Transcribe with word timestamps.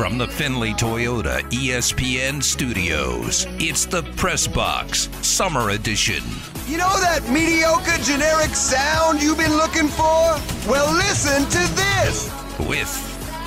From 0.00 0.16
the 0.16 0.26
Findlay 0.26 0.70
Toyota 0.70 1.42
ESPN 1.50 2.42
studios, 2.42 3.46
it's 3.58 3.84
the 3.84 4.02
Press 4.16 4.46
Box 4.46 5.10
Summer 5.20 5.68
Edition. 5.72 6.22
You 6.66 6.78
know 6.78 6.88
that 7.00 7.28
mediocre 7.28 8.02
generic 8.02 8.54
sound 8.54 9.22
you've 9.22 9.36
been 9.36 9.52
looking 9.58 9.88
for? 9.88 10.40
Well, 10.66 10.90
listen 10.94 11.44
to 11.44 11.74
this. 11.76 12.32
With 12.60 12.88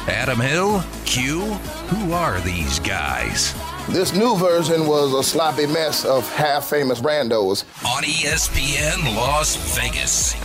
Adam 0.08 0.40
Hill, 0.40 0.84
Q, 1.06 1.42
who 1.42 2.14
are 2.14 2.40
these 2.42 2.78
guys? 2.78 3.56
This 3.90 4.14
new 4.14 4.38
version 4.38 4.86
was 4.86 5.12
a 5.16 5.24
sloppy 5.24 5.66
mess 5.66 6.06
of 6.06 6.32
half 6.36 6.70
famous 6.70 7.02
randos. 7.02 7.64
On 7.84 8.04
ESPN 8.04 9.16
Las 9.16 9.56
Vegas. 9.76 10.36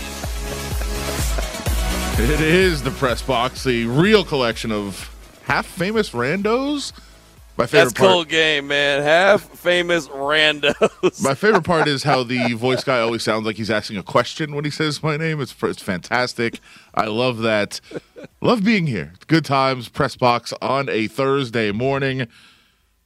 It 2.18 2.40
is 2.40 2.82
the 2.82 2.92
press 2.92 3.20
box, 3.20 3.62
the 3.62 3.84
real 3.84 4.24
collection 4.24 4.72
of 4.72 5.14
half 5.48 5.66
famous 5.66 6.10
randos. 6.10 6.92
My 7.56 7.66
favorite 7.66 7.86
That's 7.86 7.92
part. 7.98 8.12
cool 8.12 8.24
game, 8.24 8.68
man. 8.68 9.02
Half 9.02 9.42
famous 9.58 10.06
randos. 10.06 11.24
My 11.24 11.34
favorite 11.34 11.64
part 11.64 11.88
is 11.88 12.04
how 12.04 12.22
the 12.22 12.52
voice 12.54 12.84
guy 12.84 13.00
always 13.00 13.24
sounds 13.24 13.46
like 13.46 13.56
he's 13.56 13.70
asking 13.70 13.96
a 13.96 14.04
question 14.04 14.54
when 14.54 14.64
he 14.64 14.70
says 14.70 15.02
my 15.02 15.16
name. 15.16 15.40
It's 15.40 15.54
it's 15.64 15.82
fantastic. 15.82 16.60
I 16.94 17.06
love 17.06 17.38
that. 17.38 17.80
Love 18.40 18.62
being 18.62 18.86
here. 18.86 19.14
Good 19.26 19.44
times. 19.44 19.88
Press 19.88 20.14
box 20.14 20.52
on 20.62 20.88
a 20.88 21.08
Thursday 21.08 21.72
morning. 21.72 22.28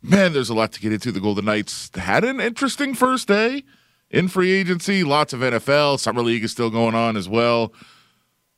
Man, 0.02 0.34
there's 0.34 0.50
a 0.50 0.54
lot 0.54 0.72
to 0.72 0.80
get 0.80 0.92
into. 0.92 1.12
The 1.12 1.20
Golden 1.20 1.46
Knights 1.46 1.90
had 1.94 2.24
an 2.24 2.40
interesting 2.40 2.92
first 2.92 3.28
day 3.28 3.62
in 4.10 4.28
free 4.28 4.52
agency. 4.52 5.04
Lots 5.04 5.32
of 5.32 5.40
NFL. 5.40 5.98
Summer 6.00 6.22
League 6.22 6.44
is 6.44 6.50
still 6.50 6.68
going 6.70 6.94
on 6.94 7.16
as 7.16 7.28
well. 7.28 7.72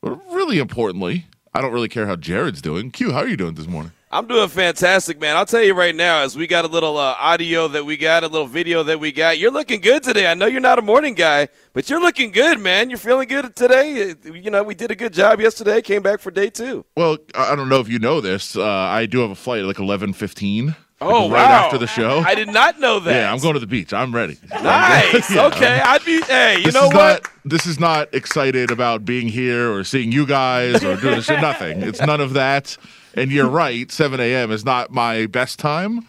But 0.00 0.16
really 0.32 0.58
importantly, 0.58 1.26
I 1.56 1.60
don't 1.60 1.72
really 1.72 1.88
care 1.88 2.06
how 2.06 2.16
Jared's 2.16 2.60
doing. 2.60 2.90
Q, 2.90 3.12
how 3.12 3.18
are 3.18 3.28
you 3.28 3.36
doing 3.36 3.54
this 3.54 3.68
morning? 3.68 3.92
I'm 4.10 4.26
doing 4.26 4.48
fantastic, 4.48 5.20
man. 5.20 5.36
I'll 5.36 5.46
tell 5.46 5.62
you 5.62 5.72
right 5.72 5.94
now, 5.94 6.22
as 6.22 6.36
we 6.36 6.48
got 6.48 6.64
a 6.64 6.68
little 6.68 6.96
uh, 6.96 7.14
audio 7.18 7.68
that 7.68 7.84
we 7.84 7.96
got, 7.96 8.24
a 8.24 8.26
little 8.26 8.48
video 8.48 8.82
that 8.82 8.98
we 8.98 9.12
got, 9.12 9.38
you're 9.38 9.52
looking 9.52 9.80
good 9.80 10.02
today. 10.02 10.26
I 10.26 10.34
know 10.34 10.46
you're 10.46 10.60
not 10.60 10.80
a 10.80 10.82
morning 10.82 11.14
guy, 11.14 11.46
but 11.72 11.88
you're 11.88 12.00
looking 12.00 12.32
good, 12.32 12.58
man. 12.58 12.90
You're 12.90 12.98
feeling 12.98 13.28
good 13.28 13.54
today. 13.54 14.14
You 14.24 14.50
know, 14.50 14.64
we 14.64 14.74
did 14.74 14.90
a 14.90 14.96
good 14.96 15.12
job 15.12 15.40
yesterday. 15.40 15.80
Came 15.80 16.02
back 16.02 16.18
for 16.18 16.32
day 16.32 16.50
two. 16.50 16.84
Well, 16.96 17.18
I 17.36 17.54
don't 17.54 17.68
know 17.68 17.78
if 17.78 17.88
you 17.88 18.00
know 18.00 18.20
this. 18.20 18.56
Uh, 18.56 18.64
I 18.64 19.06
do 19.06 19.20
have 19.20 19.30
a 19.30 19.36
flight 19.36 19.60
at 19.60 19.66
like 19.66 19.76
11:15 19.76 20.74
Oh, 21.00 21.26
like 21.26 21.32
right 21.32 21.50
wow. 21.50 21.64
after 21.64 21.78
the 21.78 21.86
show. 21.86 22.20
I 22.20 22.34
did 22.34 22.48
not 22.48 22.78
know 22.80 23.00
that. 23.00 23.14
Yeah, 23.14 23.32
I'm 23.32 23.38
going 23.38 23.54
to 23.54 23.60
the 23.60 23.66
beach. 23.66 23.92
I'm 23.92 24.14
ready. 24.14 24.38
Nice. 24.62 25.30
yeah. 25.34 25.46
Okay. 25.46 25.80
I'd 25.80 26.04
be, 26.04 26.22
hey, 26.22 26.58
you 26.58 26.64
this 26.66 26.74
know 26.74 26.86
what? 26.86 26.94
Not, 26.94 27.30
this 27.44 27.66
is 27.66 27.78
not 27.78 28.12
excited 28.14 28.70
about 28.70 29.04
being 29.04 29.28
here 29.28 29.72
or 29.72 29.84
seeing 29.84 30.10
you 30.10 30.24
guys 30.26 30.82
or 30.82 30.96
doing 30.96 31.16
this, 31.16 31.28
nothing. 31.28 31.82
It's 31.82 32.00
none 32.00 32.20
of 32.20 32.32
that. 32.32 32.76
And 33.14 33.30
you're 33.30 33.48
right, 33.48 33.90
7 33.90 34.18
a.m. 34.20 34.50
is 34.50 34.64
not 34.64 34.90
my 34.90 35.26
best 35.26 35.58
time 35.58 36.06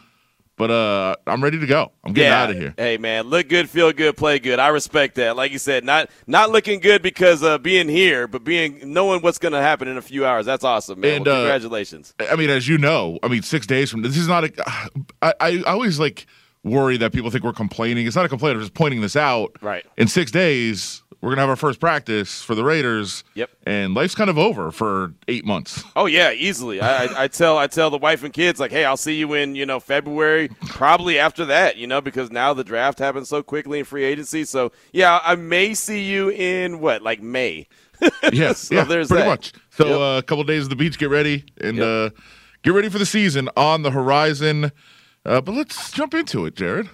but 0.58 0.72
uh, 0.72 1.16
I'm 1.28 1.44
ready 1.44 1.60
to 1.60 1.66
go. 1.66 1.92
I'm 2.04 2.14
getting 2.14 2.32
yeah. 2.32 2.44
out 2.44 2.50
of 2.50 2.58
here. 2.58 2.74
Hey 2.78 2.98
man, 2.98 3.26
look 3.26 3.50
good, 3.50 3.70
feel 3.70 3.92
good, 3.92 4.16
play 4.16 4.40
good. 4.40 4.60
I 4.60 4.70
respect 4.70 5.16
that. 5.16 5.36
Like 5.36 5.52
you 5.52 5.60
said, 5.60 5.84
not 5.84 6.10
not 6.28 6.52
looking 6.52 6.80
good 6.80 7.02
because 7.02 7.44
of 7.44 7.62
being 7.64 7.90
here, 7.90 8.28
but 8.28 8.44
being 8.44 8.94
knowing 8.94 9.22
what's 9.22 9.38
going 9.38 9.54
to 9.54 9.62
happen 9.62 9.88
in 9.88 9.98
a 9.98 10.02
few 10.02 10.26
hours. 10.26 10.46
That's 10.46 10.64
awesome, 10.64 11.00
man. 11.00 11.18
And, 11.18 11.26
Well, 11.26 11.36
uh, 11.36 11.40
congratulations. 11.40 12.14
I 12.20 12.36
mean, 12.36 12.50
as 12.50 12.68
you 12.68 12.78
know, 12.78 13.20
I 13.24 13.28
mean, 13.28 13.42
six 13.42 13.68
days 13.68 13.92
from 13.92 14.02
this 14.02 14.18
is 14.18 14.28
not 14.28 14.46
a. 14.46 14.52
I, 15.22 15.34
I 15.40 15.64
always 15.64 16.00
like 16.00 16.26
worry 16.64 16.98
that 16.98 17.14
people 17.14 17.30
think 17.30 17.44
we're 17.44 17.54
complaining. 17.54 18.08
It's 18.08 18.16
not 18.16 18.26
a 18.26 18.30
complaint. 18.30 18.56
I'm 18.56 18.62
just 18.62 18.74
pointing 18.74 19.02
this 19.02 19.16
out. 19.16 19.56
Right. 19.62 19.86
In 19.98 20.08
six 20.08 20.32
days, 20.32 21.04
we're 21.26 21.32
gonna 21.32 21.42
have 21.42 21.50
our 21.50 21.56
first 21.56 21.80
practice 21.80 22.44
for 22.44 22.54
the 22.54 22.64
Raiders. 22.64 23.24
Yep. 23.34 23.50
And 23.66 23.96
life's 23.96 24.14
kind 24.14 24.30
of 24.30 24.38
over 24.38 24.70
for 24.72 25.14
eight 25.28 25.44
months. 25.44 25.84
Oh 25.96 26.06
yeah, 26.06 26.32
easily. 26.32 26.80
I, 26.80 27.06
I, 27.06 27.24
I 27.24 27.28
tell 27.28 27.58
I 27.58 27.66
tell 27.66 27.90
the 27.90 27.98
wife 27.98 28.24
and 28.24 28.32
kids 28.32 28.60
like, 28.60 28.70
hey, 28.72 28.86
I'll 28.86 28.96
see 28.96 29.16
you 29.16 29.34
in 29.34 29.56
you 29.56 29.66
know 29.66 29.80
February, 29.80 30.50
probably 30.68 31.18
after 31.18 31.44
that, 31.46 31.78
you 31.78 31.88
know, 31.88 32.00
because 32.00 32.30
now 32.32 32.54
the 32.54 32.64
draft 32.64 33.00
happens 33.00 33.28
so 33.28 33.42
quickly 33.42 33.80
in 33.80 33.86
free 33.86 34.04
agency. 34.04 34.46
So 34.46 34.72
yeah, 34.94 35.20
I 35.24 35.34
may 35.36 35.74
see 35.74 36.04
you 36.04 36.30
in 36.30 36.80
what 36.80 37.02
like 37.02 37.22
May. 37.24 37.68
Yes. 38.32 38.60
So 38.60 38.76
yeah. 38.76 38.84
there's 38.84 39.08
pretty 39.08 39.24
that. 39.24 39.30
much. 39.30 39.54
So 39.72 39.88
Yep. 39.88 40.00
uh, 40.00 40.18
a 40.20 40.22
couple 40.24 40.44
days 40.44 40.64
of 40.64 40.70
the 40.70 40.76
beach. 40.76 41.00
Get 41.00 41.10
ready 41.10 41.46
and 41.60 41.78
Yep. 41.78 41.86
uh, 41.88 42.22
get 42.62 42.74
ready 42.74 42.90
for 42.90 43.00
the 43.00 43.06
season 43.06 43.50
on 43.58 43.82
the 43.82 43.92
horizon. 43.92 44.72
Uh, 45.26 45.42
but 45.42 45.56
let's 45.56 45.90
jump 45.92 46.14
into 46.14 46.46
it, 46.46 46.56
Jared. 46.56 46.88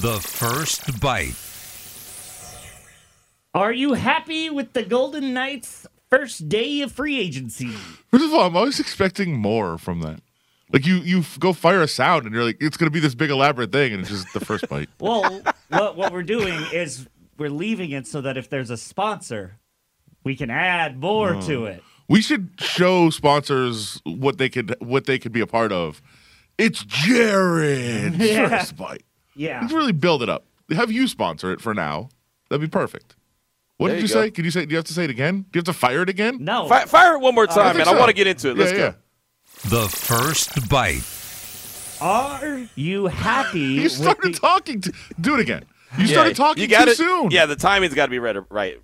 The 0.00 0.20
first 0.20 1.00
bite. 1.00 1.34
Are 3.54 3.72
you 3.72 3.92
happy 3.92 4.50
with 4.50 4.72
the 4.72 4.82
Golden 4.82 5.32
Knights' 5.32 5.86
first 6.10 6.48
day 6.48 6.80
of 6.80 6.90
free 6.90 7.20
agency? 7.20 7.68
First 8.10 8.24
of 8.24 8.34
all, 8.34 8.48
I'm 8.48 8.56
always 8.56 8.80
expecting 8.80 9.36
more 9.36 9.78
from 9.78 10.00
that. 10.00 10.20
Like 10.72 10.84
you, 10.84 10.96
you 10.96 11.20
f- 11.20 11.38
go 11.38 11.52
fire 11.52 11.80
a 11.80 11.86
sound, 11.86 12.24
and 12.24 12.34
you're 12.34 12.42
like, 12.42 12.56
it's 12.60 12.76
going 12.76 12.88
to 12.88 12.92
be 12.92 12.98
this 12.98 13.14
big 13.14 13.30
elaborate 13.30 13.70
thing, 13.70 13.92
and 13.92 14.00
it's 14.00 14.10
just 14.10 14.32
the 14.32 14.44
first 14.44 14.68
bite. 14.68 14.88
Well, 14.98 15.40
what, 15.68 15.96
what 15.96 16.12
we're 16.12 16.24
doing 16.24 16.60
is 16.72 17.06
we're 17.38 17.48
leaving 17.48 17.92
it 17.92 18.08
so 18.08 18.20
that 18.22 18.36
if 18.36 18.50
there's 18.50 18.70
a 18.70 18.76
sponsor, 18.76 19.60
we 20.24 20.34
can 20.34 20.50
add 20.50 20.98
more 20.98 21.40
to 21.42 21.60
hmm. 21.60 21.66
it. 21.66 21.82
We 22.08 22.22
should 22.22 22.50
show 22.58 23.08
sponsors 23.10 24.02
what 24.04 24.38
they 24.38 24.48
could, 24.48 24.74
what 24.80 25.06
they 25.06 25.20
could 25.20 25.32
be 25.32 25.40
a 25.40 25.46
part 25.46 25.70
of. 25.70 26.02
It's 26.58 26.84
Jared's 26.84 28.16
Yeah. 28.18 28.48
first 28.48 28.76
bite. 28.76 29.04
Yeah. 29.36 29.60
Let's 29.60 29.72
really 29.72 29.92
build 29.92 30.24
it 30.24 30.28
up. 30.28 30.44
Have 30.74 30.90
you 30.90 31.06
sponsor 31.06 31.52
it 31.52 31.60
for 31.60 31.72
now? 31.72 32.08
That'd 32.48 32.60
be 32.60 32.68
perfect. 32.68 33.14
What 33.76 33.88
There 33.88 33.96
did 33.96 34.02
you 34.02 34.16
you 34.16 34.22
say? 34.22 34.30
Can 34.30 34.44
you 34.44 34.50
say? 34.50 34.64
Do 34.66 34.70
you 34.70 34.76
have 34.76 34.84
to 34.86 34.92
say 34.92 35.04
it 35.04 35.10
again? 35.10 35.42
Do 35.50 35.56
you 35.56 35.58
have 35.58 35.64
to 35.64 35.72
fire 35.72 36.02
it 36.02 36.08
again? 36.08 36.38
No. 36.40 36.68
Fi- 36.68 36.84
fire 36.84 37.14
it 37.14 37.20
one 37.20 37.34
more 37.34 37.46
time, 37.46 37.74
think 37.74 37.86
man. 37.86 37.94
I 37.94 37.98
want 37.98 38.08
to 38.08 38.14
get 38.14 38.26
into 38.28 38.50
it. 38.50 38.56
Let's 38.56 38.70
yeah, 38.72 38.76
go. 38.78 38.84
yeah. 38.84 39.70
The 39.82 39.88
first 39.88 40.68
bite. 40.68 41.02
Are 42.00 42.66
you 42.76 43.06
happy 43.06 43.58
You 43.60 43.82
with 43.84 43.92
started 43.92 44.34
the- 44.34 44.38
talking. 44.38 44.80
To, 44.82 44.92
do 45.20 45.34
it 45.34 45.40
again. 45.40 45.64
You 45.98 46.04
Yeah, 46.06 46.12
started 46.12 46.36
talking 46.36 46.62
you 46.62 46.68
got 46.68 46.84
too 46.86 46.94
soon. 46.94 47.30
Yeah, 47.30 47.46
the 47.46 47.56
timing's 47.56 47.94
got 47.94 48.06
to 48.06 48.10
be 48.10 48.18
right. 48.18 48.36
Right. 48.50 48.80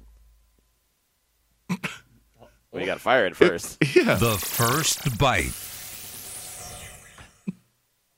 well, 1.68 1.78
you 2.80 2.86
got 2.86 2.94
to 2.94 3.00
fire 3.00 3.26
it 3.26 3.36
first. 3.36 3.78
Yeah. 3.94 4.14
The 4.14 4.38
first 4.38 5.18
bite. 5.18 5.52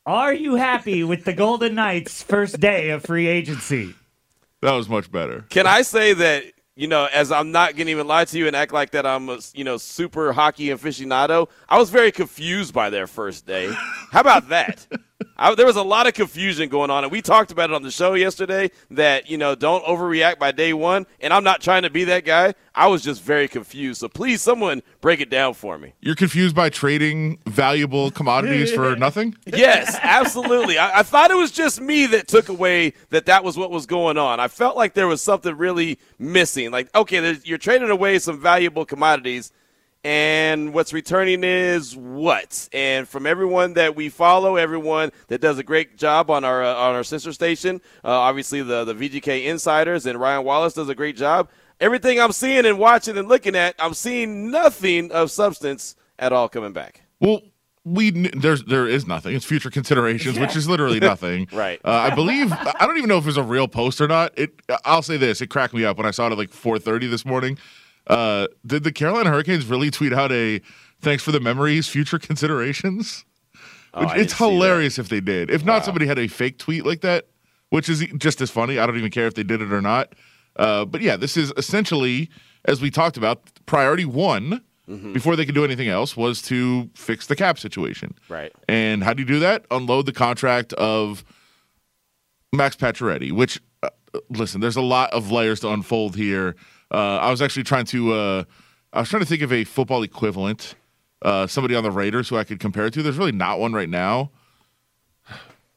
Are 0.05 0.35
you 0.35 0.57
happy 0.57 1.05
with 1.05 1.25
the 1.25 1.33
Golden 1.33 1.75
Knights' 1.77 2.23
first 2.23 2.59
day 2.61 2.91
of 2.91 3.05
free 3.05 3.29
agency? 3.29 3.95
That 4.61 4.73
was 4.73 4.89
much 4.89 5.11
better. 5.13 5.45
Can 5.49 5.67
I 5.67 5.83
say 5.83 6.13
that 6.15 6.45
you 6.75 6.87
know, 6.87 7.07
as 7.13 7.31
I'm 7.31 7.53
not 7.53 7.77
going 7.77 7.87
to 7.87 7.93
even 7.93 8.07
lie 8.07 8.25
to 8.25 8.39
you 8.39 8.47
and 8.47 8.57
act 8.57 8.73
like 8.73 8.93
that 8.93 9.07
I'm 9.07 9.29
a 9.29 9.39
you 9.55 9.65
know 9.65 9.77
super 9.77 10.33
hockey 10.33 10.67
aficionado. 10.67 11.49
I 11.69 11.79
was 11.79 11.91
very 11.91 12.13
confused 12.13 12.73
by 12.73 12.91
their 12.91 13.07
first 13.07 13.47
day. 13.47 13.71
How 14.11 14.21
about 14.21 14.49
that? 14.49 14.87
I, 15.37 15.55
there 15.55 15.67
was 15.67 15.77
a 15.77 15.83
lot 15.83 16.07
of 16.07 16.15
confusion 16.15 16.69
going 16.69 16.91
on, 16.91 17.05
and 17.05 17.13
we 17.13 17.23
talked 17.23 17.53
about 17.53 17.71
it 17.71 17.75
on 17.75 17.83
the 17.83 17.91
show 17.91 18.15
yesterday. 18.15 18.71
That 18.91 19.31
you 19.31 19.39
know, 19.39 19.55
don't 19.55 19.85
overreact 19.85 20.39
by 20.39 20.53
day 20.53 20.73
one. 20.73 21.07
And 21.21 21.33
I'm 21.33 21.45
not 21.45 21.61
trying 21.61 21.83
to 21.83 21.91
be 21.91 22.05
that 22.05 22.25
guy. 22.25 22.55
I 22.75 22.87
was 22.87 23.03
just 23.03 23.23
very 23.23 23.49
confused. 23.49 24.01
So 24.01 24.09
please, 24.09 24.41
someone 24.41 24.83
break 25.01 25.21
it 25.21 25.31
down 25.31 25.55
for 25.55 25.79
me. 25.79 25.93
You're 26.01 26.15
confused 26.15 26.57
by 26.57 26.71
trading 26.71 27.39
valuable 27.47 28.11
commodities 28.11 28.73
for 28.73 28.97
nothing? 29.03 29.37
Yes, 29.47 29.99
absolutely. 30.01 30.79
I, 30.79 31.01
I 31.01 31.03
thought 31.03 31.31
it 31.31 31.37
was 31.37 31.51
just 31.51 31.81
me 31.81 32.07
that 32.07 32.29
took 32.29 32.49
away 32.49 32.95
that 33.11 33.27
that 33.27 33.45
was 33.45 33.57
what 33.57 33.71
was 33.71 33.87
going 33.87 34.17
on. 34.17 34.41
I 34.41 34.49
felt 34.49 34.77
like 34.77 34.95
there 34.95 35.07
was 35.07 35.21
something 35.21 35.57
really 35.57 35.99
missing. 36.19 36.71
Like, 36.71 36.95
okay, 36.95 37.37
you're 37.45 37.59
trading 37.59 37.91
away 37.91 38.19
some 38.19 38.41
valuable 38.41 38.85
commodities, 38.85 39.53
and 40.05 40.75
what's 40.75 40.93
returning 40.93 41.45
is 41.45 41.97
what? 41.97 42.69
And 42.73 43.09
from 43.09 43.27
everyone 43.27 43.75
that 43.75 43.95
we 43.95 44.09
follow, 44.09 44.57
everyone 44.57 45.13
that 45.29 45.41
does 45.41 45.59
a 45.59 45.63
great 45.63 45.97
job 45.97 46.31
on 46.31 46.45
our 46.45 46.63
uh, 46.63 46.75
on 46.75 46.95
our 46.95 47.05
sister 47.05 47.33
station, 47.33 47.81
uh, 48.05 48.09
obviously 48.09 48.63
the 48.63 48.85
the 48.85 48.95
VGK 48.95 49.45
Insiders 49.45 50.07
and 50.07 50.19
Ryan 50.19 50.45
Wallace 50.45 50.75
does 50.75 50.89
a 50.89 50.95
great 50.95 51.17
job. 51.17 51.49
Everything 51.81 52.21
I'm 52.21 52.33
seeing 52.33 52.65
and 52.67 52.79
watching 52.79 53.17
and 53.17 53.29
looking 53.29 53.57
at, 53.57 53.75
I'm 53.79 53.95
seeing 53.95 54.51
nothing 54.51 55.11
of 55.13 55.31
substance 55.31 55.97
at 56.19 56.33
all 56.33 56.49
coming 56.49 56.73
back. 56.73 57.03
Well, 57.21 57.43
we 57.85 58.11
there's 58.11 58.65
there 58.65 58.87
is 58.87 59.07
nothing. 59.07 59.35
It's 59.35 59.45
future 59.45 59.71
considerations, 59.71 60.39
which 60.39 60.57
is 60.57 60.69
literally 60.69 61.01
nothing. 61.01 61.49
Right. 61.53 61.81
Uh, 61.85 61.91
I 61.91 62.15
believe 62.15 62.53
I 62.53 62.87
don't 62.87 62.97
even 62.97 63.09
know 63.09 63.19
if 63.19 63.25
it 63.25 63.29
was 63.29 63.37
a 63.37 63.43
real 63.43 63.69
post 63.69 64.01
or 64.01 64.09
not. 64.09 64.37
It. 64.37 64.53
I'll 64.85 65.03
say 65.03 65.17
this: 65.17 65.41
it 65.41 65.49
cracked 65.49 65.75
me 65.75 65.85
up 65.85 65.97
when 65.97 66.07
I 66.07 66.11
saw 66.11 66.27
it 66.27 66.33
at 66.33 66.39
like 66.39 66.51
4:30 66.51 67.11
this 67.11 67.25
morning. 67.25 67.59
Uh, 68.07 68.49
did 68.67 68.85
the 68.85 68.93
Carolina 68.93 69.31
Hurricanes 69.31 69.67
really 69.67 69.91
tweet 69.91 70.13
out 70.13 70.33
a 70.33 70.61
"Thanks 71.01 71.23
for 71.23 71.33
the 71.33 71.41
memories, 71.41 71.89
future 71.89 72.19
considerations"? 72.29 73.25
Oh, 73.95 74.01
Which, 74.01 74.09
I 74.09 74.13
didn't 74.15 74.25
it's 74.25 74.39
hilarious 74.39 74.99
if 74.99 75.09
they 75.09 75.21
did. 75.21 75.51
If 75.51 75.65
not, 75.65 75.85
somebody 75.85 76.07
had 76.07 76.19
a 76.19 76.27
fake 76.27 76.59
tweet 76.59 76.87
like 76.87 77.03
that, 77.03 77.27
which 77.71 77.89
is 77.89 78.05
just 78.17 78.41
as 78.41 78.51
funny. 78.51 78.79
I 78.79 78.87
don't 78.87 78.97
even 78.97 79.11
care 79.11 79.27
if 79.27 79.35
they 79.35 79.43
did 79.43 79.61
it 79.61 79.71
or 79.73 79.83
not. 79.83 80.15
Uh, 80.57 80.85
but 80.87 81.01
yeah, 81.03 81.17
this 81.17 81.37
is 81.37 81.53
essentially, 81.57 82.31
as 82.65 82.81
we 82.81 82.91
talked 82.91 83.17
about, 83.17 83.43
priority 83.67 84.05
one 84.05 84.63
Mm-hmm. 84.89 85.13
before 85.13 85.37
they 85.37 85.47
could 85.47 85.55
do 85.55 85.65
anything 85.65 85.89
else 85.89 86.17
was 86.17 86.43
to 86.43 86.91
fix 86.95 87.29
the 87.29 87.37
cap 87.37 87.57
situation. 87.57 88.17
Right. 88.29 88.53
And 88.69 89.05
how 89.05 89.15
do 89.15 89.23
you 89.23 89.27
do 89.27 89.39
that? 89.39 89.65
Unload 89.71 90.07
the 90.07 90.13
contract 90.13 90.73
of 90.73 91.23
Max 92.53 92.75
Pacioretty, 92.75 93.31
which, 93.31 93.61
uh, 93.85 93.91
listen, 94.29 94.61
there's 94.61 94.75
a 94.77 94.83
lot 94.83 95.13
of 95.13 95.31
layers 95.31 95.61
to 95.61 95.69
unfold 95.71 96.17
here. 96.17 96.57
Uh, 96.93 97.17
I 97.17 97.31
was 97.31 97.41
actually 97.41 97.63
trying 97.65 97.87
to, 97.87 98.13
uh, 98.13 98.45
I 98.93 99.01
was 99.01 99.09
trying 99.09 99.23
to 99.23 99.27
think 99.29 99.43
of 99.43 99.53
a 99.53 99.65
football 99.65 100.03
equivalent 100.03 100.75
uh, 101.23 101.47
somebody 101.47 101.75
on 101.75 101.83
the 101.85 101.91
Raiders 101.91 102.29
who 102.29 102.37
I 102.37 102.45
could 102.45 102.61
compare 102.61 102.87
it 102.87 102.95
to. 102.95 103.03
There's 103.03 103.17
really 103.17 103.33
not 103.33 103.59
one 103.61 103.73
right 103.73 103.89
now. 103.89 104.31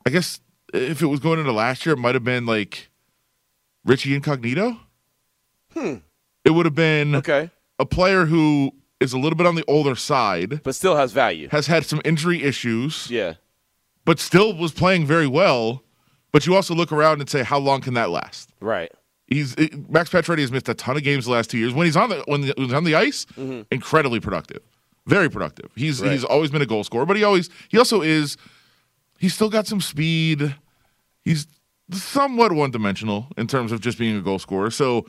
I 0.05 0.09
guess 0.09 0.39
if 0.73 1.01
it 1.01 1.05
was 1.07 1.19
going 1.19 1.39
into 1.39 1.51
last 1.51 1.85
year, 1.85 1.93
it 1.93 1.99
might 1.99 2.15
have 2.15 2.23
been 2.23 2.45
like 2.45 2.89
Richie 3.85 4.13
Incognito. 4.15 4.77
Hmm. 5.73 5.95
It 6.43 6.51
would 6.51 6.65
have 6.65 6.75
been 6.75 7.15
Okay. 7.15 7.49
a 7.79 7.85
player 7.85 8.25
who 8.25 8.71
is 8.99 9.13
a 9.13 9.17
little 9.17 9.35
bit 9.37 9.45
on 9.47 9.55
the 9.55 9.63
older 9.67 9.95
side, 9.95 10.61
But 10.63 10.75
still 10.75 10.95
has 10.95 11.11
value. 11.11 11.47
has 11.51 11.67
had 11.67 11.85
some 11.85 12.01
injury 12.05 12.43
issues, 12.43 13.09
Yeah. 13.09 13.35
but 14.03 14.19
still 14.19 14.55
was 14.55 14.71
playing 14.71 15.05
very 15.05 15.27
well. 15.27 15.83
But 16.31 16.45
you 16.45 16.55
also 16.55 16.73
look 16.75 16.91
around 16.91 17.21
and 17.21 17.29
say, 17.29 17.43
how 17.43 17.59
long 17.59 17.81
can 17.81 17.93
that 17.93 18.09
last? 18.09 18.49
Right. 18.59 18.91
He's 19.27 19.55
it, 19.55 19.89
Max 19.89 20.09
Pacioretty 20.09 20.39
has 20.41 20.51
missed 20.51 20.69
a 20.69 20.73
ton 20.75 20.97
of 20.97 21.03
games 21.03 21.25
the 21.25 21.31
last 21.31 21.49
two 21.49 21.57
years. 21.57 21.73
When 21.73 21.85
he's 21.85 21.95
on 21.97 22.09
the 22.09 22.23
when, 22.27 22.43
he's 22.43 22.73
on 22.73 22.83
the 22.83 22.95
ice, 22.95 23.25
mm-hmm. 23.37 23.61
incredibly 23.71 24.19
productive, 24.19 24.61
very 25.07 25.29
productive. 25.29 25.71
He's 25.75 26.01
Right. 26.01 26.11
he's 26.11 26.23
always 26.23 26.51
been 26.51 26.61
a 26.61 26.65
goal 26.67 26.83
scorer, 26.83 27.05
but 27.05 27.17
he 27.17 27.23
always 27.23 27.49
he 27.69 27.77
also 27.77 28.01
is. 28.01 28.37
He's 29.17 29.33
still 29.33 29.49
got 29.49 29.65
some 29.65 29.81
speed. 29.81 30.55
He's 31.23 31.47
somewhat 31.91 32.51
one 32.51 32.69
dimensional 32.71 33.27
in 33.37 33.47
terms 33.47 33.71
of 33.71 33.79
just 33.79 33.97
being 33.97 34.17
a 34.17 34.21
goal 34.21 34.39
scorer. 34.39 34.69
So 34.69 35.05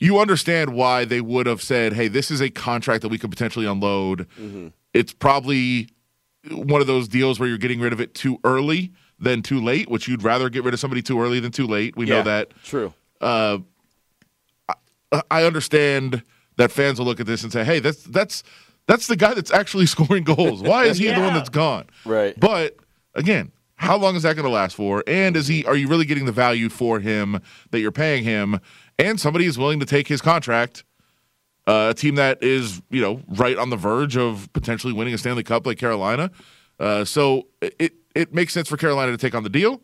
you 0.00 0.18
understand 0.18 0.74
why 0.74 1.04
they 1.04 1.20
would 1.20 1.46
have 1.46 1.62
said, 1.62 1.92
"Hey, 1.94 2.08
this 2.08 2.30
is 2.30 2.42
a 2.42 2.50
contract 2.50 3.02
that 3.02 3.08
we 3.08 3.16
could 3.16 3.30
potentially 3.30 3.64
unload." 3.66 4.26
Mm-hmm. 4.38 4.68
It's 4.92 5.12
probably 5.12 5.88
one 6.50 6.80
of 6.82 6.86
those 6.86 7.08
deals 7.08 7.40
where 7.40 7.48
you're 7.48 7.56
getting 7.58 7.80
rid 7.80 7.92
of 7.94 8.00
it 8.00 8.14
too 8.14 8.38
early 8.44 8.92
than 9.18 9.40
too 9.42 9.60
late, 9.62 9.88
which 9.88 10.06
you'd 10.08 10.22
rather 10.22 10.50
get 10.50 10.64
rid 10.64 10.74
of 10.74 10.80
somebody 10.80 11.00
too 11.00 11.20
early 11.20 11.40
than 11.40 11.52
too 11.52 11.66
late. 11.66 11.96
We 11.96 12.06
Yeah. 12.06 12.16
know 12.16 12.22
that. 12.24 12.52
True. 12.64 12.92
I 15.30 15.44
understand 15.44 16.22
that 16.56 16.70
fans 16.70 16.98
will 16.98 17.06
look 17.06 17.20
at 17.20 17.26
this 17.26 17.42
and 17.42 17.52
say, 17.52 17.64
"Hey, 17.64 17.78
that's 17.78 18.02
that's 18.04 18.42
that's 18.86 19.06
the 19.06 19.16
guy 19.16 19.34
that's 19.34 19.52
actually 19.52 19.86
scoring 19.94 20.24
goals. 20.24 20.62
Why 20.62 20.84
is 20.84 20.98
he 20.98 21.06
the 21.06 21.20
one 21.20 21.34
that's 21.34 21.48
gone?" 21.48 21.86
Right. 22.04 22.38
But 22.38 22.76
again, 23.14 23.52
how 23.76 23.96
long 23.96 24.16
is 24.16 24.22
that 24.22 24.34
going 24.34 24.44
to 24.44 24.52
last 24.52 24.76
for? 24.76 25.02
And 25.06 25.36
is 25.36 25.46
he? 25.46 25.64
Are 25.64 25.76
you 25.76 25.88
really 25.88 26.06
getting 26.06 26.26
the 26.26 26.32
value 26.32 26.68
for 26.68 27.00
him 27.00 27.40
that 27.70 27.80
you're 27.80 27.92
paying 27.92 28.24
him? 28.24 28.60
And 28.98 29.18
somebody 29.20 29.46
is 29.46 29.58
willing 29.58 29.80
to 29.80 29.86
take 29.86 30.08
his 30.08 30.20
contract. 30.20 30.84
Uh, 31.66 31.88
a 31.90 31.94
team 31.94 32.16
that 32.16 32.42
is, 32.42 32.82
you 32.90 33.00
know, 33.00 33.22
right 33.26 33.56
on 33.56 33.70
the 33.70 33.76
verge 33.76 34.18
of 34.18 34.52
potentially 34.52 34.92
winning 34.92 35.14
a 35.14 35.18
Stanley 35.18 35.42
Cup 35.42 35.66
like 35.66 35.78
Carolina. 35.78 36.30
Uh, 36.78 37.04
so 37.04 37.48
it 37.60 37.94
it 38.14 38.34
makes 38.34 38.52
sense 38.52 38.68
for 38.68 38.76
Carolina 38.76 39.12
to 39.12 39.18
take 39.18 39.34
on 39.34 39.42
the 39.42 39.48
deal. 39.48 39.80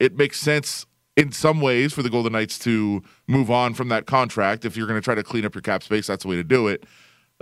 It 0.00 0.16
makes 0.16 0.40
sense 0.40 0.86
in 1.18 1.32
some 1.32 1.60
ways 1.60 1.92
for 1.92 2.02
the 2.02 2.08
Golden 2.08 2.32
Knights 2.32 2.58
to 2.60 3.02
move 3.26 3.50
on 3.50 3.74
from 3.74 3.88
that 3.88 4.06
contract. 4.06 4.64
If 4.64 4.76
you're 4.76 4.86
going 4.86 5.00
to 5.00 5.04
try 5.04 5.16
to 5.16 5.24
clean 5.24 5.44
up 5.44 5.54
your 5.54 5.62
cap 5.62 5.82
space, 5.82 6.06
that's 6.06 6.22
the 6.22 6.28
way 6.28 6.36
to 6.36 6.44
do 6.44 6.68
it. 6.68 6.84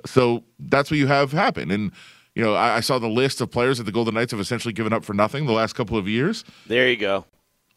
So 0.06 0.44
that's 0.58 0.90
what 0.90 0.98
you 0.98 1.06
have 1.06 1.30
happen. 1.32 1.70
And 1.70 1.92
you 2.34 2.42
know, 2.42 2.54
I, 2.54 2.76
I 2.76 2.80
saw 2.80 2.98
the 2.98 3.08
list 3.08 3.40
of 3.40 3.50
players 3.50 3.78
that 3.78 3.84
the 3.84 3.92
Golden 3.92 4.14
Knights 4.14 4.30
have 4.32 4.40
essentially 4.40 4.72
given 4.74 4.92
up 4.92 5.04
for 5.04 5.14
nothing 5.14 5.46
the 5.46 5.52
last 5.52 5.74
couple 5.74 5.96
of 5.96 6.08
years. 6.08 6.44
There 6.66 6.88
you 6.88 6.96
go. 6.96 7.24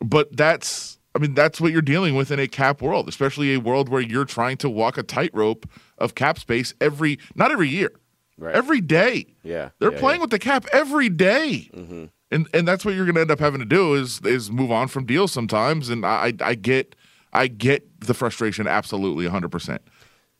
But 0.01 0.35
that's, 0.35 0.97
I 1.15 1.19
mean, 1.19 1.33
that's 1.33 1.59
what 1.61 1.71
you're 1.73 1.81
dealing 1.81 2.15
with 2.15 2.31
in 2.31 2.39
a 2.39 2.47
cap 2.47 2.81
world, 2.81 3.07
especially 3.09 3.53
a 3.53 3.59
world 3.59 3.89
where 3.89 4.01
you're 4.01 4.25
trying 4.25 4.57
to 4.57 4.69
walk 4.69 4.97
a 4.97 5.03
tightrope 5.03 5.65
of 5.97 6.15
cap 6.15 6.39
space 6.39 6.73
every, 6.81 7.19
not 7.35 7.51
every 7.51 7.69
year, 7.69 7.91
Right. 8.37 8.55
every 8.55 8.79
day. 8.81 9.27
Yeah, 9.43 9.69
they're 9.79 9.91
yeah, 9.93 9.99
playing 9.99 10.19
yeah. 10.19 10.23
with 10.23 10.29
the 10.31 10.39
cap 10.39 10.65
every 10.73 11.09
day. 11.09 11.69
Mm-hmm. 11.73 12.05
And 12.31 12.47
and 12.53 12.67
that's 12.67 12.85
what 12.85 12.95
you're 12.95 13.05
going 13.05 13.15
to 13.15 13.21
end 13.21 13.31
up 13.31 13.39
having 13.39 13.59
to 13.59 13.65
do 13.65 13.93
is 13.95 14.21
is 14.23 14.51
move 14.51 14.71
on 14.71 14.87
from 14.87 15.05
deals 15.05 15.31
sometimes. 15.31 15.89
And 15.89 16.05
I 16.05 16.33
I 16.41 16.55
get 16.55 16.95
I 17.33 17.47
get 17.47 18.01
the 18.01 18.13
frustration 18.13 18.67
absolutely 18.67 19.25
100, 19.25 19.49
percent 19.49 19.81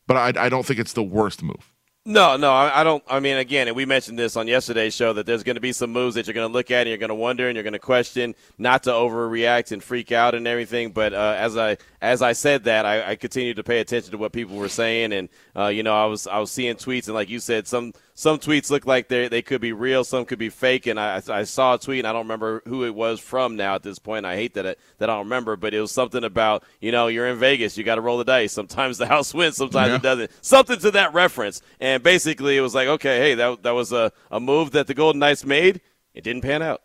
but 0.07 0.17
I 0.17 0.45
I 0.45 0.49
don't 0.49 0.65
think 0.65 0.79
it's 0.79 0.93
the 0.93 1.03
worst 1.03 1.43
move. 1.43 1.71
No, 2.05 2.37
no, 2.37 2.51
I, 2.51 2.81
I 2.81 2.83
don't. 2.83 3.03
I 3.07 3.19
mean, 3.19 3.37
again, 3.37 3.67
and 3.67 3.75
we 3.75 3.85
mentioned 3.85 4.17
this 4.17 4.37
on 4.37 4.47
yesterday's 4.47 4.95
show 4.95 5.11
that 5.13 5.25
there's 5.25 5.43
going 5.43 5.57
to 5.57 5.61
be 5.61 5.73
some 5.73 5.91
moves 5.91 6.15
that 6.15 6.25
you're 6.25 6.33
going 6.33 6.47
to 6.47 6.51
look 6.51 6.71
at 6.71 6.79
and 6.79 6.87
you're 6.87 6.97
going 6.97 7.09
to 7.09 7.15
wonder 7.15 7.47
and 7.47 7.55
you're 7.55 7.63
going 7.63 7.73
to 7.73 7.79
question, 7.79 8.33
not 8.57 8.83
to 8.83 8.89
overreact 8.89 9.73
and 9.73 9.83
freak 9.83 10.11
out 10.11 10.33
and 10.33 10.47
everything. 10.47 10.91
But 10.91 11.13
uh, 11.13 11.35
as 11.37 11.57
I 11.57 11.77
as 12.01 12.21
I 12.21 12.31
said 12.31 12.63
that, 12.63 12.85
I, 12.85 13.11
I 13.11 13.15
continued 13.15 13.57
to 13.57 13.63
pay 13.63 13.79
attention 13.79 14.11
to 14.11 14.17
what 14.17 14.31
people 14.31 14.55
were 14.55 14.69
saying, 14.69 15.11
and 15.11 15.29
uh, 15.55 15.67
you 15.67 15.83
know, 15.83 15.93
I 15.93 16.05
was 16.05 16.25
I 16.25 16.39
was 16.39 16.49
seeing 16.49 16.75
tweets, 16.77 17.05
and 17.05 17.13
like 17.13 17.29
you 17.29 17.39
said, 17.39 17.67
some 17.67 17.93
some 18.19 18.37
tweets 18.37 18.69
look 18.69 18.85
like 18.85 19.07
they 19.07 19.29
they 19.29 19.41
could 19.41 19.61
be 19.61 19.71
real, 19.71 20.03
some 20.03 20.25
could 20.25 20.39
be 20.39 20.49
fake, 20.49 20.87
and 20.87 20.99
I 20.99 21.21
I 21.29 21.43
saw 21.45 21.75
a 21.75 21.79
tweet, 21.79 21.99
and 21.99 22.07
I 22.07 22.11
don't 22.11 22.23
remember 22.23 22.61
who 22.67 22.83
it 22.83 22.93
was 22.93 23.21
from 23.21 23.55
now 23.55 23.75
at 23.75 23.83
this 23.83 23.97
point. 23.97 24.25
I 24.25 24.35
hate 24.35 24.55
that 24.55 24.65
it, 24.65 24.79
that 24.97 25.09
I 25.09 25.13
don't 25.13 25.23
remember, 25.23 25.55
but 25.55 25.73
it 25.73 25.79
was 25.79 25.93
something 25.93 26.25
about 26.25 26.65
you 26.81 26.91
know 26.91 27.07
you're 27.07 27.27
in 27.27 27.37
Vegas, 27.39 27.77
you 27.77 27.85
got 27.85 27.95
to 27.95 28.01
roll 28.01 28.17
the 28.17 28.25
dice. 28.25 28.51
Sometimes 28.51 28.97
the 28.97 29.05
house 29.15 29.33
wins, 29.33 29.55
sometimes 29.55 29.87
Yeah. 29.91 29.95
it 29.95 30.01
doesn't. 30.01 30.31
Something 30.41 30.79
to 30.79 30.91
that 30.91 31.13
reference, 31.13 31.61
and 31.79 32.03
basically 32.03 32.57
it 32.57 32.61
was 32.61 32.75
like, 32.75 32.89
okay, 32.89 33.19
hey, 33.19 33.35
that 33.35 33.63
that 33.63 33.71
was 33.71 33.93
a 33.93 34.11
a 34.29 34.41
move 34.41 34.71
that 34.71 34.87
the 34.87 34.93
Golden 34.93 35.19
Knights 35.19 35.45
made. 35.45 35.79
It 36.13 36.25
didn't 36.25 36.41
pan 36.41 36.61
out, 36.61 36.81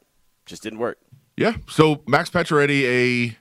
just 0.47 0.63
didn't 0.63 0.79
work. 0.79 0.99
Yeah. 1.37 1.57
So 1.69 2.05
Max 2.07 2.31
Pacioretty, 2.31 2.85
a 2.85 3.37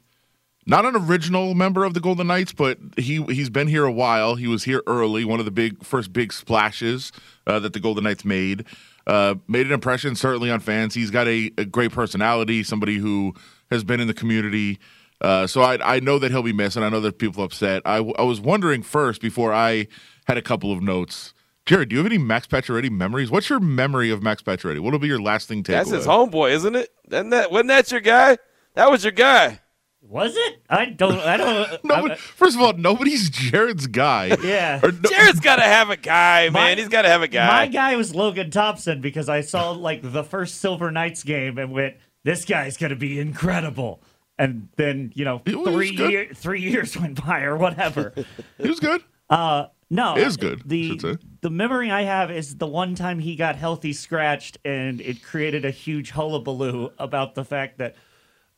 not 0.65 0.85
an 0.85 0.95
original 0.95 1.53
member 1.53 1.83
of 1.83 1.93
the 1.93 1.99
Golden 1.99 2.27
Knights, 2.27 2.53
but 2.53 2.77
he 2.97 3.23
he's 3.23 3.49
been 3.49 3.67
here 3.67 3.85
a 3.85 3.91
while. 3.91 4.35
He 4.35 4.47
was 4.47 4.63
here 4.63 4.81
early, 4.87 5.25
one 5.25 5.39
of 5.39 5.45
the 5.45 5.51
big 5.51 5.83
first 5.83 6.13
big 6.13 6.31
splashes 6.33 7.11
uh, 7.47 7.59
that 7.59 7.73
the 7.73 7.79
Golden 7.79 8.03
Knights 8.03 8.25
made. 8.25 8.65
Uh, 9.05 9.35
made 9.49 9.65
an 9.65 9.73
impression 9.73 10.15
certainly 10.15 10.49
on 10.49 10.61
fans. 10.61 10.93
He's 10.93 11.11
got 11.11 11.27
a, 11.27 11.51
a 11.57 11.65
great 11.65 11.91
personality, 11.91 12.63
somebody 12.63 12.97
who 12.97 13.33
has 13.69 13.83
been 13.83 13.99
in 13.99 14.07
the 14.07 14.13
community. 14.13 14.79
Uh, 15.19 15.45
so 15.45 15.61
I, 15.61 15.95
I 15.95 15.99
know 15.99 16.19
that 16.19 16.31
he'll 16.31 16.41
be 16.43 16.53
missed, 16.53 16.77
and 16.77 16.85
I 16.85 16.89
know 16.89 17.01
that 17.01 17.17
people 17.17 17.41
are 17.43 17.45
upset. 17.45 17.81
I, 17.85 17.97
w- 17.97 18.15
I 18.17 18.23
was 18.23 18.39
wondering 18.39 18.81
first 18.81 19.21
before 19.21 19.53
I 19.53 19.87
had 20.25 20.37
a 20.37 20.41
couple 20.41 20.71
of 20.71 20.81
notes. 20.81 21.33
Jared, 21.65 21.89
do 21.89 21.95
you 21.95 22.03
have 22.03 22.05
any 22.11 22.17
Max 22.17 22.45
Pacioretty 22.47 22.89
memories? 22.89 23.31
What's 23.31 23.49
your 23.49 23.59
memory 23.59 24.09
of 24.09 24.21
Max 24.21 24.41
Pacioretty? 24.41 24.79
What 24.79 24.91
will 24.91 24.99
be 24.99 25.07
your 25.07 25.21
lasting 25.21 25.63
takeaway? 25.63 25.67
That's 25.67 25.89
his 25.91 26.05
homeboy, 26.05 26.51
isn't 26.51 26.75
it? 26.75 26.89
Isn't 27.09 27.29
that 27.29 27.51
wasn't 27.51 27.69
that 27.69 27.91
your 27.91 28.01
guy? 28.01 28.37
That 28.75 28.91
was 28.91 29.03
your 29.03 29.11
guy. 29.11 29.59
Was 30.07 30.33
it? 30.35 30.61
I 30.69 30.85
don't. 30.85 31.19
I 31.19 31.37
don't. 31.37 31.83
No, 31.83 31.95
I- 32.11 32.15
first 32.15 32.55
of 32.55 32.61
all, 32.61 32.73
nobody's 32.73 33.29
Jared's 33.29 33.87
guy. 33.87 34.35
Yeah. 34.43 34.79
No- 34.83 34.91
Jared's 35.09 35.39
got 35.39 35.55
to 35.55 35.63
have 35.63 35.89
a 35.89 35.97
guy, 35.97 36.45
man. 36.49 36.53
My- 36.53 36.75
He's 36.75 36.87
got 36.89 37.03
to 37.03 37.09
have 37.09 37.21
a 37.21 37.27
guy. 37.27 37.47
My 37.47 37.67
guy 37.67 37.95
was 37.95 38.13
Logan 38.13 38.51
Thompson 38.51 39.01
because 39.01 39.29
I 39.29 39.41
saw 39.41 39.71
like 39.71 40.01
the 40.03 40.23
first 40.23 40.55
Silver 40.61 40.91
Knights 40.91 41.23
game 41.23 41.57
and 41.57 41.71
went, 41.71 41.95
"This 42.23 42.45
guy's 42.45 42.77
gonna 42.77 42.95
be 42.95 43.19
incredible." 43.19 44.01
And 44.37 44.67
then 44.77 45.11
you 45.15 45.25
know, 45.25 45.41
He 45.45 45.55
was 45.55 45.69
three 45.73 45.91
year, 45.91 46.27
three 46.33 46.61
years 46.61 46.97
went 46.99 47.23
by 47.25 47.41
or 47.43 47.55
whatever. 47.57 48.13
he 48.57 48.67
was 48.69 48.79
good. 48.79 49.03
Uh, 49.29 49.67
no, 49.89 50.15
Is 50.17 50.37
good, 50.37 50.61
I 50.61 50.67
The 50.67 50.89
should 50.89 51.01
say. 51.01 51.17
the 51.41 51.49
memory 51.51 51.91
I 51.91 52.01
have 52.01 52.31
is 52.31 52.55
the 52.57 52.65
one 52.67 52.95
time 52.95 53.19
he 53.19 53.35
got 53.35 53.55
healthy 53.55 53.93
scratched, 53.93 54.57
and 54.65 54.99
it 55.01 55.21
created 55.23 55.65
a 55.65 55.71
huge 55.71 56.09
hullabaloo 56.11 56.89
about 56.97 57.35
the 57.35 57.45
fact 57.45 57.77
that, 57.77 57.95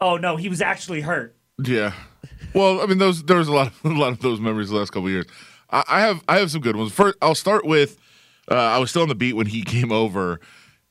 oh 0.01 0.17
no, 0.17 0.35
he 0.35 0.49
was 0.49 0.61
actually 0.61 1.01
hurt. 1.01 1.35
Yeah. 1.63 1.93
Well, 2.53 2.81
I 2.81 2.85
mean, 2.85 2.97
those 2.97 3.23
there 3.23 3.37
was 3.37 3.47
a 3.47 3.53
lot 3.53 3.67
of 3.67 3.79
a 3.85 3.89
lot 3.89 4.11
of 4.11 4.19
those 4.19 4.39
memories 4.39 4.69
the 4.69 4.75
last 4.77 4.91
couple 4.91 5.07
of 5.07 5.11
years. 5.11 5.25
I, 5.69 5.83
I 5.87 5.99
have 6.01 6.23
I 6.27 6.39
have 6.39 6.51
some 6.51 6.61
good 6.61 6.75
ones. 6.75 6.91
First, 6.91 7.17
I'll 7.21 7.35
start 7.35 7.65
with 7.65 7.97
uh, 8.49 8.55
I 8.55 8.77
was 8.77 8.89
still 8.89 9.01
on 9.01 9.09
the 9.09 9.15
beat 9.15 9.33
when 9.33 9.47
he 9.47 9.63
came 9.75 9.91
over, 9.91 10.39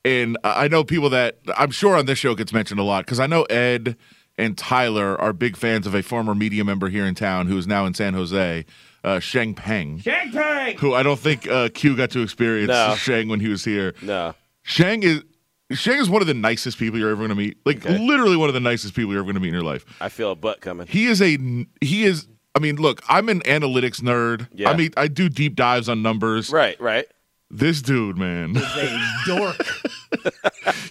and 0.03 0.37
I 0.43 0.65
I 0.65 0.67
know 0.67 0.83
people 0.83 1.09
that 1.11 1.37
I'm 1.57 1.71
sure 1.71 1.95
on 1.95 2.05
this 2.05 2.19
show 2.19 2.35
gets 2.35 2.53
mentioned 2.53 2.79
a 2.79 2.83
lot 2.83 3.05
because 3.05 3.19
I 3.19 3.27
know 3.27 3.43
Ed 3.43 3.95
and 4.37 4.57
Tyler 4.57 5.19
are 5.21 5.31
big 5.31 5.55
fans 5.55 5.87
of 5.87 5.95
a 5.95 6.03
former 6.03 6.35
media 6.35 6.65
member 6.65 6.89
here 6.89 7.05
in 7.05 7.15
town 7.15 7.47
who 7.47 7.57
is 7.57 7.67
now 7.67 7.85
in 7.85 7.93
San 7.93 8.13
Jose, 8.13 8.65
uh, 9.03 9.19
Sheng 9.19 9.53
Peng, 9.53 9.99
Shang 9.99 10.31
Peng! 10.31 10.77
who 10.77 10.93
I 10.93 11.03
don't 11.03 11.19
think 11.19 11.47
uh, 11.47 11.69
Q 11.73 11.95
got 11.95 12.09
to 12.11 12.21
experience 12.21 12.67
No. 12.67 12.95
Sheng 12.97 13.29
when 13.29 13.39
he 13.39 13.47
was 13.47 13.63
here. 13.63 13.93
no. 14.01 14.33
Shang 14.63 15.03
is 15.03 15.23
Shang 15.71 15.97
is 15.99 16.09
one 16.09 16.21
of 16.21 16.27
the 16.27 16.33
nicest 16.35 16.77
people 16.77 16.99
you're 16.99 17.09
ever 17.09 17.17
going 17.17 17.29
to 17.29 17.35
meet. 17.35 17.57
Like 17.65 17.77
Okay. 17.85 17.97
literally 17.97 18.37
one 18.37 18.49
of 18.49 18.53
the 18.53 18.59
nicest 18.59 18.93
people 18.95 19.11
you're 19.11 19.19
ever 19.21 19.25
going 19.25 19.35
to 19.35 19.39
meet 19.41 19.47
in 19.49 19.53
your 19.55 19.63
life. 19.63 19.85
I 19.99 20.09
feel 20.09 20.31
a 20.31 20.35
butt 20.35 20.61
coming. 20.61 20.85
He 20.87 21.07
is 21.07 21.21
a 21.21 21.37
he 21.81 22.03
is. 22.05 22.27
I 22.53 22.59
mean, 22.59 22.77
look, 22.77 23.01
I'm 23.09 23.27
an 23.29 23.41
analytics 23.41 23.99
nerd. 24.01 24.47
Yeah. 24.53 24.69
I 24.69 24.77
mean, 24.77 24.91
I 24.95 25.07
do 25.09 25.27
deep 25.27 25.55
dives 25.55 25.89
on 25.89 26.01
numbers. 26.01 26.51
Right, 26.51 26.79
right. 26.79 27.05
This 27.57 27.81
dude, 27.81 28.17
man, 28.17 28.57
A 28.57 28.99
dork. 29.25 29.55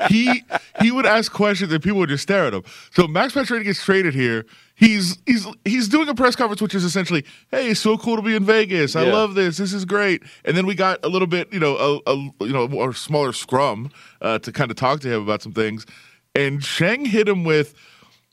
he 0.09 0.43
he 0.81 0.91
would 0.91 1.07
ask 1.07 1.31
questions 1.33 1.73
and 1.73 1.83
people 1.83 1.99
would 2.01 2.09
just 2.09 2.23
stare 2.23 2.47
at 2.47 2.55
him. 2.55 2.63
So 2.93 3.07
Max 3.07 3.35
Pacioretty 3.35 3.65
gets 3.65 3.85
traded 3.85 4.15
here. 4.15 4.47
He's 4.75 5.19
he's 5.27 5.47
he's 5.65 5.89
doing 5.89 6.09
a 6.09 6.15
press 6.15 6.35
conference, 6.37 6.61
which 6.63 6.75
is 6.75 6.85
essentially, 6.85 7.25
"Hey, 7.51 7.71
it's 7.71 7.81
so 7.81 7.97
cool 7.99 8.17
to 8.17 8.23
be 8.23 8.35
in 8.35 8.45
Vegas. 8.45 8.97
I 8.97 9.05
Yeah. 9.05 9.13
love 9.13 9.35
this. 9.35 9.57
This 9.59 9.73
is 9.73 9.85
great." 9.85 10.23
And 10.45 10.57
then 10.57 10.67
we 10.67 10.75
got 10.75 10.99
a 11.05 11.09
little 11.09 11.29
bit, 11.29 11.53
you 11.53 11.61
know, 11.61 11.77
a, 12.07 12.11
a 12.11 12.17
you 12.47 12.53
know, 12.53 12.67
more 12.67 12.93
smaller 12.95 13.33
scrum 13.33 13.91
uh, 14.21 14.39
to 14.41 14.51
kind 14.53 14.71
of 14.71 14.77
talk 14.77 15.01
to 15.01 15.09
him 15.09 15.23
about 15.23 15.43
some 15.43 15.53
things. 15.53 15.87
And 16.35 16.65
Sheng 16.65 17.05
hit 17.05 17.29
him 17.29 17.45
with, 17.45 17.75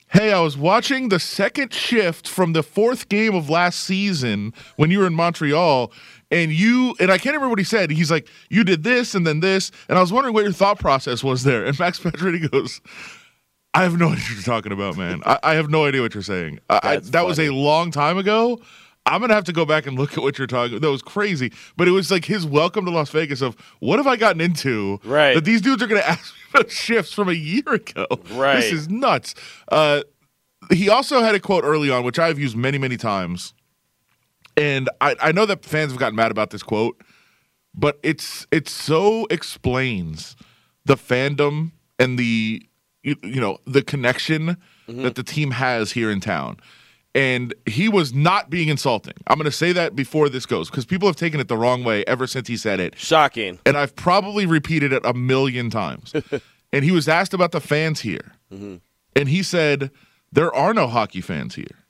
"Hey, 0.07 0.31
I 0.33 0.39
was 0.39 0.57
watching 0.57 1.09
the 1.09 1.19
second 1.19 1.73
shift 1.73 2.27
from 2.27 2.53
the 2.53 2.63
fourth 2.63 3.07
game 3.09 3.35
of 3.35 3.49
last 3.49 3.81
season 3.81 4.53
when 4.77 4.89
you 4.89 4.99
were 4.99 5.07
in 5.07 5.13
Montreal." 5.15 5.91
And 6.31 6.51
you 6.51 6.95
and 6.99 7.11
I 7.11 7.17
can't 7.17 7.35
remember 7.35 7.49
what 7.49 7.59
he 7.59 7.65
said. 7.65 7.91
He's 7.91 8.09
like, 8.09 8.27
"You 8.49 8.63
did 8.63 8.83
this 8.83 9.13
and 9.15 9.27
then 9.27 9.41
this," 9.41 9.71
and 9.89 9.97
I 9.97 10.01
was 10.01 10.13
wondering 10.13 10.33
what 10.33 10.43
your 10.43 10.53
thought 10.53 10.79
process 10.79 11.23
was 11.23 11.43
there. 11.43 11.65
And 11.65 11.77
Max 11.77 11.99
Pacioretty 12.03 12.49
goes, 12.49 12.81
I 13.73 13.83
have 13.83 13.97
no 13.97 14.07
idea 14.07 14.23
what 14.23 14.33
you're 14.33 14.41
talking 14.41 14.71
about, 14.71 14.97
man. 14.97 15.21
I, 15.25 15.39
I 15.43 15.53
have 15.55 15.69
no 15.69 15.85
idea 15.85 16.01
what 16.01 16.13
you're 16.13 16.23
saying. 16.23 16.59
I, 16.69 16.79
I, 16.83 16.97
that 16.97 17.25
was 17.25 17.39
a 17.39 17.49
long 17.51 17.91
time 17.91 18.17
ago. 18.17 18.59
I'm 19.05 19.19
gonna 19.19 19.33
have 19.33 19.45
to 19.45 19.53
go 19.53 19.65
back 19.65 19.87
and 19.87 19.97
look 19.97 20.13
at 20.13 20.23
what 20.23 20.37
you're 20.37 20.47
talking. 20.47 20.79
That 20.79 20.91
was 20.91 21.01
crazy, 21.01 21.51
but 21.75 21.87
it 21.87 21.91
was 21.91 22.11
like 22.11 22.25
his 22.25 22.45
welcome 22.45 22.85
to 22.85 22.91
Las 22.91 23.09
Vegas 23.09 23.41
of 23.41 23.55
what 23.79 23.97
have 23.97 24.05
I 24.07 24.15
gotten 24.15 24.41
into? 24.41 24.99
Right. 25.03 25.33
That 25.33 25.45
these 25.45 25.61
dudes 25.61 25.81
are 25.81 25.87
gonna 25.87 26.01
ask 26.05 26.33
me 26.35 26.59
about 26.59 26.71
shifts 26.71 27.13
from 27.13 27.29
a 27.29 27.33
year 27.33 27.63
ago. 27.67 28.05
Right. 28.31 28.57
This 28.57 28.71
is 28.71 28.89
nuts. 28.89 29.33
Uh, 29.69 30.03
he 30.71 30.89
also 30.89 31.21
had 31.21 31.33
a 31.33 31.39
quote 31.39 31.63
early 31.63 31.89
on, 31.89 32.03
which 32.03 32.19
I've 32.19 32.37
used 32.37 32.55
many, 32.55 32.77
many 32.77 32.97
times, 32.97 33.53
and 34.57 34.89
I, 34.99 35.15
I 35.21 35.31
know 35.31 35.45
that 35.45 35.65
fans 35.65 35.91
have 35.91 35.99
gotten 35.99 36.15
mad 36.15 36.31
about 36.31 36.49
this 36.51 36.63
quote, 36.63 37.01
but 37.73 37.99
it's 38.03 38.47
it 38.51 38.67
so 38.67 39.25
explains 39.29 40.35
the 40.85 40.95
fandom 40.95 41.71
and 41.99 42.17
the 42.17 42.65
you, 43.03 43.15
you 43.23 43.41
know 43.41 43.57
the 43.65 43.81
connection 43.81 44.57
mm-hmm. 44.87 45.03
that 45.03 45.15
the 45.15 45.23
team 45.23 45.51
has 45.51 45.91
here 45.91 46.11
in 46.11 46.19
town. 46.19 46.57
And 47.13 47.53
he 47.65 47.89
was 47.89 48.13
not 48.13 48.49
being 48.49 48.69
insulting. 48.69 49.15
I'm 49.27 49.37
going 49.37 49.43
to 49.43 49.51
say 49.51 49.73
that 49.73 49.97
before 49.97 50.29
this 50.29 50.45
goes 50.45 50.69
because 50.69 50.85
people 50.85 51.09
have 51.09 51.17
taken 51.17 51.41
it 51.41 51.49
the 51.49 51.57
wrong 51.57 51.83
way 51.83 52.05
ever 52.07 52.25
since 52.25 52.47
he 52.47 52.55
said 52.55 52.79
it 52.79 52.97
Shocking. 52.97 53.59
and 53.65 53.75
I've 53.75 53.97
probably 53.97 54.45
repeated 54.45 54.93
it 54.93 55.05
a 55.05 55.13
million 55.13 55.69
times. 55.69 56.13
and 56.71 56.85
he 56.85 56.91
was 56.91 57.09
asked 57.09 57.33
about 57.33 57.51
the 57.51 57.59
fans 57.59 57.99
here. 57.99 58.31
Mm-hmm. 58.51 58.75
And 59.15 59.27
he 59.27 59.43
said, 59.43 59.91
There 60.31 60.53
are 60.55 60.73
no 60.73 60.87
hockey 60.87 61.19
fans 61.19 61.55
here. 61.55 61.80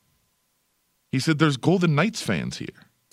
He 1.11 1.19
said, 1.19 1.39
There's 1.39 1.57
Golden 1.57 1.95
Knights 1.95 2.21
fans 2.21 2.57
here. 2.57 2.67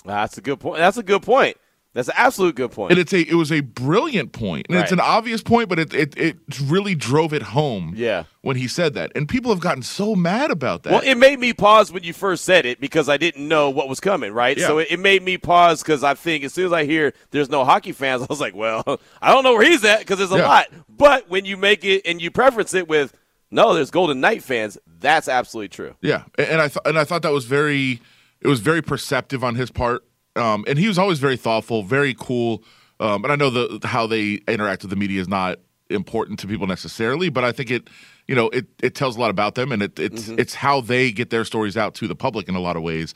That's 0.05 0.39
a 0.39 0.41
good 0.41 0.61
point. 0.61 0.79
That's 0.79 0.97
a 0.97 1.03
good 1.03 1.23
point. 1.23 1.57
That's 1.95 2.09
an 2.09 2.15
absolute 2.19 2.55
good 2.55 2.71
point. 2.71 2.93
And 2.93 3.01
it's 3.01 3.13
a 3.13 3.21
it 3.23 3.35
was 3.35 3.51
a 3.51 3.61
brilliant 3.61 4.33
point. 4.33 4.67
And 4.69 4.79
it's 4.79 4.93
an 4.93 5.01
obvious 5.01 5.43
point, 5.43 5.69
but 5.69 5.79
it, 5.81 5.93
it 5.95 6.17
it 6.17 6.37
really 6.63 6.95
drove 6.95 7.33
it 7.33 7.43
home 7.43 7.95
Yeah. 7.97 8.25
when 8.43 8.57
he 8.57 8.69
said 8.69 8.95
that. 8.95 9.11
And 9.17 9.29
people 9.29 9.51
have 9.51 9.59
gotten 9.61 9.83
so 9.83 10.15
mad 10.15 10.51
about 10.51 10.85
that. 10.85 10.93
Well, 10.93 11.01
it 11.05 11.17
made 11.17 11.41
me 11.41 11.53
pause 11.53 11.91
when 11.91 12.05
you 12.05 12.13
first 12.13 12.45
said 12.45 12.67
it 12.67 12.79
because 12.81 13.09
I 13.09 13.17
didn't 13.17 13.49
know 13.49 13.71
what 13.71 13.89
was 13.89 14.01
coming, 14.01 14.33
right? 14.33 14.57
Yeah. 14.57 14.67
So 14.69 14.79
it, 14.79 14.89
it 14.93 15.01
made 15.01 15.23
me 15.23 15.39
pause 15.39 15.83
because 15.83 16.05
I 16.05 16.15
think 16.15 16.45
as 16.45 16.53
soon 16.53 16.67
as 16.67 16.73
I 16.73 16.85
hear 16.85 17.15
there's 17.31 17.49
no 17.49 17.65
hockey 17.65 17.93
fans, 17.93 18.23
I 18.23 18.27
was 18.29 18.41
like, 18.41 18.55
well, 18.55 18.85
I 19.23 19.33
don't 19.33 19.43
know 19.43 19.55
where 19.55 19.69
he's 19.69 19.85
at 19.85 20.01
because 20.01 20.19
there's 20.19 20.31
a 20.33 20.37
Yeah. 20.37 20.47
lot. 20.47 20.67
But 20.89 21.29
when 21.29 21.47
you 21.47 21.57
make 21.57 21.85
it 21.85 22.03
and 22.05 22.21
you 22.23 22.31
preference 22.31 22.75
it 22.75 22.87
with, 22.87 23.13
no, 23.51 23.75
there's 23.75 23.91
Golden 23.91 24.21
Knight 24.21 24.43
fans, 24.43 24.79
that's 24.87 25.29
absolutely 25.29 25.69
true. 25.69 25.95
Yeah, 26.01 26.25
and 26.37 26.49
and 26.49 26.61
I 26.61 26.69
th- 26.69 26.83
and 26.85 26.99
I 26.99 27.05
thought 27.05 27.23
that 27.23 27.33
was 27.33 27.45
very 27.45 28.01
it 28.41 28.49
was 28.49 28.61
very 28.61 28.83
perceptive 28.83 29.43
on 29.43 29.55
his 29.55 29.71
part, 29.71 30.05
um, 30.37 30.65
and 30.69 30.79
he 30.79 30.87
was 30.87 30.99
always 30.99 31.19
very 31.19 31.37
thoughtful, 31.37 31.83
very 31.83 32.15
cool. 32.19 32.63
Um, 33.01 33.25
and 33.25 33.33
I 33.33 33.37
know 33.37 33.51
the 33.51 33.87
how 33.87 34.07
they 34.07 34.41
interact 34.49 34.83
with 34.83 34.91
the 34.91 34.97
media 34.97 35.21
is 35.21 35.29
not 35.29 35.59
important 35.91 36.39
to 36.41 36.47
people 36.47 36.67
necessarily, 36.67 37.29
but 37.29 37.45
I 37.45 37.53
think 37.53 37.71
it 37.71 37.89
you 38.27 38.35
know 38.35 38.49
it 38.51 38.67
it 38.83 38.95
tells 38.95 39.17
a 39.17 39.21
lot 39.21 39.31
about 39.31 39.55
them, 39.55 39.73
and 39.73 39.83
it, 39.83 39.99
it's 39.99 40.29
it's 40.29 40.55
how 40.55 40.81
they 40.81 41.11
get 41.13 41.31
their 41.31 41.45
stories 41.45 41.77
out 41.77 41.95
to 41.97 42.09
the 42.09 42.17
public 42.17 42.49
in 42.49 42.55
a 42.55 42.61
lot 42.61 42.77
of 42.77 42.83
ways. 42.83 43.15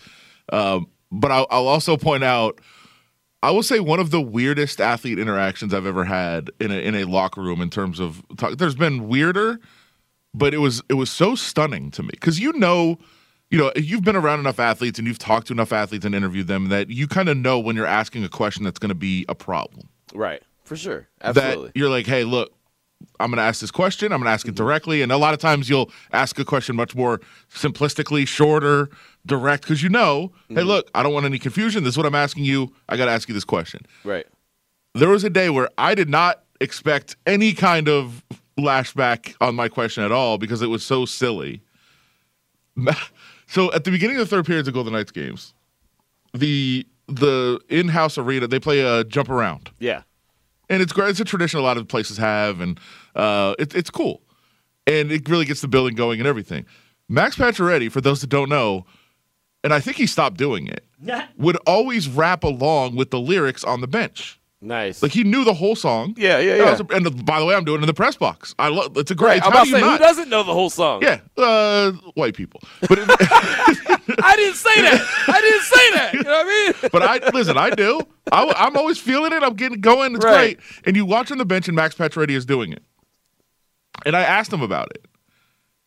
Um, 0.53 0.87
but 1.11 1.31
I'll, 1.31 1.47
I'll 1.51 1.69
also 1.69 1.97
point 1.97 2.25
out. 2.25 2.61
I 3.45 3.51
will 3.51 3.65
say 3.65 3.81
one 3.81 3.99
of 3.99 4.12
the 4.12 4.21
weirdest 4.21 4.81
athlete 4.81 5.19
interactions 5.19 5.75
I've 5.75 5.85
ever 5.85 6.05
had 6.05 6.51
in 6.61 6.71
a 6.71 6.77
in 6.77 6.95
a 6.95 7.05
locker 7.05 7.43
room 7.43 7.61
in 7.61 7.71
terms 7.71 7.99
of 7.99 8.23
talk. 8.37 8.57
There's 8.57 8.77
been 8.77 9.09
weirder, 9.09 9.59
but 10.35 10.55
it 10.55 10.59
was 10.59 10.83
it 10.89 10.95
was 10.95 11.11
so 11.11 11.35
stunning 11.35 11.91
to 11.93 12.03
me. 12.03 12.11
Because 12.12 12.39
you 12.39 12.53
know 12.55 12.99
you 13.51 13.59
know 13.59 13.73
you've 13.77 14.03
been 14.03 14.17
around 14.17 14.41
enough 14.41 14.59
athletes 14.59 14.99
and 14.99 15.07
you've 15.07 15.19
talked 15.19 15.49
to 15.49 15.53
enough 15.53 15.73
athletes 15.73 16.05
and 16.05 16.15
interviewed 16.15 16.47
them 16.47 16.69
that 16.69 16.91
you 16.91 17.07
kind 17.07 17.29
of 17.29 17.37
know 17.37 17.59
when 17.59 17.77
you're 17.77 17.87
asking 17.87 18.25
a 18.25 18.29
question 18.29 18.65
that's 18.65 18.79
going 18.79 18.89
to 18.89 18.95
be 18.95 19.25
a 19.29 19.35
problem. 19.35 19.89
Right. 20.15 20.43
For 20.65 20.77
sure. 20.77 21.09
Absolutely. 21.21 21.67
that 21.67 21.77
you're 21.77 21.91
like 21.91 22.07
hey 22.07 22.25
look 22.25 22.53
i'm 23.19 23.31
going 23.31 23.37
to 23.39 23.43
ask 23.43 23.61
this 23.61 23.71
question. 23.71 24.12
I'm 24.12 24.21
going 24.21 24.27
to 24.27 24.33
ask 24.33 24.47
it 24.47 24.51
mm-hmm. 24.53 24.65
directly. 24.65 25.03
And 25.03 25.11
a 25.12 25.17
lot 25.17 25.35
of 25.35 25.41
times 25.41 25.69
you'll 25.69 25.91
ask 26.12 26.39
a 26.39 26.45
question 26.45 26.77
much 26.77 26.95
more 26.95 27.21
simplistically 27.53 28.27
shorter 28.27 28.89
direct 29.27 29.62
because 29.62 29.83
you 29.83 29.89
know 29.89 30.33
hey 30.49 30.57
mm-hmm. 30.57 30.69
look 30.69 30.91
i 30.95 31.03
don't 31.03 31.12
want 31.12 31.27
any 31.27 31.39
confusion. 31.39 31.85
This 31.85 31.95
is 31.95 31.97
what 31.99 32.07
i'm 32.07 32.15
asking 32.15 32.45
you. 32.45 32.73
I 32.89 32.97
got 32.97 33.07
to 33.07 33.11
ask 33.11 33.29
you 33.29 33.35
this 33.35 33.45
question. 33.45 33.83
Right. 34.05 34.27
there 34.95 35.09
was 35.09 35.25
a 35.25 35.31
day 35.31 35.51
where 35.51 35.69
I 35.77 35.95
did 35.95 36.09
not 36.09 36.43
expect 36.61 37.17
any 37.27 37.53
kind 37.53 37.89
of 37.89 38.23
lashback 38.59 39.35
on 39.40 39.54
my 39.54 39.68
question 39.68 40.02
at 40.04 40.12
all 40.12 40.38
because 40.38 40.62
it 40.62 40.68
was 40.68 40.85
so 40.85 41.04
silly. 41.04 41.62
So 43.47 43.71
at 43.75 43.85
the 43.85 43.90
beginning 43.90 44.16
of 44.16 44.21
the 44.30 44.35
third 44.35 44.47
period 44.47 44.61
of 44.61 44.64
the 44.66 44.73
Golden 44.73 44.94
Knights 44.94 45.12
games, 45.12 45.52
the 46.32 46.87
the 47.06 47.61
in-house 47.68 48.16
arena 48.16 48.47
they 48.47 48.59
play 48.59 48.80
a 48.80 49.04
jump 49.04 49.28
around, 49.28 49.71
Yeah. 49.78 50.04
and 50.71 50.80
it's 50.80 50.92
great. 50.92 51.11
It's 51.11 51.21
a 51.21 51.25
tradition 51.25 51.61
a 51.61 51.62
lot 51.62 51.76
of 51.76 51.87
places 51.87 52.16
have, 52.16 52.62
and 52.62 52.80
uh, 53.14 53.54
it, 53.59 53.75
it's 53.75 53.90
cool, 53.90 54.23
and 54.87 55.12
it 55.12 55.28
really 55.28 55.44
gets 55.44 55.61
the 55.61 55.68
building 55.68 55.94
going 55.94 56.18
and 56.18 56.26
everything. 56.26 56.64
Max 57.11 57.37
Pacioretty, 57.37 57.92
for 57.92 58.00
those 58.00 58.23
that 58.23 58.28
don't 58.30 58.49
know, 58.49 58.87
and 59.62 59.75
I 59.75 59.80
think 59.80 59.99
he 59.99 60.06
stopped 60.06 60.38
doing 60.38 60.68
it, 60.68 60.87
would 61.37 61.56
always 61.66 62.09
rap 62.09 62.44
along 62.44 62.97
with 62.97 63.11
the 63.11 63.21
lyrics 63.21 63.64
on 63.64 63.82
the 63.82 63.87
bench. 63.88 64.40
Nice. 64.64 65.02
Like 65.02 65.11
he 65.11 65.25
knew 65.25 65.42
the 65.45 65.54
whole 65.54 65.75
song. 65.75 66.14
Yeah, 66.16 66.38
yeah, 66.38 66.50
And, 66.52 66.59
yeah. 66.61 66.64
I 66.69 66.71
was- 66.71 66.81
and 66.92 67.26
by 67.26 67.40
the 67.40 67.45
way, 67.47 67.54
I'm 67.57 67.64
doing 67.64 67.81
it 67.81 67.83
in 67.83 67.87
the 67.88 67.95
press 67.95 68.14
box. 68.16 68.54
I 68.61 68.69
love. 68.69 68.97
It's 68.97 69.11
a 69.11 69.14
great. 69.16 69.42
right. 69.42 69.42
I'm 69.45 69.50
how 69.52 69.59
about 69.59 69.64
do 69.64 69.71
to 69.73 69.76
you 69.78 69.83
say, 69.85 69.90
who 69.90 69.99
doesn't 69.99 70.28
know 70.28 70.45
the 70.45 70.52
whole 70.54 70.71
song? 70.71 71.02
Yeah, 71.02 71.19
uh, 71.37 71.90
white 72.14 72.35
people. 72.35 72.61
But 72.88 73.00
it, 73.00 73.09
I 73.11 74.37
didn't 74.37 74.54
say 74.54 74.81
that. 74.83 75.25
I 75.28 75.40
didn't 75.40 75.62
say 75.62 75.90
that. 75.95 76.14
You 76.14 76.23
know 76.23 76.31
what 76.31 76.47
I 76.47 76.73
mean? 76.83 76.90
but 76.92 77.02
I 77.02 77.31
listen. 77.31 77.59
I 77.59 77.71
do. 77.71 78.00
I, 78.31 78.66
am 78.69 78.76
always 78.76 78.99
feeling 78.99 79.33
it. 79.33 79.42
I'm 79.42 79.54
getting 79.54 79.81
going. 79.81 80.14
It's 80.14 80.25
Right. 80.25 80.57
great. 80.59 80.87
And 80.87 80.95
you 80.95 81.04
watch 81.07 81.33
on 81.33 81.38
the 81.38 81.45
bench, 81.45 81.66
and 81.66 81.75
Max 81.75 81.97
Pacioretty 81.97 82.31
is 82.31 82.47
doing 82.47 82.73
it. 82.73 82.85
And 84.07 84.16
I 84.16 84.23
asked 84.23 84.52
him 84.52 84.62
about 84.62 84.90
it, 84.95 85.04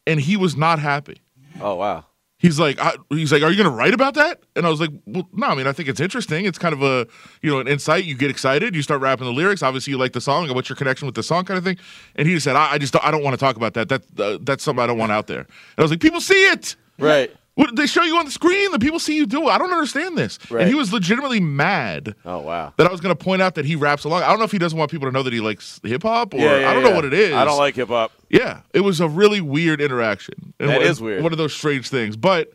and 0.05 0.20
he 0.20 0.36
was 0.36 0.55
not 0.58 0.79
happy. 0.79 1.22
Oh, 1.62 1.75
wow. 1.75 2.05
He's 2.46 2.60
like, 2.60 2.80
I, 2.80 2.94
he's 3.10 3.32
like, 3.32 3.42
are 3.42 3.50
you 3.50 3.58
going 3.58 3.70
to 3.70 3.75
write 3.75 3.96
about 3.96 4.14
that? 4.14 4.40
And 4.56 4.68
I 4.68 4.70
was 4.70 4.80
like, 4.80 4.92
well, 5.08 5.28
no. 5.34 5.48
I 5.48 5.56
mean, 5.56 5.66
I 5.66 5.72
think 5.72 5.90
it's 5.90 6.00
interesting. 6.00 6.46
It's 6.46 6.60
kind 6.60 6.74
of 6.74 6.84
a, 6.84 7.08
you 7.42 7.50
know, 7.50 7.60
an 7.60 7.68
insight. 7.68 8.06
You 8.06 8.16
get 8.16 8.30
excited. 8.30 8.75
You 8.75 8.84
start 8.84 9.02
rapping 9.02 9.25
the 9.25 9.34
lyrics. 9.34 9.64
Obviously, 9.64 9.92
you 9.92 9.98
like 9.98 10.14
the 10.14 10.22
song. 10.22 10.48
What's 10.54 10.70
your 10.70 10.75
connection 10.75 11.08
with 11.08 11.16
the 11.16 11.24
song, 11.24 11.46
kind 11.46 11.58
of 11.58 11.64
thing? 11.64 11.78
And 12.16 12.28
he 12.28 12.36
just 12.36 12.44
said, 12.44 12.56
I, 12.56 12.74
I 12.74 12.78
just, 12.78 12.96
I 13.04 13.10
don't 13.10 13.24
want 13.24 13.34
to 13.34 13.44
talk 13.44 13.56
about 13.56 13.74
that. 13.74 13.90
That, 13.90 14.04
uh, 14.20 14.38
that's 14.42 14.64
something 14.64 14.84
I 14.84 14.86
don't 14.86 15.00
want 15.00 15.12
out 15.12 15.25
there. 15.25 15.40
And 15.40 15.48
I 15.80 15.82
was 15.82 15.90
like, 15.90 16.02
people 16.02 16.22
see 16.22 16.50
it. 16.52 16.75
Right. 17.00 17.34
What, 17.55 17.75
they 17.75 17.88
show 17.88 18.03
you 18.03 18.17
on 18.17 18.25
the 18.25 18.31
screen. 18.31 18.71
The 18.71 18.79
people 18.79 19.00
see 19.00 19.15
you 19.15 19.25
do 19.25 19.43
it. 19.47 19.51
I 19.51 19.57
don't 19.57 19.71
understand 19.71 20.17
this. 20.17 20.38
Right. 20.51 20.62
And 20.62 20.69
he 20.69 20.75
was 20.75 20.91
legitimately 20.91 21.39
mad 21.39 22.13
Oh, 22.25 22.39
wow. 22.39 22.74
that 22.77 22.85
I 22.85 22.91
was 22.91 23.00
going 23.00 23.15
to 23.15 23.24
point 23.24 23.41
out 23.41 23.55
that 23.55 23.63
he 23.65 23.75
raps 23.77 24.03
along. 24.03 24.24
I 24.24 24.27
don't 24.29 24.39
know 24.39 24.43
if 24.45 24.51
he 24.51 24.57
doesn't 24.57 24.77
want 24.77 24.91
people 24.91 25.07
to 25.07 25.12
know 25.13 25.24
that 25.24 25.31
he 25.31 25.39
likes 25.39 25.79
hip 25.83 26.03
hop 26.03 26.33
or 26.33 26.38
Yeah, 26.38 26.59
yeah, 26.59 26.69
I 26.69 26.74
don't 26.74 26.83
yeah. 26.83 26.89
know 26.89 26.95
what 26.95 27.05
it 27.05 27.13
is. 27.13 27.33
I 27.33 27.45
don't 27.45 27.57
like 27.57 27.75
hip 27.75 27.88
hop. 27.88 28.12
Yeah, 28.29 28.59
it 28.74 28.81
was 28.81 29.00
a 29.00 29.07
really 29.07 29.39
weird 29.39 29.79
interaction. 29.79 30.53
That 30.57 30.67
one- 30.79 30.81
is 30.81 31.00
weird. 31.01 31.24
One 31.24 31.31
of 31.31 31.38
those 31.38 31.53
strange 31.53 31.88
things. 31.89 32.17
But 32.17 32.51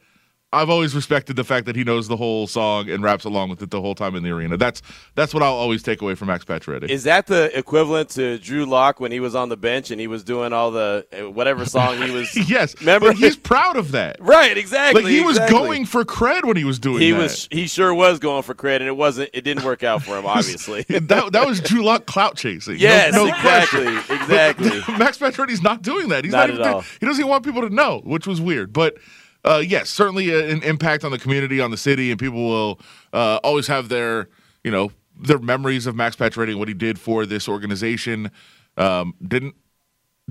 I've 0.53 0.69
always 0.69 0.97
respected 0.97 1.37
the 1.37 1.45
fact 1.45 1.67
that 1.67 1.77
he 1.77 1.85
knows 1.85 2.09
the 2.09 2.17
whole 2.17 2.49
song 2.49 2.91
and 2.91 3.05
raps 3.05 3.25
along 3.25 3.51
with 3.51 3.63
it 3.63 3.71
the 3.71 3.81
whole 3.81 3.95
time 3.95 4.17
in 4.17 4.25
the 4.25 4.31
arena. 4.31 4.57
That's 4.57 4.83
that's 5.15 5.33
what 5.33 5.45
I'll 5.45 5.53
always 5.55 5.81
take 5.83 6.03
away 6.03 6.17
from 6.17 6.27
Max 6.27 6.45
Pacioretty. 6.45 6.89
Is 6.89 7.05
that 7.05 7.29
the 7.29 7.57
equivalent 7.57 8.09
to 8.11 8.37
Drew 8.39 8.67
Lock 8.67 8.99
when 8.99 9.13
he 9.13 9.21
was 9.21 9.37
on 9.37 9.49
the 9.49 9.57
bench 9.57 9.93
and 9.93 10.01
he 10.01 10.09
was 10.09 10.25
doing 10.25 10.53
all 10.53 10.73
the 10.73 11.07
uh, 11.13 11.31
whatever 11.31 11.65
song 11.65 12.03
he 12.03 12.11
was? 12.11 12.35
yes, 12.51 12.75
Remember? 12.81 13.09
but 13.09 13.17
he's 13.17 13.37
proud 13.37 13.77
of 13.77 13.93
that. 13.93 14.17
right, 14.21 14.59
exactly. 14.59 15.03
Like 15.03 15.13
he 15.13 15.21
was 15.21 15.37
exactly. 15.37 15.57
going 15.59 15.87
for 15.87 16.05
cred 16.05 16.45
when 16.45 16.57
he 16.57 16.65
was 16.65 16.81
doing 16.81 17.01
He 17.01 17.13
that. 17.13 17.19
was. 17.19 17.47
He 17.53 17.69
sure 17.69 17.95
was 17.95 18.19
going 18.19 18.43
for 18.43 18.55
credit. 18.55 18.83
and 18.83 18.89
It 18.89 18.97
wasn't. 18.97 19.31
It 19.33 19.43
didn't 19.43 19.65
work 19.65 19.85
out 19.85 20.03
for 20.03 20.19
him. 20.19 20.27
Obviously. 20.31 20.83
that, 20.89 21.31
that 21.33 21.47
was 21.47 21.61
Drew 21.61 21.85
Lock 21.85 22.07
clout 22.07 22.37
chasing. 22.37 22.75
No- 22.75 22.81
yes, 22.81 23.15
no, 23.15 23.27
exactly, 23.27 23.85
question. 23.85 24.17
exactly. 24.21 24.99
Max 24.99 25.17
Pacioretty's 25.17 25.63
not 25.63 25.83
doing 25.83 26.09
that. 26.09 26.25
He's 26.25 26.33
Not 26.33 26.49
not, 26.49 26.51
at 26.51 26.55
even 26.61 26.73
all. 26.75 26.81
He 26.99 27.07
doesn't 27.07 27.21
even 27.21 27.31
want 27.31 27.45
people 27.45 27.63
to 27.63 27.71
know, 27.73 28.01
which 28.05 28.27
was 28.27 28.41
weird. 28.41 28.73
But 28.73 28.97
uh, 29.45 29.63
yes, 29.67 29.91
certainly 29.91 30.33
an 30.51 30.63
impact 30.63 31.05
on 31.05 31.11
the 31.11 31.19
community, 31.19 31.61
on 31.61 31.71
the 31.71 31.77
city, 31.77 32.11
and 32.11 32.19
people 32.21 32.47
will 32.49 32.81
uh, 33.13 33.39
always 33.43 33.67
have 33.67 33.89
their, 33.89 34.29
you 34.65 34.71
know, 34.71 34.93
their 35.23 35.39
memories 35.39 35.87
of 35.87 35.95
Max 35.97 36.17
Pacioretty 36.17 36.51
and 36.51 36.59
what 36.59 36.69
he 36.69 36.75
did 36.75 36.99
for 36.99 37.27
this 37.27 37.49
organization. 37.49 38.31
Um, 38.77 39.15
didn't 39.27 39.55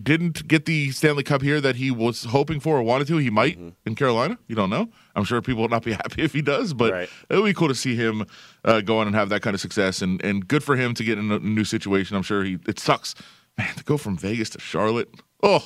didn't 0.02 0.48
get 0.48 0.64
the 0.66 0.92
Stanley 0.92 1.24
Cup 1.24 1.42
here 1.42 1.60
that 1.60 1.76
he 1.76 1.92
was 1.92 2.24
hoping 2.24 2.62
for 2.62 2.78
or 2.78 2.84
wanted 2.84 3.06
to. 3.08 3.18
He 3.18 3.30
might 3.30 3.58
Mm-hmm. 3.60 3.70
in 3.86 3.96
Carolina. 3.96 4.38
You 4.48 4.56
don't 4.56 4.70
know. 4.70 4.88
I'm 5.14 5.26
sure 5.26 5.42
people 5.42 5.62
will 5.64 5.70
not 5.70 5.84
be 5.84 5.92
happy 6.04 6.22
if 6.22 6.32
he 6.32 6.42
does, 6.42 6.74
but 6.74 6.94
Right. 6.94 7.10
it 7.30 7.36
would 7.36 7.44
be 7.46 7.54
cool 7.54 7.68
to 7.68 7.76
see 7.76 7.96
him 7.96 8.26
uh, 8.64 8.80
go 8.82 9.00
on 9.00 9.08
and 9.08 9.16
have 9.16 9.28
that 9.30 9.42
kind 9.42 9.54
of 9.54 9.60
success. 9.60 10.02
And 10.02 10.24
and 10.24 10.48
good 10.48 10.64
for 10.64 10.76
him 10.78 10.94
to 10.94 11.04
get 11.04 11.18
in 11.18 11.32
a 11.32 11.40
new 11.40 11.66
situation. 11.66 12.16
I'm 12.16 12.24
sure 12.24 12.44
he. 12.46 12.60
It 12.68 12.80
sucks, 12.80 13.14
man, 13.58 13.76
to 13.76 13.84
go 13.84 13.98
from 13.98 14.18
Vegas 14.18 14.50
to 14.52 14.60
Charlotte. 14.60 15.10
Oh, 15.44 15.66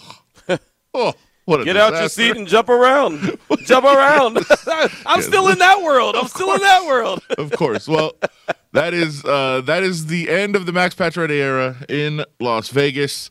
oh, 0.96 1.14
what 1.46 1.62
a 1.62 1.66
Get 1.66 1.78
out 1.78 1.94
your 1.94 2.10
seat 2.10 2.38
and 2.38 2.48
jump 2.48 2.70
around. 2.70 3.38
jump 3.66 3.86
around. 3.86 4.38
I'm 5.06 5.22
still 5.22 5.50
in 5.50 5.60
that 5.60 5.82
world. 5.82 6.16
I'm 6.16 6.28
still 6.28 6.54
in 6.54 6.62
that 6.62 6.86
world. 6.86 7.22
of 7.38 7.52
course. 7.52 7.88
Well, 7.88 8.14
that 8.72 8.94
is 8.94 9.24
uh, 9.26 9.62
that 9.66 9.84
is 9.84 10.08
the 10.08 10.30
end 10.30 10.56
of 10.56 10.66
the 10.66 10.72
Max 10.72 10.96
Pacioretty 10.96 11.32
era 11.32 11.78
in 11.90 12.24
Las 12.40 12.70
Vegas. 12.70 13.30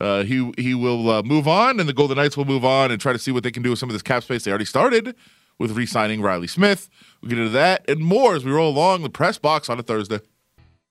Uh, 0.00 0.24
he 0.24 0.52
he 0.58 0.74
will 0.74 1.08
uh, 1.10 1.22
move 1.22 1.48
on, 1.48 1.80
and 1.80 1.88
the 1.88 1.92
Golden 1.92 2.16
Knights 2.16 2.36
will 2.36 2.44
move 2.44 2.64
on 2.64 2.90
and 2.90 3.00
try 3.00 3.12
to 3.12 3.18
see 3.18 3.30
what 3.30 3.42
they 3.42 3.50
can 3.50 3.62
do 3.62 3.70
with 3.70 3.78
some 3.78 3.88
of 3.88 3.94
this 3.94 4.02
cap 4.02 4.22
space. 4.24 4.44
They 4.44 4.50
already 4.50 4.64
started 4.64 5.14
with 5.58 5.70
re-signing 5.70 6.20
Reilly 6.20 6.48
Smith. 6.48 6.90
We'll 7.22 7.30
get 7.30 7.38
into 7.38 7.50
that 7.50 7.88
and 7.88 8.00
more 8.00 8.34
as 8.34 8.44
we 8.44 8.50
roll 8.50 8.70
along 8.70 9.02
the 9.02 9.10
press 9.10 9.38
box 9.38 9.70
on 9.70 9.78
a 9.78 9.82
Thursday. 9.82 10.20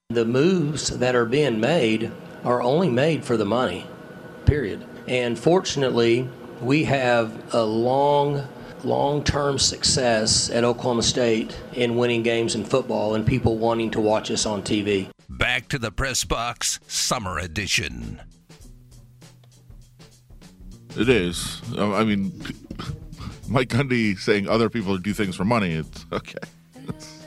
The 0.10 0.26
moves 0.26 0.88
that 1.00 1.16
are 1.16 1.26
being 1.26 1.60
made 1.60 2.12
are 2.44 2.62
only 2.62 2.90
made 2.90 3.26
for 3.26 3.36
the 3.38 3.46
money, 3.46 3.86
period. 4.46 4.86
And 5.08 5.38
fortunately, 5.38 6.30
we 6.64 6.86
have 6.86 7.54
a 7.54 7.64
long 7.64 8.48
long 8.84 9.24
term 9.24 9.58
success 9.60 10.50
at 10.50 10.64
Oklahoma 10.64 11.04
State 11.04 11.58
in 11.74 11.96
winning 11.96 12.24
games 12.24 12.56
in 12.56 12.64
football 12.64 13.16
and 13.16 13.26
people 13.26 13.58
wanting 13.58 13.92
to 13.92 14.00
watch 14.00 14.32
us 14.32 14.46
on 14.46 14.62
TV. 14.62 15.10
Back 15.30 15.68
to 15.70 15.80
the 15.80 15.92
press 15.92 16.24
box, 16.24 16.80
summer 16.88 17.40
edition. 17.40 18.22
It 20.96 21.10
is. 21.10 21.62
I 21.78 22.04
mean, 22.04 22.40
Mike 23.50 23.70
Gundy 23.70 24.18
saying 24.18 24.48
other 24.48 24.70
people 24.70 24.98
do 24.98 25.14
things 25.14 25.36
for 25.36 25.44
money. 25.44 25.74
It's 25.74 26.06
okay. 26.12 26.38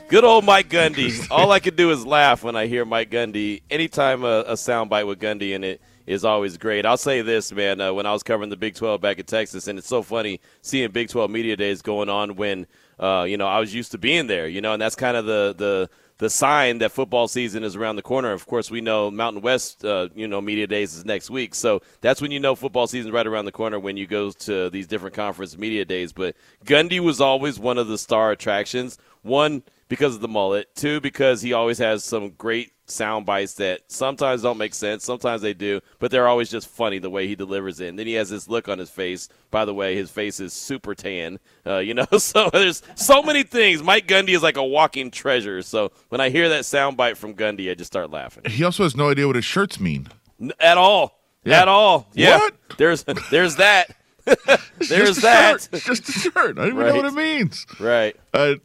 Good 0.07 0.23
old 0.23 0.45
Mike 0.45 0.69
Gundy. 0.69 1.27
All 1.29 1.51
I 1.51 1.59
can 1.59 1.75
do 1.75 1.91
is 1.91 2.05
laugh 2.05 2.43
when 2.43 2.55
I 2.55 2.67
hear 2.67 2.85
Mike 2.85 3.11
Gundy. 3.11 3.61
Anytime 3.69 4.23
a, 4.23 4.41
a 4.41 4.53
soundbite 4.53 5.05
with 5.05 5.19
Gundy 5.19 5.53
in 5.53 5.65
it 5.65 5.81
is 6.07 6.23
always 6.23 6.57
great. 6.57 6.85
I'll 6.85 6.97
say 6.97 7.21
this, 7.21 7.51
man. 7.51 7.79
Uh, 7.81 7.93
when 7.93 8.05
I 8.05 8.13
was 8.13 8.23
covering 8.23 8.49
the 8.49 8.57
Big 8.57 8.75
12 8.75 8.99
back 9.01 9.19
in 9.19 9.25
Texas, 9.25 9.67
and 9.67 9.77
it's 9.77 9.87
so 9.87 10.01
funny 10.01 10.39
seeing 10.61 10.89
Big 10.91 11.09
12 11.09 11.29
media 11.29 11.55
days 11.57 11.81
going 11.81 12.09
on 12.09 12.37
when, 12.37 12.65
uh, 12.97 13.25
you 13.27 13.37
know, 13.37 13.45
I 13.45 13.59
was 13.59 13.75
used 13.75 13.91
to 13.91 13.97
being 13.97 14.27
there, 14.27 14.47
you 14.47 14.61
know, 14.61 14.73
and 14.73 14.81
that's 14.81 14.95
kind 14.95 15.17
of 15.17 15.25
the 15.25 15.53
the 15.55 15.89
the 16.19 16.29
sign 16.31 16.79
that 16.79 16.91
football 16.91 17.27
season 17.27 17.63
is 17.63 17.75
around 17.75 17.95
the 17.95 18.01
corner. 18.01 18.31
Of 18.31 18.47
course, 18.47 18.71
we 18.71 18.81
know 18.81 19.11
Mountain 19.11 19.43
West, 19.43 19.85
uh, 19.85 20.07
you 20.15 20.27
know, 20.27 20.41
media 20.41 20.65
days 20.65 20.95
is 20.95 21.05
next 21.05 21.29
week, 21.29 21.53
so 21.53 21.81
that's 22.01 22.21
when 22.21 22.31
you 22.31 22.39
know 22.39 22.55
football 22.55 22.87
season 22.87 23.11
right 23.11 23.27
around 23.27 23.45
the 23.45 23.51
corner 23.51 23.79
when 23.79 23.97
you 23.97 24.07
go 24.07 24.31
to 24.31 24.71
these 24.71 24.87
different 24.87 25.13
conference 25.13 25.57
media 25.57 25.85
days. 25.85 26.13
But 26.13 26.35
Gundy 26.65 26.99
was 26.99 27.21
always 27.21 27.59
one 27.59 27.77
of 27.77 27.87
the 27.87 27.99
star 27.99 28.31
attractions. 28.31 28.97
One 29.21 29.61
because 29.89 30.15
of 30.15 30.21
the 30.21 30.27
mullet. 30.27 30.73
Two 30.75 31.01
because 31.01 31.41
he 31.41 31.53
always 31.53 31.77
has 31.77 32.03
some 32.03 32.31
great 32.31 32.71
sound 32.89 33.25
bites 33.25 33.53
that 33.55 33.81
sometimes 33.87 34.41
don't 34.41 34.57
make 34.57 34.73
sense, 34.73 35.03
sometimes 35.03 35.41
they 35.41 35.53
do, 35.53 35.81
but 35.99 36.09
they're 36.09 36.27
always 36.27 36.49
just 36.49 36.67
funny 36.67 36.99
the 36.99 37.09
way 37.09 37.27
he 37.27 37.35
delivers 37.35 37.79
it. 37.79 37.87
And 37.89 37.99
then 37.99 38.07
he 38.07 38.13
has 38.13 38.29
this 38.29 38.47
look 38.47 38.67
on 38.69 38.79
his 38.79 38.89
face. 38.89 39.27
By 39.51 39.65
the 39.65 39.73
way, 39.73 39.95
his 39.95 40.09
face 40.09 40.39
is 40.39 40.53
super 40.53 40.95
tan, 40.95 41.39
uh, 41.65 41.77
you 41.79 41.93
know. 41.93 42.05
So 42.17 42.49
there's 42.51 42.81
so 42.95 43.21
many 43.21 43.43
things. 43.43 43.83
Mike 43.83 44.07
Gundy 44.07 44.29
is 44.29 44.41
like 44.43 44.57
a 44.57 44.63
walking 44.63 45.11
treasure. 45.11 45.61
So 45.61 45.91
when 46.09 46.21
I 46.21 46.29
hear 46.29 46.49
that 46.49 46.65
sound 46.65 46.97
bite 46.97 47.17
from 47.17 47.33
Gundy, 47.33 47.69
I 47.69 47.73
just 47.75 47.91
start 47.91 48.09
laughing. 48.11 48.43
He 48.49 48.63
also 48.63 48.83
has 48.83 48.95
no 48.95 49.09
idea 49.09 49.27
what 49.27 49.35
his 49.35 49.45
shirts 49.45 49.79
mean. 49.79 50.07
N- 50.41 50.51
At 50.59 50.77
all. 50.77 51.19
Yeah. 51.43 51.61
At 51.61 51.67
all. 51.67 52.07
Yeah. 52.13 52.37
What? 52.39 52.55
There's 52.77 53.03
there's 53.31 53.55
that. 53.57 53.95
There's 54.89 55.17
that. 55.21 55.61
shirt. 55.61 55.69
It's 55.71 55.85
just 55.85 56.09
a 56.09 56.11
shirt. 56.11 56.35
I 56.35 56.65
don't 56.65 56.67
even 56.67 56.77
Right. 56.77 56.89
know 56.89 56.95
what 56.97 57.05
it 57.05 57.13
means. 57.13 57.65
Right. 57.79 58.13
Uh, 58.33 58.55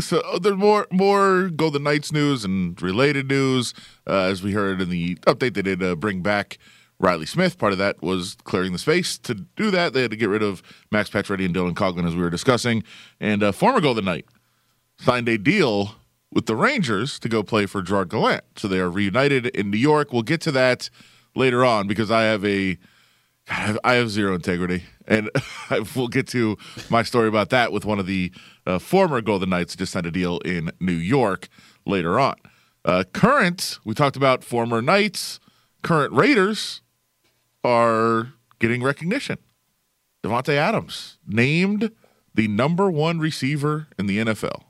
so 0.00 0.22
there's 0.40 0.56
more 0.56 0.86
more 0.90 1.48
Golden 1.48 1.82
Knights 1.82 2.12
news 2.12 2.44
and 2.44 2.80
related 2.80 3.28
news. 3.28 3.74
Uh, 4.06 4.24
as 4.24 4.42
we 4.42 4.52
heard 4.52 4.80
in 4.80 4.90
the 4.90 5.16
update, 5.26 5.54
they 5.54 5.62
did 5.62 5.82
uh, 5.82 5.94
bring 5.94 6.22
back 6.22 6.58
Reilly 6.98 7.26
Smith. 7.26 7.58
Part 7.58 7.72
of 7.72 7.78
that 7.78 8.02
was 8.02 8.36
clearing 8.44 8.72
the 8.72 8.78
space. 8.78 9.18
To 9.18 9.34
do 9.34 9.70
that, 9.70 9.92
they 9.92 10.02
had 10.02 10.10
to 10.10 10.16
get 10.16 10.28
rid 10.28 10.42
of 10.42 10.62
Max 10.90 11.10
Pacioretty 11.10 11.44
and 11.44 11.54
Dylan 11.54 11.74
Coghlan, 11.74 12.06
as 12.06 12.14
we 12.14 12.22
were 12.22 12.30
discussing. 12.30 12.82
And 13.20 13.42
uh, 13.42 13.52
former 13.52 13.80
Golden 13.80 14.04
Knight 14.04 14.26
signed 14.98 15.28
a 15.28 15.38
deal 15.38 15.96
with 16.32 16.46
the 16.46 16.56
Rangers 16.56 17.18
to 17.20 17.28
go 17.28 17.42
play 17.42 17.66
for 17.66 17.82
Gerard 17.82 18.10
Gallant. 18.10 18.44
So 18.56 18.68
they 18.68 18.78
are 18.78 18.90
reunited 18.90 19.46
in 19.46 19.70
New 19.70 19.78
York. 19.78 20.12
We'll 20.12 20.22
get 20.22 20.40
to 20.42 20.52
that 20.52 20.90
later 21.34 21.64
on 21.64 21.86
because 21.86 22.10
I 22.10 22.22
have 22.22 22.44
a 22.44 22.78
God, 23.48 23.78
I 23.84 23.94
have- 23.94 24.10
zero 24.10 24.34
integrity, 24.34 24.84
and 25.06 25.30
we'll 25.94 26.08
get 26.08 26.26
to 26.28 26.56
my 26.90 27.02
story 27.02 27.28
about 27.28 27.50
that 27.50 27.72
with 27.72 27.84
one 27.84 27.98
of 27.98 28.06
the 28.06 28.32
uh, 28.66 28.78
former 28.78 29.20
Golden 29.20 29.50
Knights 29.50 29.74
who 29.74 29.78
just 29.78 29.92
signed 29.92 30.06
a 30.06 30.10
deal 30.10 30.38
in 30.40 30.72
New 30.80 30.92
York 30.92 31.48
later 31.84 32.18
on. 32.18 32.34
Uh, 32.84 33.04
current, 33.12 33.78
we 33.84 33.94
talked 33.94 34.16
about 34.16 34.42
former 34.44 34.82
Knights, 34.82 35.38
current 35.82 36.12
Raiders 36.12 36.82
are 37.64 38.32
getting 38.58 38.82
recognition. 38.82 39.38
Davante 40.24 40.54
Adams 40.54 41.18
named 41.26 41.90
the 42.34 42.48
number 42.48 42.90
one 42.90 43.18
receiver 43.18 43.86
in 43.98 44.06
the 44.06 44.18
NFL. 44.18 44.62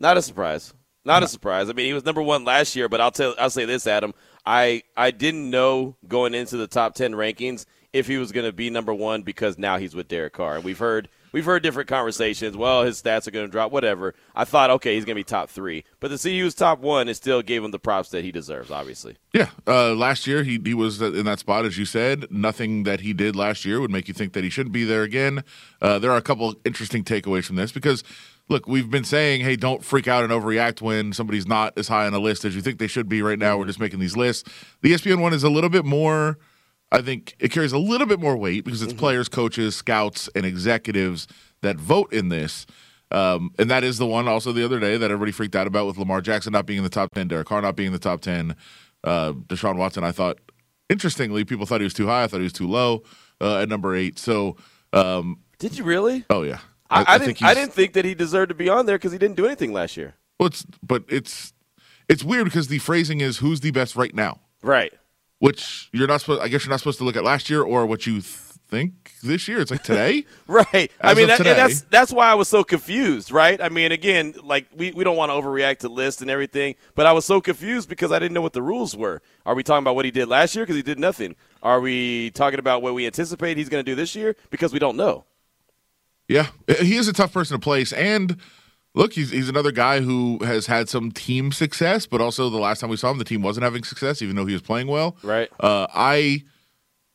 Not 0.00 0.16
a 0.16 0.22
surprise. 0.22 0.72
Not 1.04 1.22
a 1.22 1.28
surprise. 1.28 1.70
I 1.70 1.72
mean, 1.72 1.86
he 1.86 1.92
was 1.92 2.04
number 2.04 2.22
one 2.22 2.44
last 2.44 2.76
year, 2.76 2.88
but 2.88 3.00
I'll 3.00 3.10
tell 3.10 3.34
I'll 3.38 3.50
say 3.50 3.64
this, 3.64 3.86
Adam. 3.86 4.12
I 4.46 4.82
I 4.96 5.10
didn't 5.10 5.50
know 5.50 5.96
going 6.06 6.34
into 6.34 6.56
the 6.56 6.66
top 6.66 6.94
ten 6.94 7.12
rankings 7.12 7.66
if 7.92 8.06
he 8.06 8.18
was 8.18 8.32
going 8.32 8.46
to 8.46 8.52
be 8.52 8.70
number 8.70 8.92
one 8.92 9.22
because 9.22 9.58
now 9.58 9.78
he's 9.78 9.94
with 9.94 10.08
Derek 10.08 10.34
Carr, 10.34 10.56
and 10.56 10.64
we've 10.64 10.78
heard 10.78 11.08
we've 11.32 11.44
heard 11.44 11.62
different 11.62 11.88
conversations. 11.88 12.56
Well, 12.56 12.84
his 12.84 13.00
stats 13.02 13.26
are 13.26 13.30
going 13.30 13.46
to 13.46 13.50
drop, 13.50 13.72
whatever. 13.72 14.14
I 14.34 14.44
thought, 14.44 14.70
okay, 14.70 14.94
he's 14.94 15.04
going 15.04 15.14
to 15.14 15.20
be 15.20 15.24
top 15.24 15.48
three, 15.50 15.84
but 16.00 16.08
to 16.08 16.18
see 16.18 16.36
he 16.36 16.42
was 16.42 16.54
top 16.54 16.80
one, 16.80 17.08
it 17.08 17.14
still 17.14 17.42
gave 17.42 17.64
him 17.64 17.70
the 17.70 17.78
props 17.78 18.10
that 18.10 18.24
he 18.24 18.30
deserves. 18.32 18.70
Obviously, 18.70 19.16
Yeah, 19.32 19.50
uh, 19.66 19.94
last 19.94 20.26
year 20.26 20.42
he 20.42 20.60
he 20.64 20.74
was 20.74 21.00
in 21.00 21.24
that 21.24 21.38
spot 21.38 21.64
as 21.64 21.78
you 21.78 21.84
said. 21.84 22.26
Nothing 22.30 22.82
that 22.84 23.00
he 23.00 23.12
did 23.12 23.34
last 23.36 23.64
year 23.64 23.80
would 23.80 23.90
make 23.90 24.06
you 24.08 24.14
think 24.14 24.34
that 24.34 24.44
he 24.44 24.50
shouldn't 24.50 24.72
be 24.72 24.84
there 24.84 25.02
again. 25.02 25.42
Uh, 25.80 25.98
there 25.98 26.10
are 26.10 26.18
a 26.18 26.22
couple 26.22 26.54
interesting 26.64 27.04
takeaways 27.04 27.44
from 27.44 27.56
this 27.56 27.72
because 27.72 28.04
look, 28.48 28.66
we've 28.66 28.90
been 28.90 29.04
saying, 29.04 29.42
hey, 29.42 29.56
don't 29.56 29.84
freak 29.84 30.08
out 30.08 30.24
and 30.24 30.32
overreact 30.32 30.80
when 30.80 31.12
somebody's 31.12 31.46
not 31.46 31.76
as 31.78 31.88
high 31.88 32.06
on 32.06 32.14
a 32.14 32.18
list 32.18 32.44
as 32.44 32.54
you 32.56 32.62
think 32.62 32.78
they 32.78 32.86
should 32.86 33.08
be 33.08 33.22
right 33.22 33.38
now. 33.38 33.58
We're 33.58 33.66
just 33.66 33.80
making 33.80 34.00
these 34.00 34.16
lists. 34.16 34.48
The 34.82 34.92
ESPN 34.92 35.20
one 35.20 35.34
is 35.34 35.44
a 35.44 35.50
little 35.50 35.70
bit 35.70 35.84
more. 35.84 36.38
I 36.90 37.02
think 37.02 37.36
it 37.38 37.50
carries 37.50 37.72
a 37.72 37.78
little 37.78 38.06
bit 38.06 38.18
more 38.18 38.36
weight 38.36 38.64
because 38.64 38.80
it's 38.82 38.94
players, 38.94 39.28
coaches, 39.28 39.76
scouts, 39.76 40.28
and 40.34 40.46
executives 40.46 41.26
that 41.60 41.76
vote 41.76 42.12
in 42.12 42.30
this. 42.30 42.66
Um, 43.10 43.52
and 43.58 43.70
that 43.70 43.84
is 43.84 43.98
the 43.98 44.06
one 44.06 44.28
also 44.28 44.52
the 44.52 44.64
other 44.64 44.80
day 44.80 44.96
that 44.96 45.10
everybody 45.10 45.32
freaked 45.32 45.56
out 45.56 45.66
about 45.66 45.86
with 45.86 45.98
Lamar 45.98 46.20
Jackson 46.20 46.52
not 46.52 46.66
being 46.66 46.78
in 46.78 46.84
the 46.84 46.90
top 46.90 47.14
10, 47.14 47.28
Derek 47.28 47.46
Carr 47.46 47.62
not 47.62 47.76
being 47.76 47.88
in 47.88 47.92
the 47.92 47.98
top 47.98 48.20
10. 48.20 48.54
Uh, 49.04 49.32
Deshaun 49.32 49.76
Watson, 49.76 50.04
I 50.04 50.12
thought, 50.12 50.38
interestingly, 50.88 51.44
people 51.44 51.66
thought 51.66 51.80
he 51.80 51.84
was 51.84 51.94
too 51.94 52.06
high. 52.06 52.24
I 52.24 52.26
thought 52.26 52.38
he 52.38 52.44
was 52.44 52.52
too 52.52 52.68
low 52.68 53.02
uh, 53.40 53.60
at 53.60 53.68
number 53.68 53.94
eight. 53.94 54.18
So, 54.18 54.56
um, 54.92 55.40
did 55.58 55.76
you 55.76 55.84
really? 55.84 56.24
oh, 56.30 56.42
yeah. 56.42 56.60
I, 56.90 57.04
I, 57.06 57.18
think 57.18 57.38
didn't. 57.38 57.50
I 57.50 57.54
didn't 57.54 57.72
think 57.72 57.92
that 57.94 58.04
he 58.04 58.14
deserved 58.14 58.48
to 58.48 58.54
be 58.54 58.68
on 58.68 58.86
there 58.86 58.96
because 58.96 59.12
he 59.12 59.18
didn't 59.18 59.36
do 59.36 59.46
anything 59.46 59.72
last 59.72 59.96
year. 59.96 60.14
Well, 60.38 60.48
it's, 60.48 60.64
but 60.82 61.04
it's 61.08 61.52
it's 62.08 62.24
weird 62.24 62.44
because 62.44 62.68
the 62.68 62.78
phrasing 62.78 63.20
is 63.20 63.38
who's 63.38 63.60
the 63.60 63.70
best 63.70 63.96
right 63.96 64.14
now, 64.14 64.40
Right. 64.62 64.92
which 65.38 65.90
you're 65.92 66.08
not 66.08 66.20
supposed. 66.20 66.40
I 66.42 66.48
guess 66.48 66.64
you're 66.64 66.70
not 66.70 66.80
supposed 66.80 66.98
to 66.98 67.04
look 67.04 67.16
at 67.16 67.24
last 67.24 67.50
year 67.50 67.62
or 67.62 67.84
what 67.86 68.06
you 68.06 68.14
th- 68.14 68.24
think 68.68 69.12
this 69.22 69.48
year. 69.48 69.60
It's 69.60 69.70
like 69.70 69.82
today. 69.82 70.24
Right. 70.46 70.90
I 71.00 71.14
mean, 71.14 71.28
that, 71.28 71.40
and 71.40 71.58
that's 71.58 71.82
that's 71.82 72.12
why 72.12 72.30
I 72.30 72.34
was 72.34 72.48
so 72.48 72.64
confused, 72.64 73.30
right? 73.30 73.60
I 73.60 73.68
mean, 73.68 73.92
again, 73.92 74.34
like 74.42 74.66
we, 74.74 74.92
we 74.92 75.04
don't 75.04 75.16
want 75.16 75.30
to 75.30 75.34
overreact 75.34 75.78
to 75.80 75.88
lists 75.88 76.22
and 76.22 76.30
everything, 76.30 76.74
but 76.94 77.04
I 77.06 77.12
was 77.12 77.24
so 77.24 77.40
confused 77.40 77.88
because 77.88 78.12
I 78.12 78.18
didn't 78.18 78.32
know 78.34 78.40
what 78.40 78.54
the 78.54 78.62
rules 78.62 78.96
were. 78.96 79.20
Are 79.44 79.54
we 79.54 79.62
talking 79.62 79.82
about 79.82 79.94
what 79.94 80.04
he 80.04 80.10
did 80.10 80.28
last 80.28 80.54
year 80.54 80.64
because 80.64 80.76
he 80.76 80.82
did 80.82 80.98
nothing? 80.98 81.36
Are 81.62 81.80
we 81.80 82.30
talking 82.30 82.58
about 82.58 82.80
what 82.82 82.94
we 82.94 83.04
anticipate 83.06 83.56
he's 83.58 83.68
going 83.68 83.84
to 83.84 83.90
do 83.90 83.94
this 83.94 84.14
year 84.14 84.36
because 84.50 84.72
we 84.72 84.78
don't 84.78 84.96
know? 84.96 85.24
Yeah, 86.28 86.48
he 86.80 86.96
is 86.96 87.08
a 87.08 87.12
tough 87.12 87.32
person 87.32 87.58
to 87.58 87.62
place. 87.62 87.92
And 87.92 88.36
look, 88.94 89.14
he's 89.14 89.30
he's 89.30 89.48
another 89.48 89.72
guy 89.72 90.00
who 90.00 90.38
has 90.44 90.66
had 90.66 90.88
some 90.88 91.10
team 91.10 91.52
success, 91.52 92.06
but 92.06 92.20
also 92.20 92.50
the 92.50 92.58
last 92.58 92.80
time 92.80 92.90
we 92.90 92.96
saw 92.96 93.10
him, 93.10 93.18
the 93.18 93.24
team 93.24 93.42
wasn't 93.42 93.64
having 93.64 93.82
success, 93.82 94.20
even 94.20 94.36
though 94.36 94.46
he 94.46 94.52
was 94.52 94.62
playing 94.62 94.88
well. 94.88 95.16
Right. 95.22 95.48
Uh, 95.58 95.86
I 95.94 96.42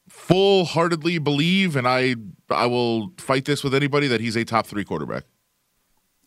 full 0.10 0.66
heartedly 0.66 1.20
believe, 1.20 1.76
and 1.76 1.88
I 1.88 2.16
I 2.50 2.66
will 2.66 3.12
fight 3.18 3.46
this 3.46 3.64
with 3.64 3.76
anybody 3.76 4.08
that 4.08 4.20
he's 4.20 4.36
a 4.36 4.44
top 4.44 4.66
three 4.66 4.84
quarterback. 4.84 5.26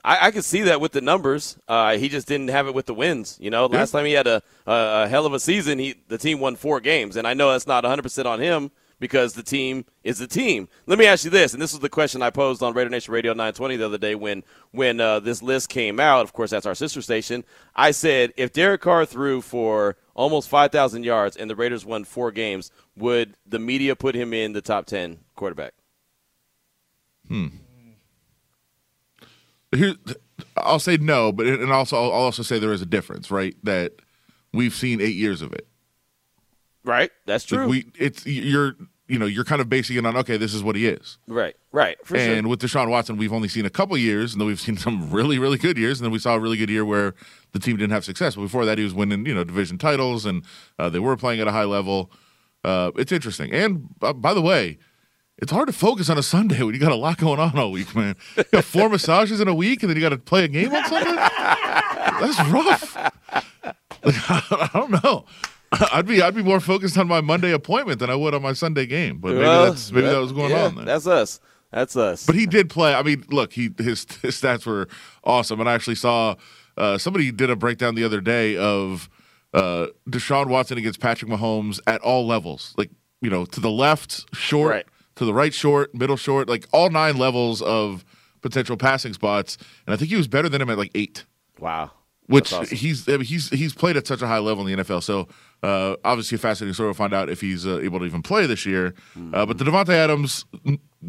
I, 0.05 0.29
I 0.29 0.31
could 0.31 0.45
see 0.45 0.63
that 0.63 0.81
with 0.81 0.93
the 0.93 1.01
numbers. 1.01 1.59
Uh, 1.67 1.97
he 1.97 2.09
just 2.09 2.29
didn't 2.29 2.49
have 2.49 2.69
it 2.69 2.75
with 2.75 2.87
the 2.87 2.95
wins. 2.95 3.37
You 3.41 3.51
know, 3.51 3.67
last 3.67 3.91
time 3.91 4.07
he 4.07 4.13
had 4.13 4.29
a, 4.29 4.41
a, 4.65 5.05
a 5.05 5.09
hell 5.09 5.27
of 5.27 5.35
a 5.35 5.41
season, 5.41 5.81
he 5.81 5.97
the 6.07 6.19
team 6.19 6.39
won 6.39 6.55
four 6.55 6.79
games, 6.79 7.17
and 7.17 7.27
I 7.27 7.35
know 7.35 7.51
that's 7.51 7.67
not 7.67 7.83
100 7.83 8.03
percent 8.03 8.29
on 8.29 8.39
him 8.39 8.71
because 8.99 9.35
the 9.35 9.43
team 9.43 9.85
is 10.05 10.19
the 10.19 10.27
team. 10.27 10.69
Let 10.87 10.99
me 10.99 11.07
ask 11.07 11.25
you 11.25 11.31
this, 11.31 11.53
and 11.53 11.61
this 11.61 11.73
was 11.73 11.81
the 11.81 11.89
question 11.89 12.23
I 12.23 12.31
posed 12.31 12.63
on 12.63 12.73
Raider 12.73 12.91
Nation 12.91 13.13
Radio 13.13 13.33
920 13.33 13.77
the 13.77 13.87
other 13.87 13.99
day 13.99 14.15
when 14.15 14.43
when 14.71 15.01
uh, 15.01 15.21
this 15.21 15.43
list 15.43 15.69
came 15.69 16.01
out. 16.01 16.23
Of 16.23 16.33
course, 16.33 16.51
that's 16.51 16.67
our 16.67 16.75
sister 16.75 17.03
station. 17.03 17.45
I 17.75 17.91
said 17.91 18.33
if 18.37 18.53
Derek 18.53 18.81
Carr 18.81 19.05
threw 19.05 19.41
for 19.41 19.97
almost 20.15 20.49
5,000 20.49 21.05
yards 21.05 21.37
and 21.37 21.51
the 21.51 21.57
Raiders 21.57 21.85
won 21.85 22.05
four 22.05 22.31
games, 22.33 22.71
would 22.97 23.37
the 23.47 23.59
media 23.59 23.95
put 23.95 24.15
him 24.15 24.33
in 24.33 24.53
the 24.53 24.63
top 24.63 24.87
10 24.87 25.19
quarterback? 25.35 25.75
Here, 29.75 29.95
I'll 30.57 30.79
say 30.79 30.97
no, 30.97 31.33
but 31.33 31.47
and 31.47 31.73
also 31.73 31.97
I'll 31.97 32.11
also 32.11 32.43
say 32.43 32.59
there 32.59 32.73
is 32.73 32.83
a 32.83 32.87
difference, 32.87 33.31
right? 33.31 33.55
That 33.63 33.93
we've 34.53 34.75
seen 34.75 35.01
eight 35.01 35.17
years 35.17 35.43
of 35.43 35.53
it. 35.53 35.67
Right. 36.87 37.11
That's 37.27 37.51
Like, 37.51 37.59
true. 37.59 37.69
we 37.69 37.91
it's 37.99 38.25
you're 38.25 38.75
you 39.09 39.19
know 39.19 39.27
you're 39.27 39.45
kind 39.45 39.61
of 39.61 39.69
basing 39.69 39.97
it 39.97 40.07
on 40.07 40.17
okay, 40.17 40.37
this 40.39 40.55
is 40.55 40.63
what 40.63 40.77
he 40.77 40.87
is. 40.87 41.19
right. 41.27 41.55
Right. 41.73 41.99
For 42.05 42.17
and 42.17 42.45
sure. 42.45 42.49
with 42.49 42.61
Deshaun 42.63 42.89
Watson, 42.89 43.19
we've 43.19 43.33
only 43.33 43.49
seen 43.49 43.67
a 43.67 43.71
couple 43.71 43.99
years, 43.99 44.33
and 44.33 44.41
then 44.41 44.47
we've 44.47 44.61
seen 44.69 44.77
some 44.79 45.11
really, 45.11 45.39
really 45.39 45.59
good 45.59 45.77
years, 45.77 46.01
and 46.01 46.05
then 46.07 46.13
we 46.13 46.19
saw 46.19 46.35
a 46.37 46.39
really 46.39 46.57
good 46.57 46.71
year 46.71 46.85
where 46.87 47.15
the 47.53 47.59
team 47.59 47.77
didn't 47.77 47.93
have 47.93 48.05
success. 48.05 48.35
But 48.37 48.43
before 48.43 48.65
that, 48.65 48.79
he 48.79 48.85
was 48.85 48.95
winning, 48.95 49.27
you 49.27 49.35
know, 49.35 49.45
division 49.45 49.77
titles, 49.79 50.25
and 50.25 50.43
uh, 50.79 50.89
they 50.89 50.99
were 51.01 51.17
playing 51.19 51.41
at 51.41 51.49
a 51.49 51.53
high 51.53 51.65
level. 51.65 52.11
Uh, 52.65 52.93
it's 52.97 53.13
interesting. 53.13 53.53
And 53.53 53.89
uh, 54.01 54.13
by 54.15 54.33
the 54.33 54.41
way, 54.43 54.79
it's 55.39 55.53
hard 55.53 55.67
to 55.67 55.73
focus 55.75 56.09
on 56.09 56.17
a 56.19 56.23
Sunday 56.23 56.63
when 56.65 56.75
you 56.75 56.81
got 56.81 56.93
a 56.93 56.97
lot 56.97 57.19
going 57.19 57.39
on 57.41 57.59
all 57.59 57.71
week, 57.73 57.95
man. 57.95 58.15
You 58.37 58.45
got 58.53 58.65
four 58.65 58.89
massages 58.95 59.41
in 59.41 59.49
a 59.49 59.55
week, 59.55 59.83
and 59.83 59.91
then 59.91 59.97
you 59.97 60.03
got 60.03 60.11
to 60.11 60.19
play 60.19 60.45
a 60.45 60.49
game 60.49 60.73
on 60.75 60.85
Sunday. 60.87 61.15
That's 61.15 62.39
rough. 62.49 62.97
I 64.03 64.71
don't 64.73 65.03
know. 65.05 65.27
I'd 65.93 66.07
be 66.07 66.23
I'd 66.23 66.35
be 66.35 66.43
more 66.43 66.61
focused 66.61 66.97
on 66.97 67.09
my 67.09 67.21
Monday 67.21 67.53
appointment 67.53 67.99
than 67.99 68.11
I 68.11 68.15
would 68.15 68.35
on 68.35 68.43
my 68.43 68.53
Sunday 68.53 68.87
game. 68.87 69.19
But 69.19 69.33
maybe 69.33 69.41
Well, 69.41 69.65
that's 69.67 69.91
maybe 69.91 70.07
that, 70.07 70.19
was 70.19 70.33
going 70.33 70.51
yeah, 70.51 70.65
on. 70.67 70.75
There. 70.77 70.85
That's 70.85 71.07
us. 71.07 71.41
That's 71.73 71.97
us. 71.97 72.25
But 72.25 72.37
he 72.37 72.47
did 72.47 72.71
play. 72.71 72.95
I 72.95 73.03
mean, 73.03 73.25
look, 73.31 73.53
he 73.53 73.71
his, 73.77 74.07
his 74.23 74.41
stats 74.41 74.65
were 74.65 74.89
awesome, 75.25 75.61
and 75.61 75.69
I 75.69 75.75
actually 75.75 75.97
saw 75.97 76.37
uh, 76.77 76.99
somebody 76.99 77.33
did 77.33 77.51
a 77.51 77.57
breakdown 77.57 77.95
the 77.97 78.05
other 78.05 78.21
day 78.21 78.57
of 78.57 79.11
uh, 79.53 79.87
Deshaun 80.09 80.47
Watson 80.49 80.79
against 80.79 81.01
Patrick 81.01 81.31
Mahomes 81.31 81.81
at 81.87 82.01
all 82.03 82.27
levels, 82.27 82.73
like 82.77 82.91
you 83.21 83.31
know, 83.31 83.45
to 83.47 83.61
the 83.61 83.71
left 83.71 84.25
short, 84.35 84.71
Right. 84.71 84.87
to 85.17 85.25
the 85.25 85.35
right 85.35 85.53
short, 85.53 85.95
middle 85.95 86.17
short, 86.17 86.49
like 86.49 86.67
all 86.73 86.91
nine 86.91 87.17
levels 87.17 87.61
of 87.63 88.05
potential 88.43 88.77
passing 88.77 89.13
spots, 89.13 89.59
and 89.87 89.93
I 89.95 89.97
think 89.97 90.11
he 90.11 90.17
was 90.17 90.29
better 90.29 90.49
than 90.49 90.61
him 90.63 90.71
at 90.71 90.79
like 90.79 90.93
eight 90.95 91.25
wow. 91.59 91.91
which 92.27 92.53
awesome. 92.53 92.77
he's 92.77 93.09
I 93.09 93.13
mean, 93.13 93.23
he's 93.23 93.49
he's 93.51 93.75
played 93.75 93.97
at 93.97 94.07
such 94.07 94.23
a 94.23 94.27
high 94.27 94.39
level 94.39 94.67
in 94.67 94.77
the 94.77 94.85
NFL. 94.85 95.03
So 95.03 95.27
uh, 95.63 95.97
obviously 96.05 96.37
a 96.37 96.39
fascinating 96.39 96.75
story. 96.75 96.89
We'll 96.89 96.95
find 96.95 97.15
out 97.15 97.29
if 97.29 97.41
he's 97.41 97.67
uh, 97.67 97.81
able 97.81 97.99
to 98.01 98.05
even 98.05 98.23
play 98.23 98.47
this 98.47 98.67
year. 98.67 98.95
Uh, 99.33 99.47
but 99.47 99.59
the 99.59 99.65
Davante 99.65 99.91
Adams 99.91 100.45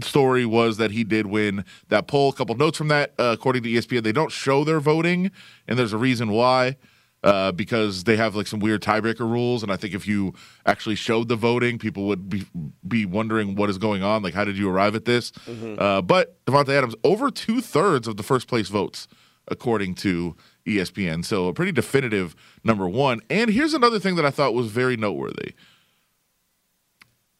story 0.01 0.45
was 0.45 0.77
that 0.77 0.91
he 0.91 1.03
did 1.03 1.27
win 1.27 1.65
that 1.89 2.07
poll. 2.07 2.29
A 2.29 2.33
couple 2.33 2.55
notes 2.55 2.77
from 2.77 2.87
that, 2.87 3.13
uh, 3.19 3.35
according 3.37 3.63
to 3.63 3.69
ESPN, 3.69 4.03
they 4.03 4.11
don't 4.11 4.31
show 4.31 4.63
their 4.63 4.79
voting, 4.79 5.31
and 5.67 5.77
there's 5.77 5.93
a 5.93 5.97
reason 5.97 6.29
why. 6.29 6.77
Uh, 7.23 7.51
because 7.51 8.03
they 8.03 8.15
have 8.15 8.35
like 8.35 8.45
some 8.45 8.59
weird 8.59 8.79
tiebreaker 8.81 9.21
rules, 9.21 9.63
and 9.63 9.71
I 9.71 9.75
think 9.75 9.95
if 9.95 10.07
you 10.07 10.33
actually 10.67 10.93
showed 10.95 11.27
the 11.27 11.35
voting, 11.35 11.79
people 11.79 12.05
would 12.05 12.29
be 12.29 12.45
be 12.87 13.07
wondering 13.07 13.55
what 13.55 13.71
is 13.71 13.79
going 13.79 14.03
on. 14.03 14.21
Like, 14.21 14.35
how 14.35 14.45
did 14.45 14.55
you 14.55 14.69
arrive 14.69 14.93
at 14.95 15.05
this? 15.05 15.31
Uh, 15.79 16.01
but 16.03 16.43
Davante 16.45 16.69
Adams 16.69 16.93
over 17.03 17.31
two 17.31 17.59
thirds 17.59 18.07
of 18.07 18.17
the 18.17 18.23
first 18.23 18.47
place 18.47 18.69
votes 18.69 19.07
according 19.49 19.95
to 19.95 20.35
ESPN. 20.67 21.25
So 21.25 21.47
a 21.47 21.53
pretty 21.53 21.71
definitive 21.71 22.35
number 22.63 22.87
one. 22.87 23.21
And 23.29 23.49
here's 23.49 23.73
another 23.73 23.99
thing 23.99 24.15
that 24.17 24.25
I 24.25 24.29
thought 24.29 24.53
was 24.53 24.67
very 24.67 24.97
noteworthy. 24.97 25.53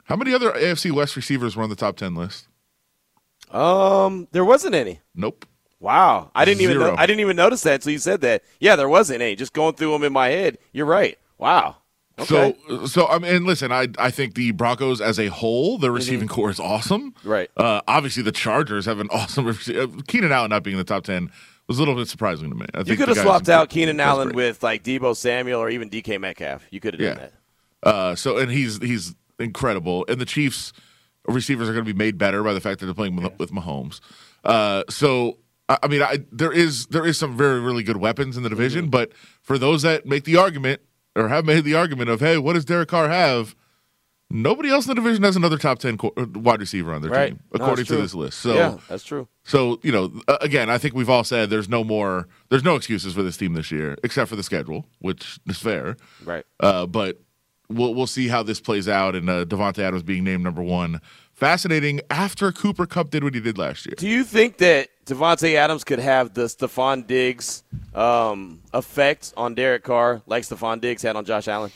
How 0.05 0.15
many 0.15 0.33
other 0.33 0.51
AFC 0.51 0.91
West 0.91 1.15
receivers 1.15 1.55
were 1.55 1.63
on 1.63 1.69
the 1.69 1.75
top 1.75 1.97
10 1.97 2.15
list? 2.15 2.47
Um, 3.51 4.27
there 4.31 4.45
wasn't 4.45 4.75
any. 4.75 5.01
Nope. 5.13 5.45
Wow, 5.79 6.31
I 6.33 6.43
didn't 6.43 6.61
even 6.61 6.79
know, 6.79 6.95
I 6.97 7.05
didn't 7.05 7.19
even 7.19 7.35
notice 7.35 7.61
that 7.61 7.75
until 7.75 7.91
you 7.91 7.99
said 7.99 8.21
that. 8.21 8.43
Yeah, 8.59 8.75
there 8.75 8.89
wasn't 8.89 9.21
any. 9.21 9.35
Just 9.35 9.53
going 9.53 9.75
through 9.75 9.91
them 9.91 10.03
in 10.03 10.11
my 10.11 10.29
head. 10.29 10.57
You're 10.71 10.87
right. 10.87 11.19
Wow. 11.37 11.75
Okay. 12.17 12.55
So, 12.67 12.85
so 12.87 13.07
I 13.07 13.19
mean, 13.19 13.45
listen, 13.45 13.71
I 13.71 13.87
I 13.99 14.09
think 14.09 14.33
the 14.33 14.51
Broncos 14.53 15.01
as 15.01 15.19
a 15.19 15.27
whole, 15.27 15.77
their 15.77 15.91
receiving 15.91 16.27
core 16.27 16.49
is 16.49 16.59
awesome. 16.59 17.11
Mm-hmm. 17.11 17.29
Right. 17.29 17.51
Uh, 17.55 17.81
obviously, 17.87 18.23
the 18.23 18.31
Chargers 18.31 18.85
have 18.85 18.99
an 18.99 19.07
awesome. 19.11 19.53
Keenan 20.07 20.31
Allen 20.31 20.49
not 20.49 20.63
being 20.63 20.73
in 20.73 20.79
the 20.79 20.83
top 20.83 21.03
ten 21.03 21.31
was 21.67 21.77
a 21.77 21.81
little 21.81 21.95
bit 21.95 22.07
surprising 22.07 22.49
to 22.49 22.55
me. 22.55 22.65
I 22.73 22.79
you 22.85 22.95
could 22.97 23.07
have 23.09 23.17
swapped 23.17 23.49
out. 23.49 23.69
Keenan 23.69 23.99
Allen 23.99 24.33
with 24.33 24.63
like 24.63 24.83
Deebo 24.83 25.15
Samuel 25.15 25.59
or 25.61 25.69
even 25.69 25.89
DK 25.89 26.19
Metcalf. 26.19 26.65
You 26.71 26.79
could 26.79 26.93
have 26.93 27.01
done 27.15 27.23
Yeah. 27.23 27.29
that. 27.83 27.87
Uh, 27.89 28.15
so 28.15 28.37
and 28.37 28.51
he's 28.51 28.77
he's 28.81 29.15
incredible, 29.39 30.05
and 30.07 30.19
the 30.19 30.25
Chiefs 30.25 30.73
receivers 31.27 31.67
are 31.69 31.73
going 31.73 31.85
to 31.85 31.93
be 31.93 31.97
made 31.97 32.17
better 32.17 32.41
by 32.43 32.53
the 32.53 32.61
fact 32.61 32.79
that 32.79 32.85
they're 32.85 32.95
playing 32.95 33.15
with, 33.15 33.37
with 33.37 33.51
Mahomes. 33.51 33.99
Uh, 34.43 34.83
so 34.89 35.37
I, 35.69 35.77
I 35.83 35.87
mean, 35.87 36.01
I, 36.01 36.19
there 36.31 36.51
is 36.51 36.87
there 36.87 37.05
is 37.05 37.17
some 37.17 37.35
very 37.37 37.59
really 37.59 37.83
good 37.83 37.97
weapons 37.97 38.37
in 38.37 38.43
the 38.43 38.49
division, 38.49 38.83
Mm-hmm. 38.85 38.91
but 38.91 39.11
for 39.41 39.57
those 39.57 39.81
that 39.83 40.05
make 40.05 40.23
the 40.23 40.37
argument 40.37 40.81
or 41.15 41.27
have 41.27 41.45
made 41.45 41.63
the 41.65 41.75
argument 41.75 42.09
of 42.09 42.19
hey, 42.19 42.37
what 42.37 42.53
does 42.53 42.65
Derek 42.65 42.89
Carr 42.89 43.09
have? 43.09 43.55
Nobody 44.29 44.69
else 44.69 44.85
in 44.85 44.89
the 44.89 44.95
division 44.95 45.23
has 45.23 45.35
another 45.37 45.57
top 45.57 45.79
ten 45.79 45.97
uh, 46.03 46.25
wide 46.35 46.59
receiver 46.59 46.93
on 46.93 47.01
their 47.01 47.11
Right. 47.11 47.29
team, 47.29 47.39
according 47.53 47.81
it's 47.83 47.89
to 47.89 47.95
this 47.97 48.13
list. 48.13 48.39
So 48.39 48.55
yeah, 48.55 48.77
that's 48.89 49.03
true. 49.05 49.27
so 49.43 49.79
you 49.83 49.91
know, 49.91 50.11
uh, 50.27 50.37
again, 50.41 50.69
I 50.69 50.77
think 50.77 50.95
we've 50.95 51.09
all 51.09 51.23
said 51.23 51.49
there's 51.49 51.69
no 51.69 51.83
more, 51.83 52.27
there's 52.49 52.63
no 52.63 52.75
excuses 52.75 53.13
for 53.13 53.23
this 53.23 53.37
team 53.37 53.53
this 53.53 53.71
year, 53.71 53.97
except 54.03 54.29
for 54.29 54.35
the 54.35 54.43
schedule, 54.43 54.85
which 54.99 55.39
is 55.47 55.57
fair. 55.59 55.95
Right. 56.25 56.43
Uh, 56.59 56.85
but 56.85 57.21
we'll 57.69 57.95
we'll 57.95 58.05
see 58.07 58.27
how 58.27 58.43
this 58.43 58.59
plays 58.59 58.89
out, 58.89 59.15
and 59.15 59.29
uh, 59.29 59.45
Davante 59.45 59.79
Adams 59.79 60.03
being 60.03 60.25
named 60.25 60.43
number 60.43 60.61
one, 60.61 60.99
fascinating. 61.33 62.01
After 62.09 62.51
Cooper 62.51 62.85
Kupp 62.85 63.11
did 63.11 63.23
what 63.23 63.33
he 63.33 63.39
did 63.39 63.57
last 63.57 63.85
year, 63.85 63.95
Do 63.97 64.09
you 64.09 64.25
think 64.25 64.57
that 64.57 64.89
Davante 65.05 65.55
Adams 65.55 65.85
could 65.85 65.99
have 65.99 66.33
the 66.33 66.43
Stefon 66.47 67.07
Diggs 67.07 67.63
um, 67.95 68.61
effect 68.73 69.33
on 69.37 69.55
Derek 69.55 69.83
Carr 69.85 70.21
like 70.25 70.43
Stefon 70.43 70.81
Diggs 70.81 71.01
had 71.01 71.15
on 71.15 71.23
Josh 71.23 71.47
Allen? 71.47 71.71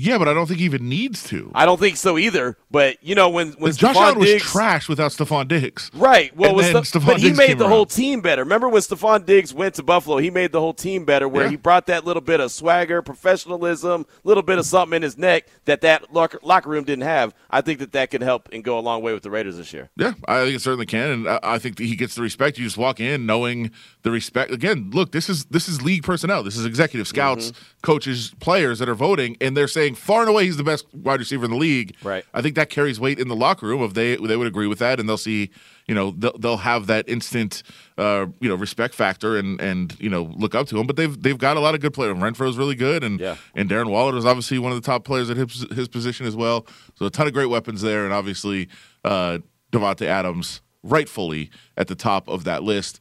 Yeah, 0.00 0.18
but 0.18 0.28
I 0.28 0.34
don't 0.34 0.46
think 0.46 0.58
he 0.60 0.64
even 0.64 0.88
needs 0.88 1.22
to. 1.24 1.50
I 1.54 1.66
don't 1.66 1.78
think 1.80 1.96
so 1.96 2.18
either. 2.18 2.56
But 2.70 3.02
you 3.02 3.14
know 3.14 3.28
when 3.30 3.52
when 3.52 3.72
Josh 3.72 3.96
Allen 3.96 4.18
was 4.18 4.28
Diggs, 4.28 4.42
trash 4.44 4.88
without 4.88 5.10
Stefon 5.10 5.48
Diggs. 5.48 5.90
Right. 5.94 6.34
Well, 6.36 6.54
then 6.56 6.84
Ste- 6.84 6.96
Stefon 6.96 7.06
but 7.06 7.20
he 7.20 7.32
made 7.32 7.58
the 7.58 7.68
whole 7.68 7.86
team 7.86 8.20
better. 8.20 8.42
Remember 8.42 8.68
when 8.68 8.82
Stefon 8.82 9.24
Diggs 9.26 9.52
went 9.54 9.74
to 9.76 9.82
Buffalo? 9.82 10.18
He 10.18 10.30
made 10.30 10.52
the 10.52 10.60
whole 10.60 10.74
team 10.74 11.04
better, 11.04 11.28
where 11.28 11.44
Yeah. 11.44 11.50
he 11.50 11.56
brought 11.56 11.86
that 11.86 12.04
little 12.04 12.20
bit 12.20 12.40
of 12.40 12.50
swagger, 12.52 13.02
professionalism, 13.02 14.06
little 14.24 14.42
bit 14.42 14.58
of 14.58 14.66
something 14.66 14.96
in 14.96 15.02
his 15.02 15.16
neck 15.18 15.46
that 15.64 15.80
that 15.82 16.12
locker, 16.12 16.38
locker 16.42 16.68
room 16.70 16.84
didn't 16.84 17.04
have. 17.04 17.34
I 17.50 17.60
think 17.60 17.78
that 17.78 17.92
that 17.92 18.10
could 18.10 18.22
help 18.22 18.48
and 18.52 18.62
go 18.64 18.78
a 18.78 18.80
long 18.80 19.02
way 19.02 19.12
with 19.14 19.22
the 19.22 19.30
Raiders 19.30 19.56
this 19.56 19.72
year. 19.72 19.90
Yeah, 19.96 20.12
I 20.26 20.44
think 20.44 20.56
it 20.56 20.60
certainly 20.62 20.86
can, 20.86 21.10
and 21.10 21.28
I, 21.28 21.38
I 21.42 21.58
think 21.58 21.76
that 21.76 21.84
he 21.84 21.96
gets 21.96 22.14
the 22.14 22.22
respect. 22.22 22.58
You 22.58 22.64
just 22.64 22.76
walk 22.78 23.00
in 23.00 23.26
knowing 23.26 23.70
the 24.02 24.10
respect. 24.10 24.50
Again, 24.52 24.90
look, 24.92 25.12
this 25.12 25.28
is 25.28 25.44
this 25.46 25.68
is 25.68 25.82
league 25.82 26.02
personnel. 26.02 26.42
This 26.42 26.56
is 26.56 26.64
executive 26.66 27.06
scouts, 27.08 27.38
Mm-hmm. 27.52 27.62
coaches, 27.82 28.32
players 28.40 28.78
that 28.80 28.88
are 28.88 28.94
voting, 28.94 29.36
and 29.40 29.56
they're 29.56 29.68
saying 29.68 29.87
far 29.94 30.20
and 30.20 30.30
away 30.30 30.44
he's 30.44 30.56
the 30.56 30.64
best 30.64 30.86
wide 30.94 31.20
receiver 31.20 31.44
in 31.44 31.50
the 31.50 31.56
league. 31.56 31.94
Right. 32.02 32.24
I 32.34 32.42
think 32.42 32.54
that 32.56 32.70
carries 32.70 32.98
weight 33.00 33.18
in 33.18 33.28
the 33.28 33.36
locker 33.36 33.66
room. 33.66 33.82
If 33.82 33.94
they 33.94 34.16
they 34.16 34.36
would 34.36 34.46
agree 34.46 34.66
with 34.66 34.78
that, 34.80 34.98
and 35.00 35.08
they'll 35.08 35.16
see, 35.18 35.50
you 35.86 35.94
know, 35.94 36.10
they'll, 36.16 36.36
they'll 36.38 36.56
have 36.58 36.86
that 36.88 37.08
instant, 37.08 37.62
uh, 37.96 38.26
you 38.40 38.48
know, 38.48 38.54
respect 38.54 38.94
factor, 38.94 39.36
and 39.36 39.60
and 39.60 39.96
you 40.00 40.08
know, 40.10 40.24
look 40.36 40.54
up 40.54 40.66
to 40.68 40.78
him. 40.78 40.86
But 40.86 40.96
they've 40.96 41.20
they've 41.22 41.38
got 41.38 41.56
a 41.56 41.60
lot 41.60 41.74
of 41.74 41.80
good 41.80 41.92
players. 41.94 42.16
Renfrow's 42.16 42.56
really 42.56 42.74
good, 42.74 43.02
and 43.04 43.20
Yeah. 43.20 43.36
and 43.54 43.68
Darren 43.70 43.90
Waller 43.90 44.16
is 44.16 44.24
obviously 44.24 44.58
one 44.58 44.72
of 44.72 44.80
the 44.80 44.86
top 44.86 45.04
players 45.04 45.30
at 45.30 45.36
his, 45.36 45.66
his 45.74 45.88
position 45.88 46.26
as 46.26 46.34
well. 46.36 46.66
So 46.96 47.06
a 47.06 47.10
ton 47.10 47.26
of 47.26 47.32
great 47.32 47.46
weapons 47.50 47.82
there, 47.82 48.04
and 48.04 48.12
obviously 48.12 48.68
uh, 49.04 49.38
Davante 49.72 50.06
Adams 50.06 50.60
rightfully 50.82 51.50
at 51.76 51.88
the 51.88 51.94
top 51.94 52.28
of 52.28 52.44
that 52.44 52.62
list. 52.62 53.00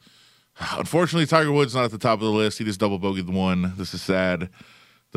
Unfortunately, 0.60 1.28
Tiger 1.28 1.52
Woods 1.52 1.76
not 1.76 1.86
at 1.86 1.92
the 1.92 2.00
top 2.00 2.16
of 2.20 2.26
the 2.26 2.32
list. 2.32 2.58
He 2.58 2.64
just 2.66 2.80
double 2.80 3.00
bogeyed 3.00 3.30
one. 3.30 3.74
This 3.78 3.94
is 3.94 4.02
sad. 4.02 4.50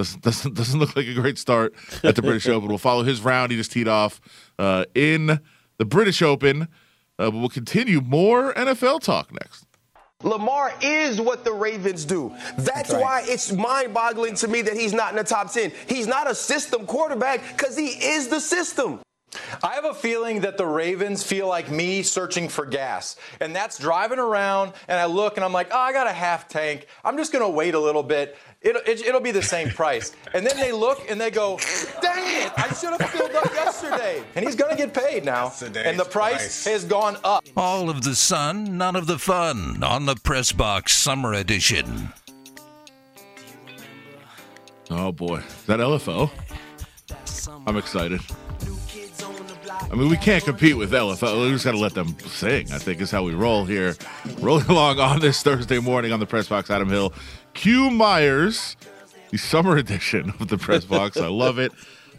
Doesn't 0.01 0.23
doesn't 0.23 0.55
doesn't 0.55 0.81
look 0.81 0.97
like 0.97 1.07
a 1.07 1.13
great 1.13 1.37
start 1.37 1.75
at 2.03 2.17
the 2.17 2.23
British 2.23 2.49
Open. 2.49 2.69
We'll 2.69 2.79
follow 2.79 3.03
his 3.03 3.21
round. 3.21 3.51
He 3.51 3.59
just 3.59 3.73
teed 3.73 3.87
off 3.87 4.19
uh, 4.59 4.87
in 4.95 5.41
the 5.77 5.85
British 5.85 6.23
Open. 6.23 6.63
Uh, 7.19 7.31
but 7.31 7.35
we'll 7.35 7.51
continue 7.51 8.01
more 8.01 8.55
NFL 8.55 9.01
talk 9.01 9.31
next. 9.31 9.67
Lamar 10.23 10.73
is 10.81 11.21
what 11.21 11.45
the 11.45 11.53
Ravens 11.53 12.07
do. 12.07 12.35
That's 12.57 12.93
why 12.93 13.25
it's 13.27 13.53
mind 13.53 13.93
boggling 13.93 14.37
to 14.37 14.49
me 14.49 14.63
that 14.63 14.75
he's 14.75 14.95
not 14.95 15.11
in 15.11 15.17
the 15.17 15.25
top 15.25 15.53
10. 15.53 15.71
He's 15.87 16.07
not 16.07 16.31
a 16.31 16.35
system 16.35 16.87
quarterback 16.87 17.43
because 17.57 17.77
he 17.77 17.89
is 17.89 18.29
the 18.29 18.41
system. 18.41 19.01
I 19.63 19.75
have 19.75 19.85
a 19.85 19.95
feeling 19.95 20.41
that 20.41 20.57
the 20.57 20.67
Ravens 20.67 21.23
feel 21.23 21.47
like 21.47 21.71
me 21.71 22.03
searching 22.03 22.49
for 22.49 22.67
gas. 22.67 23.17
And 23.41 23.55
that's 23.55 23.79
driving 23.79 24.19
around, 24.19 24.73
and 24.89 24.99
I 24.99 25.05
look 25.07 25.37
and 25.37 25.45
I'm 25.45 25.53
like, 25.53 25.69
oh, 25.73 25.79
I 25.79 25.93
got 25.93 26.07
a 26.07 26.13
half 26.13 26.49
tank. 26.49 26.87
I'm 27.05 27.17
just 27.17 27.33
going 27.33 27.45
to 27.45 27.51
wait 27.51 27.75
a 27.75 27.81
little 27.81 28.03
bit. 28.03 28.37
It'll, 28.63 28.83
it, 28.83 29.01
it'll 29.07 29.23
be 29.23 29.31
the 29.31 29.43
same 29.43 29.71
price. 29.71 30.13
And 30.35 30.47
then 30.47 30.57
they 30.59 30.71
look 30.71 31.11
and 31.11 31.19
they 31.19 31.31
go, 31.31 31.59
dang 32.03 32.45
it, 32.45 32.53
I 32.59 32.73
should 32.75 32.91
have 32.91 33.11
filled 33.11 33.35
up 33.35 33.47
yesterday. 33.55 34.23
And 34.35 34.45
he's 34.45 34.55
going 34.55 34.71
to 34.71 34.77
get 34.77 34.93
paid 34.93 35.25
now. 35.25 35.51
And 35.77 35.99
the 35.99 36.05
price 36.05 36.67
has 36.67 36.85
gone 36.85 37.17
up. 37.25 37.45
All 37.57 37.89
of 37.89 38.03
the 38.05 38.15
sun, 38.15 38.77
none 38.77 38.97
of 38.97 39.07
the 39.07 39.19
fun 39.19 39.83
on 39.83 40.05
the 40.05 40.15
Press 40.15 40.53
Box 40.53 40.93
Summer 40.93 41.33
Edition. 41.33 42.13
Oh 44.91 45.13
boy, 45.13 45.41
that 45.67 45.81
LFO? 45.81 46.31
I'm 47.67 47.77
excited. 47.77 48.21
I 49.91 49.95
mean, 49.95 50.09
we 50.09 50.17
can't 50.17 50.45
compete 50.45 50.77
with 50.77 50.93
LFO. 50.93 51.45
We 51.45 51.53
just 51.53 51.65
got 51.65 51.73
to 51.73 51.79
let 51.79 51.95
them 51.95 52.17
sing. 52.21 52.71
I 52.73 52.79
think 52.79 53.01
is 53.01 53.11
how 53.11 53.23
we 53.23 53.35
roll 53.35 53.65
here. 53.65 53.97
Rolling 54.39 54.67
along 54.67 55.01
on 55.01 55.21
this 55.21 55.43
Thursday 55.43 55.79
morning 55.79 56.13
on 56.13 56.21
the 56.21 56.27
Press 56.27 56.49
Box. 56.49 56.71
Adam 56.71 56.89
Hill, 56.89 57.13
Q 57.55 57.91
Myers, 57.91 58.77
the 59.31 59.39
summer 59.39 59.77
edition 59.79 60.33
of 60.41 60.49
the 60.49 60.59
Press 60.59 60.85
Box. 60.85 61.17
I 61.17 61.29
love 61.29 61.59
it. 61.59 61.73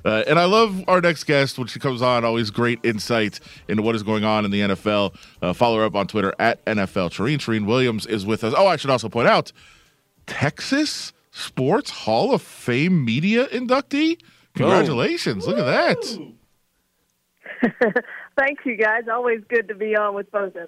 Uh, 0.04 0.24
and 0.28 0.40
I 0.40 0.46
love 0.46 0.84
our 0.88 1.00
next 1.00 1.26
guest 1.26 1.58
when 1.58 1.68
she 1.68 1.80
comes 1.80 2.02
on. 2.02 2.26
Always 2.26 2.50
great 2.50 2.80
insight 2.84 3.40
into 3.68 3.84
what 3.84 3.96
is 3.96 4.04
going 4.04 4.24
on 4.24 4.46
in 4.46 4.52
the 4.52 4.62
NFL. 4.62 5.16
Uh, 5.42 5.54
follow 5.54 5.78
her 5.78 5.86
up 5.86 5.96
on 5.96 6.08
Twitter 6.08 6.34
at 6.40 6.64
NFL. 6.66 7.12
Charean 7.12 7.38
Charean 7.38 7.66
Williams 7.66 8.08
is 8.08 8.26
with 8.26 8.44
us. 8.44 8.54
Oh, 8.58 8.66
I 8.68 8.78
should 8.78 8.90
also 8.90 9.10
point 9.10 9.28
out 9.28 9.52
Texas 10.26 11.14
Sports 11.32 11.92
Hall 11.92 12.34
of 12.34 12.42
Fame 12.42 13.06
media 13.06 13.46
inductee. 13.48 14.20
Congratulations! 14.56 15.48
Look 15.48 15.58
at 15.58 15.66
that. 15.66 16.34
Thank 18.38 18.60
you 18.66 18.76
guys. 18.76 19.04
Always 19.12 19.42
good 19.48 19.68
to 19.68 19.76
be 19.76 19.96
on 19.96 20.14
with 20.14 20.32
both 20.32 20.48
of 20.48 20.54
them. 20.54 20.68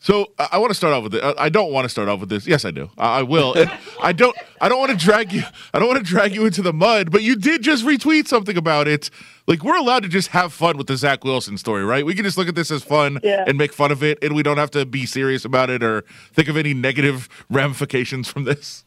So 0.00 0.32
I, 0.38 0.48
I 0.52 0.58
want 0.58 0.70
to 0.70 0.74
start 0.74 0.94
off 0.94 1.02
with 1.02 1.14
it. 1.16 1.24
I, 1.24 1.34
I 1.38 1.48
don't 1.48 1.72
want 1.72 1.84
to 1.84 1.88
start 1.88 2.08
off 2.08 2.20
with 2.20 2.28
this. 2.28 2.46
Yes, 2.46 2.64
I 2.64 2.70
do. 2.70 2.88
I, 2.96 3.18
I 3.18 3.22
will. 3.22 3.54
And 3.54 3.70
I 4.00 4.12
don't. 4.12 4.36
I 4.60 4.68
don't 4.68 4.78
want 4.78 4.92
to 4.92 4.96
drag 4.96 5.32
you. 5.32 5.42
I 5.74 5.78
don't 5.78 5.88
want 5.88 5.98
to 5.98 6.04
drag 6.08 6.34
you 6.34 6.46
into 6.46 6.62
the 6.62 6.72
mud. 6.72 7.10
But 7.10 7.22
you 7.22 7.34
did 7.36 7.62
just 7.62 7.84
retweet 7.84 8.28
something 8.28 8.56
about 8.56 8.86
it. 8.86 9.10
Like 9.48 9.64
we're 9.64 9.76
allowed 9.76 10.04
to 10.04 10.08
just 10.08 10.28
have 10.28 10.52
fun 10.52 10.76
with 10.76 10.86
the 10.86 10.96
Zach 10.96 11.24
Wilson 11.24 11.58
story, 11.58 11.84
right? 11.84 12.06
We 12.06 12.14
can 12.14 12.24
just 12.24 12.38
look 12.38 12.48
at 12.48 12.54
this 12.54 12.70
as 12.70 12.84
fun 12.84 13.18
Yeah. 13.22 13.44
and 13.46 13.58
make 13.58 13.72
fun 13.72 13.90
of 13.90 14.02
it, 14.04 14.18
and 14.22 14.34
we 14.36 14.42
don't 14.42 14.58
have 14.58 14.70
to 14.72 14.86
be 14.86 15.04
serious 15.06 15.44
about 15.44 15.68
it 15.70 15.82
or 15.82 16.02
think 16.32 16.48
of 16.48 16.56
any 16.56 16.74
negative 16.74 17.28
ramifications 17.50 18.28
from 18.28 18.44
this. 18.44 18.84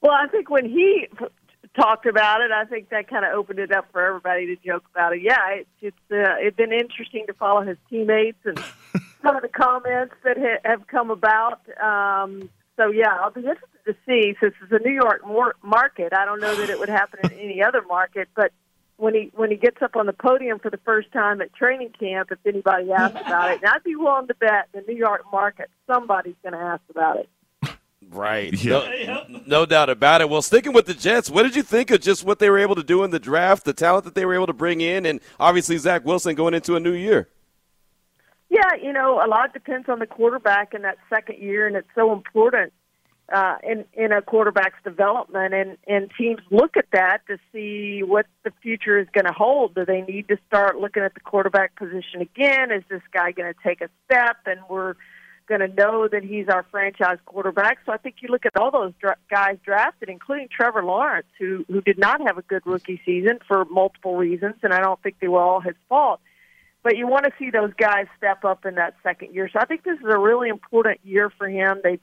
Well, 0.00 0.12
I 0.12 0.26
think 0.28 0.50
when 0.50 0.64
he 0.68 1.08
talked 1.74 2.06
about 2.06 2.42
it. 2.42 2.50
I 2.50 2.64
think 2.64 2.90
that 2.90 3.08
kind 3.08 3.24
of 3.24 3.32
opened 3.32 3.58
it 3.58 3.72
up 3.72 3.86
for 3.92 4.04
everybody 4.04 4.46
to 4.46 4.56
joke 4.56 4.84
about 4.94 5.14
it. 5.14 5.22
Yeah, 5.22 5.38
it's 5.50 5.68
it's 5.80 5.96
uh, 6.10 6.36
it's 6.38 6.56
been 6.56 6.72
interesting 6.72 7.24
to 7.26 7.32
follow 7.34 7.62
his 7.62 7.78
teammates 7.88 8.38
and 8.44 8.62
some 9.22 9.36
of 9.36 9.42
the 9.42 9.48
comments 9.48 10.14
that 10.24 10.36
ha- 10.38 10.60
have 10.64 10.86
come 10.86 11.10
about. 11.10 11.60
Um, 11.80 12.50
so 12.76 12.88
yeah, 12.88 13.16
I'll 13.20 13.30
be 13.30 13.40
interested 13.40 13.84
to 13.86 13.94
see. 14.06 14.34
Since 14.40 14.54
it's 14.62 14.72
a 14.72 14.86
New 14.86 14.94
York 14.94 15.26
mor- 15.26 15.56
market, 15.62 16.12
I 16.12 16.24
don't 16.24 16.40
know 16.40 16.54
that 16.54 16.70
it 16.70 16.78
would 16.78 16.88
happen 16.88 17.20
in 17.24 17.38
any 17.38 17.62
other 17.62 17.82
market, 17.82 18.28
but 18.34 18.52
when 18.96 19.14
he 19.14 19.32
when 19.34 19.50
he 19.50 19.56
gets 19.56 19.82
up 19.82 19.96
on 19.96 20.06
the 20.06 20.12
podium 20.12 20.58
for 20.58 20.70
the 20.70 20.78
first 20.78 21.10
time 21.12 21.40
at 21.40 21.52
training 21.54 21.90
camp, 21.98 22.30
if 22.30 22.38
anybody 22.46 22.92
asks 22.92 23.20
about 23.20 23.50
it, 23.50 23.60
and 23.62 23.70
I'd 23.70 23.82
be 23.82 23.96
willing 23.96 24.28
to 24.28 24.34
bet 24.34 24.68
the 24.72 24.82
New 24.86 24.96
York 24.96 25.22
market 25.32 25.70
somebody's 25.86 26.36
going 26.42 26.52
to 26.52 26.58
ask 26.58 26.82
about 26.90 27.18
it. 27.18 27.28
Right. 28.10 28.52
Yeah. 28.62 29.24
No, 29.28 29.40
no 29.46 29.66
doubt 29.66 29.88
about 29.88 30.20
it. 30.20 30.28
Well, 30.28 30.42
sticking 30.42 30.72
with 30.72 30.86
the 30.86 30.94
Jets, 30.94 31.30
what 31.30 31.44
did 31.44 31.56
you 31.56 31.62
think 31.62 31.90
of 31.90 32.00
just 32.00 32.24
what 32.24 32.38
they 32.38 32.50
were 32.50 32.58
able 32.58 32.74
to 32.74 32.82
do 32.82 33.04
in 33.04 33.10
the 33.10 33.18
draft, 33.18 33.64
the 33.64 33.72
talent 33.72 34.04
that 34.04 34.14
they 34.14 34.26
were 34.26 34.34
able 34.34 34.46
to 34.46 34.52
bring 34.52 34.80
in, 34.80 35.06
and 35.06 35.20
obviously 35.40 35.78
Zach 35.78 36.04
Wilson 36.04 36.34
going 36.34 36.54
into 36.54 36.76
a 36.76 36.80
new 36.80 36.92
year? 36.92 37.28
Yeah, 38.52 38.74
you 38.82 38.92
know, 38.92 39.14
a 39.24 39.28
lot 39.28 39.54
depends 39.54 39.88
on 39.88 39.98
the 39.98 40.06
quarterback 40.06 40.74
in 40.74 40.82
that 40.82 40.98
second 41.08 41.38
year, 41.38 41.66
and 41.66 41.74
it's 41.74 41.88
so 41.94 42.12
important 42.12 42.74
uh, 43.32 43.56
in 43.62 43.86
in 43.94 44.12
a 44.12 44.20
quarterback's 44.20 44.82
development. 44.84 45.54
And 45.54 45.78
and 45.86 46.10
teams 46.18 46.42
look 46.50 46.76
at 46.76 46.84
that 46.92 47.20
to 47.28 47.38
see 47.50 48.02
what 48.02 48.26
the 48.44 48.52
future 48.62 48.98
is 48.98 49.08
going 49.14 49.24
to 49.24 49.32
hold. 49.32 49.74
Do 49.74 49.86
they 49.86 50.02
need 50.02 50.28
to 50.28 50.36
start 50.48 50.76
looking 50.76 51.02
at 51.02 51.14
the 51.14 51.20
quarterback 51.20 51.76
position 51.76 52.20
again? 52.20 52.70
Is 52.70 52.84
this 52.90 53.00
guy 53.10 53.32
going 53.32 53.50
to 53.50 53.58
take 53.66 53.80
a 53.80 53.88
step, 54.04 54.36
and 54.44 54.60
we're 54.68 54.96
going 55.48 55.62
to 55.62 55.68
know 55.68 56.06
that 56.08 56.22
he's 56.22 56.48
our 56.50 56.66
franchise 56.70 57.20
quarterback? 57.24 57.78
So 57.86 57.92
I 57.92 57.96
think 57.96 58.16
you 58.20 58.28
look 58.28 58.44
at 58.44 58.54
all 58.58 58.70
those 58.70 58.92
dra- 59.00 59.16
guys 59.30 59.56
drafted, 59.64 60.10
including 60.10 60.48
Trevor 60.54 60.84
Lawrence, 60.84 61.28
who 61.38 61.64
who 61.68 61.80
did 61.80 61.96
not 61.96 62.20
have 62.26 62.36
a 62.36 62.42
good 62.42 62.66
rookie 62.66 63.00
season 63.06 63.38
for 63.48 63.64
multiple 63.64 64.16
reasons, 64.16 64.56
and 64.62 64.74
I 64.74 64.80
don't 64.80 65.02
think 65.02 65.20
they 65.22 65.28
were 65.28 65.40
all 65.40 65.60
his 65.62 65.76
fault 65.88 66.20
but 66.82 66.96
you 66.96 67.06
want 67.06 67.24
to 67.24 67.32
see 67.38 67.50
those 67.50 67.72
guys 67.76 68.06
step 68.16 68.44
up 68.44 68.66
in 68.66 68.74
that 68.74 68.94
second 69.02 69.34
year. 69.34 69.48
So 69.52 69.58
I 69.60 69.66
think 69.66 69.84
this 69.84 69.98
is 69.98 70.06
a 70.08 70.18
really 70.18 70.48
important 70.48 71.00
year 71.04 71.30
for 71.30 71.48
him. 71.48 71.80
They 71.82 71.98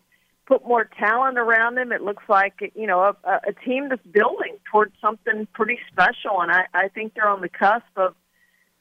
put 0.46 0.66
more 0.66 0.90
talent 0.98 1.38
around 1.38 1.78
him. 1.78 1.92
It 1.92 2.02
looks 2.02 2.24
like 2.28 2.72
you 2.76 2.88
know 2.88 3.02
a, 3.02 3.16
a 3.48 3.54
team 3.66 3.90
that's 3.90 4.06
building 4.06 4.58
towards 4.72 4.94
something 5.02 5.48
pretty 5.54 5.80
special, 5.92 6.42
and 6.42 6.52
I, 6.52 6.66
I 6.74 6.88
think 6.90 7.14
they're 7.14 7.30
on 7.30 7.42
the 7.42 7.50
cusp 7.50 7.86
of 7.96 8.16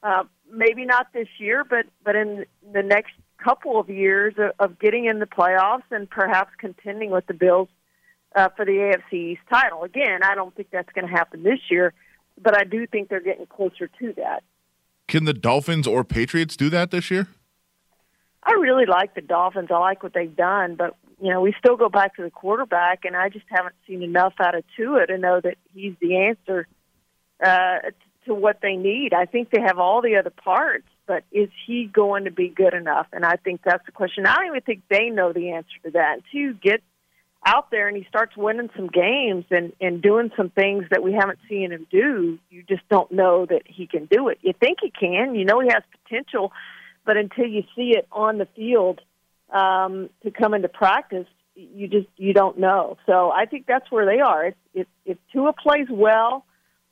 uh, 0.01 0.23
maybe 0.51 0.85
not 0.85 1.13
this 1.13 1.27
year, 1.37 1.63
but 1.63 1.85
but 2.03 2.15
in 2.15 2.45
the 2.73 2.83
next 2.83 3.13
couple 3.43 3.79
of 3.79 3.89
years 3.89 4.33
of, 4.37 4.51
of 4.59 4.79
getting 4.79 5.05
in 5.05 5.19
the 5.19 5.25
playoffs 5.25 5.83
and 5.91 6.09
perhaps 6.09 6.51
contending 6.57 7.11
with 7.11 7.25
the 7.27 7.33
Bills 7.33 7.69
uh, 8.35 8.49
for 8.55 8.65
the 8.65 8.71
AFC 8.71 9.33
East 9.33 9.41
title. 9.49 9.83
Again, 9.83 10.23
I 10.23 10.35
don't 10.35 10.53
think 10.55 10.69
that's 10.71 10.91
going 10.93 11.07
to 11.07 11.11
happen 11.13 11.43
this 11.43 11.59
year, 11.69 11.93
but 12.41 12.57
I 12.57 12.63
do 12.63 12.85
think 12.87 13.09
they're 13.09 13.21
getting 13.21 13.45
closer 13.45 13.87
to 13.87 14.13
that. 14.17 14.43
Can 15.09 15.25
the 15.25 15.33
Dolphins 15.33 15.87
or 15.87 16.03
Patriots 16.03 16.55
do 16.55 16.69
that 16.69 16.91
this 16.91 17.09
year? 17.09 17.27
I 18.43 18.51
really 18.51 18.85
like 18.85 19.15
the 19.15 19.21
Dolphins. 19.21 19.69
I 19.71 19.77
like 19.79 20.03
what 20.03 20.13
they've 20.13 20.35
done, 20.35 20.75
but 20.75 20.95
you 21.21 21.33
know, 21.33 21.41
we 21.41 21.53
still 21.59 21.75
go 21.75 21.89
back 21.89 22.15
to 22.15 22.23
the 22.23 22.29
quarterback, 22.29 23.03
and 23.03 23.17
I 23.17 23.27
just 23.27 23.45
haven't 23.49 23.75
seen 23.85 24.03
enough 24.03 24.33
out 24.39 24.55
of 24.55 24.63
Tua 24.77 25.07
to 25.07 25.17
know 25.17 25.41
that 25.43 25.57
he's 25.73 25.95
the 25.99 26.15
answer 26.15 26.67
uh, 27.43 27.89
to 28.25 28.33
what 28.33 28.59
they 28.61 28.75
need. 28.75 29.13
I 29.13 29.25
think 29.25 29.49
they 29.49 29.61
have 29.61 29.79
all 29.79 30.01
the 30.01 30.15
other 30.15 30.29
parts, 30.29 30.87
but 31.07 31.23
is 31.31 31.49
he 31.65 31.89
going 31.91 32.23
to 32.25 32.31
be 32.31 32.47
good 32.47 32.73
enough? 32.73 33.07
And 33.11 33.25
I 33.25 33.35
think 33.35 33.61
that's 33.65 33.85
the 33.85 33.91
question. 33.91 34.25
I 34.25 34.35
don't 34.35 34.47
even 34.47 34.61
think 34.61 34.83
they 34.89 35.09
know 35.09 35.33
the 35.33 35.51
answer 35.51 35.75
to 35.85 35.91
that. 35.91 36.19
You 36.31 36.53
get 36.53 36.81
out 37.45 37.71
there 37.71 37.87
and 37.87 37.95
he 37.95 38.05
starts 38.09 38.35
winning 38.35 38.69
some 38.75 38.87
games 38.87 39.45
and 39.49 39.71
and 39.79 40.01
doing 40.01 40.31
some 40.35 40.49
things 40.49 40.85
that 40.91 41.01
we 41.01 41.13
haven't 41.13 41.39
seen 41.47 41.71
him 41.71 41.87
do, 41.89 42.37
you 42.49 42.63
just 42.63 42.87
don't 42.89 43.11
know 43.11 43.45
that 43.45 43.61
he 43.65 43.87
can 43.87 44.05
do 44.05 44.27
it. 44.27 44.39
You 44.41 44.53
think 44.59 44.79
he 44.81 44.91
can, 44.91 45.35
you 45.35 45.45
know 45.45 45.59
he 45.59 45.69
has 45.69 45.83
potential, 46.03 46.51
but 47.05 47.17
until 47.17 47.45
you 47.45 47.63
see 47.75 47.91
it 47.95 48.07
on 48.11 48.37
the 48.37 48.47
field 48.55 49.01
um, 49.51 50.09
to 50.23 50.31
come 50.31 50.53
into 50.53 50.67
practice, 50.67 51.27
you 51.55 51.87
just 51.87 52.07
you 52.17 52.33
don't 52.33 52.59
know. 52.59 52.97
So 53.05 53.31
I 53.31 53.45
think 53.45 53.65
that's 53.67 53.89
where 53.89 54.05
they 54.05 54.19
are. 54.19 54.47
If 54.47 54.55
if, 54.73 54.87
if 55.05 55.17
Tua 55.31 55.53
plays 55.53 55.87
well, 55.89 56.45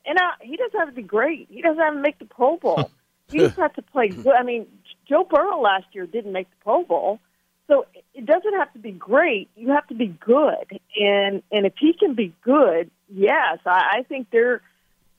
and 0.06 0.18
uh, 0.18 0.32
he 0.40 0.56
doesn't 0.56 0.78
have 0.78 0.88
to 0.88 0.94
be 0.94 1.02
great, 1.02 1.48
he 1.50 1.60
doesn't 1.60 1.78
have 1.78 1.94
to 1.94 2.00
make 2.00 2.18
the 2.18 2.24
Pro 2.24 2.56
Bowl. 2.56 2.90
he 3.30 3.38
just 3.38 3.56
has 3.56 3.70
to 3.76 3.82
play 3.82 4.08
good. 4.08 4.34
I 4.34 4.42
mean, 4.42 4.66
Joe 5.06 5.24
Burrow 5.28 5.60
last 5.60 5.86
year 5.92 6.06
didn't 6.06 6.32
make 6.32 6.48
the 6.50 6.56
Pro 6.64 6.84
Bowl. 6.84 7.20
So 7.68 7.86
it 8.14 8.24
doesn't 8.24 8.54
have 8.54 8.72
to 8.72 8.78
be 8.78 8.92
great. 8.92 9.50
You 9.54 9.68
have 9.70 9.86
to 9.88 9.94
be 9.94 10.06
good, 10.06 10.80
and 10.98 11.42
and 11.52 11.66
if 11.66 11.74
he 11.78 11.92
can 11.92 12.14
be 12.14 12.34
good, 12.42 12.90
yes, 13.08 13.58
I, 13.66 13.98
I 13.98 14.02
think 14.08 14.28
they're 14.32 14.62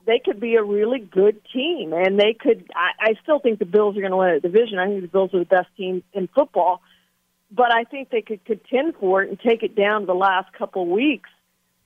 they 0.06 0.18
could 0.18 0.40
be 0.40 0.56
a 0.56 0.62
really 0.62 0.98
good 0.98 1.40
team, 1.52 1.92
and 1.92 2.18
they 2.18 2.34
could. 2.38 2.70
I, 2.74 3.10
I 3.10 3.14
still 3.22 3.38
think 3.38 3.58
the 3.60 3.66
Bills 3.66 3.96
are 3.96 4.00
going 4.00 4.10
to 4.10 4.16
win 4.16 4.34
the 4.34 4.40
division. 4.40 4.78
I 4.78 4.86
think 4.86 5.02
the 5.02 5.08
Bills 5.08 5.32
are 5.32 5.38
the 5.38 5.44
best 5.44 5.68
team 5.76 6.02
in 6.12 6.28
football, 6.28 6.82
but 7.50 7.72
I 7.72 7.84
think 7.84 8.10
they 8.10 8.22
could 8.22 8.44
contend 8.44 8.96
for 8.98 9.22
it 9.22 9.28
and 9.28 9.38
take 9.38 9.62
it 9.62 9.76
down 9.76 10.06
the 10.06 10.14
last 10.14 10.52
couple 10.52 10.86
weeks 10.86 11.30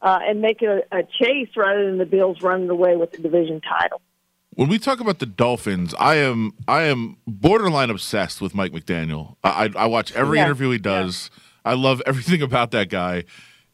uh, 0.00 0.20
and 0.22 0.40
make 0.40 0.62
it 0.62 0.88
a, 0.90 0.98
a 0.98 1.02
chase 1.02 1.50
rather 1.56 1.84
than 1.86 1.98
the 1.98 2.06
Bills 2.06 2.40
running 2.40 2.70
away 2.70 2.96
with 2.96 3.12
the 3.12 3.18
division 3.18 3.60
title. 3.60 4.00
When 4.54 4.68
we 4.68 4.78
talk 4.78 5.00
about 5.00 5.18
the 5.18 5.26
Dolphins, 5.26 5.94
I 5.98 6.16
am 6.16 6.52
I 6.68 6.82
am 6.84 7.16
borderline 7.26 7.90
obsessed 7.90 8.40
with 8.40 8.54
Mike 8.54 8.72
McDaniel. 8.72 9.36
I, 9.42 9.70
I 9.76 9.86
watch 9.86 10.12
every 10.12 10.38
Yeah. 10.38 10.44
interview 10.46 10.70
he 10.70 10.78
does. 10.78 11.30
I 11.64 11.74
love 11.74 12.00
everything 12.06 12.40
about 12.50 12.70
that 12.72 12.88
guy. 12.88 13.24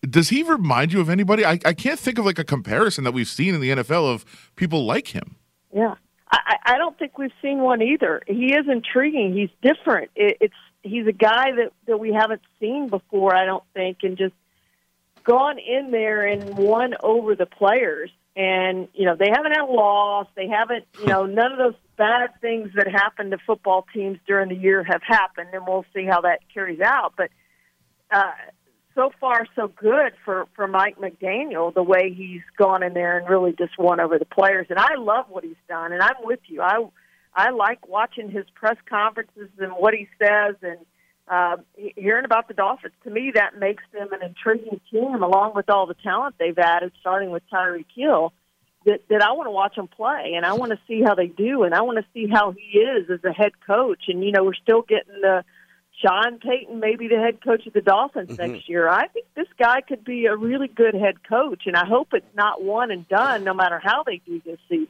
Does 0.08 0.30
he 0.30 0.42
remind 0.42 0.92
you 0.94 1.00
of 1.00 1.10
anybody? 1.10 1.44
I, 1.44 1.58
I 1.64 1.74
can't 1.74 1.98
think 2.00 2.18
of 2.18 2.24
like 2.24 2.38
a 2.38 2.44
comparison 2.44 3.04
that 3.04 3.12
we've 3.12 3.28
seen 3.28 3.54
in 3.54 3.60
the 3.60 3.70
NFL 3.70 4.10
of 4.12 4.24
people 4.56 4.86
like 4.86 5.08
him. 5.08 5.36
Yeah, 5.74 5.96
I, 6.32 6.38
I 6.64 6.74
I 6.74 6.78
don't 6.78 6.98
think 6.98 7.18
we've 7.18 7.32
seen 7.42 7.58
one 7.58 7.82
either. 7.82 8.22
He 8.26 8.54
is 8.54 8.66
intriguing. 8.66 9.34
He's 9.34 9.50
different. 9.60 10.10
It, 10.16 10.38
it's 10.40 10.54
he's 10.82 11.06
a 11.06 11.12
guy 11.12 11.52
that 11.52 11.72
that 11.86 11.98
we 12.00 12.14
haven't 12.14 12.40
seen 12.58 12.88
before. 12.88 13.34
I 13.34 13.44
don't 13.44 13.64
think, 13.74 13.98
and 14.02 14.16
just 14.16 14.34
gone 15.24 15.58
in 15.58 15.90
there 15.90 16.26
and 16.26 16.56
won 16.56 16.94
over 17.02 17.34
the 17.34 17.44
players. 17.44 18.10
And 18.36 18.88
you 18.94 19.06
know 19.06 19.16
they 19.16 19.28
haven't 19.28 19.52
had 19.52 19.62
a 19.62 19.72
loss. 19.72 20.26
They 20.36 20.48
haven't, 20.48 20.86
you 21.00 21.06
know, 21.06 21.26
none 21.40 21.52
of 21.52 21.58
those 21.58 21.74
bad 21.96 22.30
things 22.40 22.70
that 22.76 22.88
happen 22.88 23.30
to 23.30 23.38
football 23.46 23.86
teams 23.92 24.18
during 24.26 24.48
the 24.48 24.54
year 24.54 24.84
have 24.84 25.02
happened, 25.02 25.48
and 25.52 25.64
we'll 25.66 25.84
see 25.94 26.06
how 26.06 26.22
that 26.22 26.40
carries 26.52 26.80
out. 26.80 27.14
But 27.16 27.30
uh, 28.10 28.32
so 28.94 29.10
far, 29.20 29.46
so 29.54 29.68
good 29.68 30.12
for 30.24 30.46
for 30.54 30.66
Mike 30.66 30.98
McDaniel. 30.98 31.72
The 31.72 31.82
way 31.82 32.12
he's 32.12 32.42
gone 32.56 32.82
in 32.82 32.94
there 32.94 33.18
and 33.18 33.28
really 33.28 33.52
just 33.52 33.78
won 33.78 34.00
over 34.00 34.18
the 34.18 34.24
players, 34.24 34.66
and 34.70 34.78
I 34.78 34.96
love 34.96 35.26
what 35.28 35.44
he's 35.44 35.54
done. 35.68 35.92
And 35.92 36.02
I'm 36.02 36.16
with 36.22 36.40
you. 36.46 36.62
I 36.62 36.84
I 37.34 37.50
like 37.50 37.88
watching 37.88 38.30
his 38.30 38.44
press 38.54 38.76
conferences 38.88 39.48
and 39.58 39.72
what 39.72 39.94
he 39.94 40.08
says, 40.18 40.56
and 40.62 40.78
uh, 41.30 41.56
hearing 41.96 42.24
about 42.24 42.48
the 42.48 42.54
Dolphins. 42.54 42.92
To 43.04 43.10
me, 43.10 43.30
that 43.34 43.56
makes 43.56 43.84
them 43.92 44.12
an 44.12 44.22
intriguing 44.22 44.80
team, 44.90 45.22
along 45.22 45.52
with 45.54 45.70
all 45.70 45.86
the 45.86 45.94
talent 45.94 46.34
they've 46.38 46.58
added, 46.58 46.92
starting 47.00 47.30
with 47.30 47.42
Tyreek 47.50 47.86
Hill. 47.94 48.32
That, 48.86 49.02
that 49.10 49.20
I 49.22 49.32
want 49.32 49.46
to 49.46 49.50
watch 49.50 49.76
them 49.76 49.88
play, 49.88 50.32
and 50.34 50.46
I 50.46 50.54
want 50.54 50.72
to 50.72 50.78
see 50.88 51.02
how 51.02 51.14
they 51.14 51.26
do, 51.26 51.64
and 51.64 51.74
I 51.74 51.82
want 51.82 51.98
to 51.98 52.04
see 52.14 52.26
how 52.26 52.52
he 52.52 52.78
is 52.78 53.10
as 53.10 53.22
a 53.24 53.32
head 53.32 53.52
coach. 53.66 54.04
And 54.08 54.24
you 54.24 54.32
know, 54.32 54.42
we're 54.42 54.54
still 54.54 54.80
getting 54.80 55.20
the 55.20 55.44
Sean 56.00 56.38
Payton, 56.38 56.80
maybe 56.80 57.06
the 57.06 57.18
head 57.18 57.44
coach 57.44 57.66
of 57.66 57.74
the 57.74 57.82
Dolphins 57.82 58.38
next 58.38 58.70
year. 58.70 58.88
I 58.88 59.08
think 59.08 59.26
this 59.36 59.48
guy 59.58 59.82
could 59.82 60.02
be 60.02 60.24
a 60.24 60.34
really 60.34 60.66
good 60.66 60.94
head 60.94 61.22
coach, 61.28 61.64
and 61.66 61.76
I 61.76 61.84
hope 61.86 62.14
it's 62.14 62.34
not 62.34 62.62
one 62.64 62.90
and 62.90 63.06
done, 63.08 63.44
no 63.44 63.52
matter 63.52 63.78
how 63.78 64.02
they 64.02 64.22
do 64.24 64.40
this 64.44 64.58
season. 64.68 64.88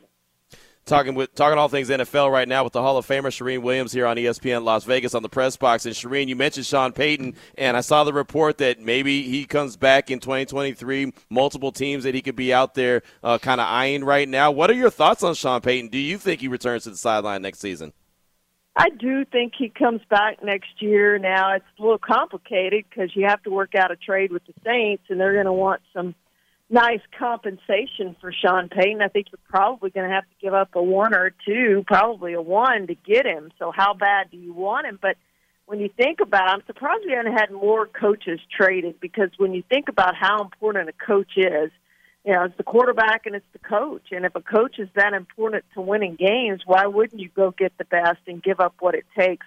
Talking 0.91 1.15
with 1.15 1.33
talking 1.37 1.57
all 1.57 1.69
things 1.69 1.89
NFL 1.89 2.33
right 2.33 2.49
now 2.49 2.65
with 2.65 2.73
the 2.73 2.83
Hall 2.83 2.97
of 2.97 3.07
Famer 3.07 3.27
Charean 3.27 3.63
Williams 3.63 3.93
here 3.93 4.07
on 4.07 4.17
ESPN 4.17 4.65
Las 4.65 4.83
Vegas 4.83 5.15
on 5.15 5.23
the 5.23 5.29
press 5.29 5.57
box. 5.57 5.87
And 5.87 5.95
Charean, 5.95 6.27
you 6.27 6.35
mentioned 6.35 6.67
Sean 6.67 6.91
Payton, 6.91 7.37
and 7.57 7.77
I 7.77 7.81
saw 7.81 8.03
the 8.03 8.13
report 8.13 8.59
that 8.59 8.81
maybe 8.81 9.23
he 9.23 9.45
comes 9.45 9.77
back 9.77 10.11
in 10.11 10.19
2023. 10.19 11.13
Multiple 11.29 11.71
teams 11.71 12.03
that 12.03 12.17
he 12.17 12.21
could 12.21 12.35
be 12.35 12.53
out 12.53 12.75
there 12.75 13.03
uh, 13.23 13.39
kind 13.39 13.61
of 13.61 13.69
eyeing 13.69 14.03
right 14.03 14.29
now. 14.29 14.51
What 14.51 14.69
are 14.69 14.75
your 14.75 14.91
thoughts 14.91 15.23
on 15.23 15.35
Sean 15.35 15.61
Payton? 15.61 15.91
Do 15.91 15.99
you 15.99 16.19
think 16.19 16.41
he 16.41 16.49
returns 16.49 16.83
to 16.83 16.91
the 16.91 16.97
sideline 16.97 17.41
next 17.41 17.61
season? 17.61 17.93
I 18.75 18.89
do 18.89 19.25
think 19.25 19.53
he 19.57 19.69
comes 19.69 20.01
back 20.11 20.43
next 20.43 20.83
year. 20.83 21.21
Now 21.21 21.53
it's 21.53 21.65
a 21.79 21.83
little 21.83 21.99
complicated 21.99 22.85
because 22.91 23.15
you 23.15 23.27
have 23.29 23.41
to 23.45 23.51
work 23.51 23.77
out 23.77 23.93
a 23.93 23.97
trade 23.97 24.33
with 24.33 24.43
the 24.45 24.55
Saints, 24.65 25.05
and 25.09 25.21
they're 25.21 25.35
going 25.35 25.47
to 25.47 25.53
want 25.53 25.83
some 25.95 26.17
nice 26.71 27.01
compensation 27.19 28.17
for 28.21 28.33
Sean 28.33 28.69
Payton. 28.69 29.03
I 29.03 29.09
think 29.09 29.27
you're 29.33 29.41
probably 29.49 29.91
going 29.91 30.09
to 30.09 30.15
have 30.15 30.25
to 30.25 30.35
give 30.41 30.55
up 30.55 30.71
a 30.75 30.83
one 30.83 31.15
or 31.15 31.33
two, 31.45 31.85
probably 31.87 32.33
a 32.35 32.41
one 32.41 32.87
to 32.87 32.95
get 32.95 33.27
him. 33.27 33.51
So 33.59 33.73
how 33.75 33.93
bad 33.95 34.31
do 34.31 34.37
you 34.37 34.55
want 34.55 34.87
him? 34.87 34.99
But 35.01 35.17
when 35.67 35.81
you 35.81 35.91
think 35.97 36.21
about, 36.21 36.49
it, 36.49 36.53
I'm 36.53 36.67
surprised 36.67 37.03
we 37.05 37.13
haven't 37.13 37.37
had 37.37 37.51
more 37.51 37.87
coaches 37.87 38.41
traded 38.57 39.01
because 39.01 39.31
when 39.37 39.53
you 39.53 39.63
think 39.69 39.89
about 39.89 40.15
how 40.15 40.43
important 40.43 40.89
a 40.89 40.93
coach 40.93 41.33
is, 41.37 41.71
you 42.25 42.33
know, 42.33 42.45
it's 42.45 42.57
the 42.57 42.63
quarterback 42.63 43.27
and 43.27 43.35
it's 43.35 43.47
the 43.53 43.59
coach. 43.59 44.09
And 44.13 44.25
if 44.25 44.35
a 44.37 44.41
coach 44.41 44.79
is 44.79 44.89
that 44.95 45.13
important 45.13 45.65
to 45.75 45.81
winning 45.81 46.17
games, 46.17 46.63
why 46.67 46.87
wouldn't 46.87 47.21
you 47.21 47.31
go 47.35 47.51
get 47.51 47.77
the 47.79 47.85
best 47.85 48.19
and 48.27 48.43
give 48.43 48.61
up 48.61 48.75
what 48.81 48.95
it 48.95 49.07
takes 49.19 49.47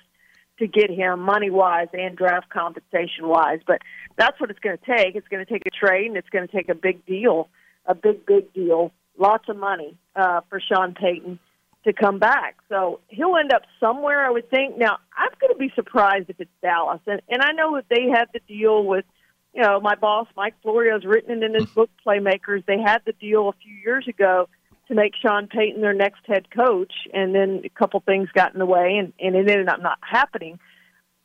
to 0.60 0.68
get 0.68 0.90
him 0.90 1.20
money 1.20 1.50
wise 1.50 1.88
and 1.94 2.16
draft 2.16 2.50
compensation 2.50 3.28
wise? 3.28 3.60
But 3.66 3.82
that's 4.18 4.40
what 4.40 4.50
it's 4.50 4.60
going 4.60 4.78
to 4.78 4.98
take. 4.98 5.16
It's 5.16 5.28
going 5.28 5.46
to 5.46 5.52
take 5.52 5.64
a 5.66 5.72
trade 5.72 6.08
and 6.08 6.18
it's 6.18 6.30
going 6.30 6.48
to 6.48 6.54
take 6.54 6.70
a 6.70 6.76
big 6.76 7.06
deal 7.06 7.50
a 7.86 7.96
big, 7.96 8.26
big 8.26 8.54
deal, 8.54 8.92
lots 9.18 9.50
of 9.50 9.58
money 9.58 9.98
uh, 10.16 10.42
for 10.50 10.60
Sean 10.60 10.94
Payton 10.94 11.40
to 11.86 11.94
come 11.94 12.20
back. 12.20 12.58
So 12.70 13.02
he'll 13.10 13.36
end 13.36 13.52
up 13.54 13.64
somewhere, 13.80 14.26
I 14.26 14.30
would 14.30 14.50
think. 14.50 14.78
Now, 14.78 14.98
I'm 15.18 15.32
going 15.40 15.54
to 15.54 15.60
be 15.60 15.72
surprised 15.76 16.30
if 16.30 16.40
it's 16.40 16.52
Dallas. 16.62 17.02
And, 17.08 17.22
and 17.28 17.42
I 17.42 17.52
know 17.52 17.76
that 17.76 17.86
they 17.90 18.10
had 18.10 18.26
the 18.34 18.40
deal 18.48 18.86
with, 18.86 19.06
you 19.54 19.62
know, 19.62 19.80
my 19.82 19.96
boss, 19.96 20.28
Mike 20.36 20.56
Florio's 20.64 21.06
written 21.06 21.44
it 21.44 21.44
in 21.44 21.54
his 21.54 21.66
book, 21.66 21.90
Playmakers. 22.06 22.66
They 22.66 22.80
had 22.80 23.02
the 23.06 23.14
deal 23.14 23.50
a 23.50 23.54
few 23.54 23.76
years 23.84 24.08
ago 24.08 24.48
to 24.88 24.96
make 24.96 25.14
Sean 25.16 25.48
Payton 25.48 25.82
their 25.82 25.94
next 25.94 26.22
head 26.26 26.50
coach. 26.52 26.94
And 27.14 27.34
then 27.34 27.62
a 27.64 27.70
couple 27.70 28.00
things 28.02 28.30
got 28.34 28.54
in 28.54 28.60
the 28.60 28.66
way, 28.66 28.98
and, 28.98 29.14
and 29.20 29.36
it 29.36 29.50
ended 29.50 29.70
up 29.70 29.82
not 29.82 30.00
happening. 30.02 30.60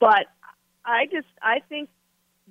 But 0.00 0.26
I 0.84 1.06
just, 1.06 1.26
I 1.42 1.60
think 1.68 1.88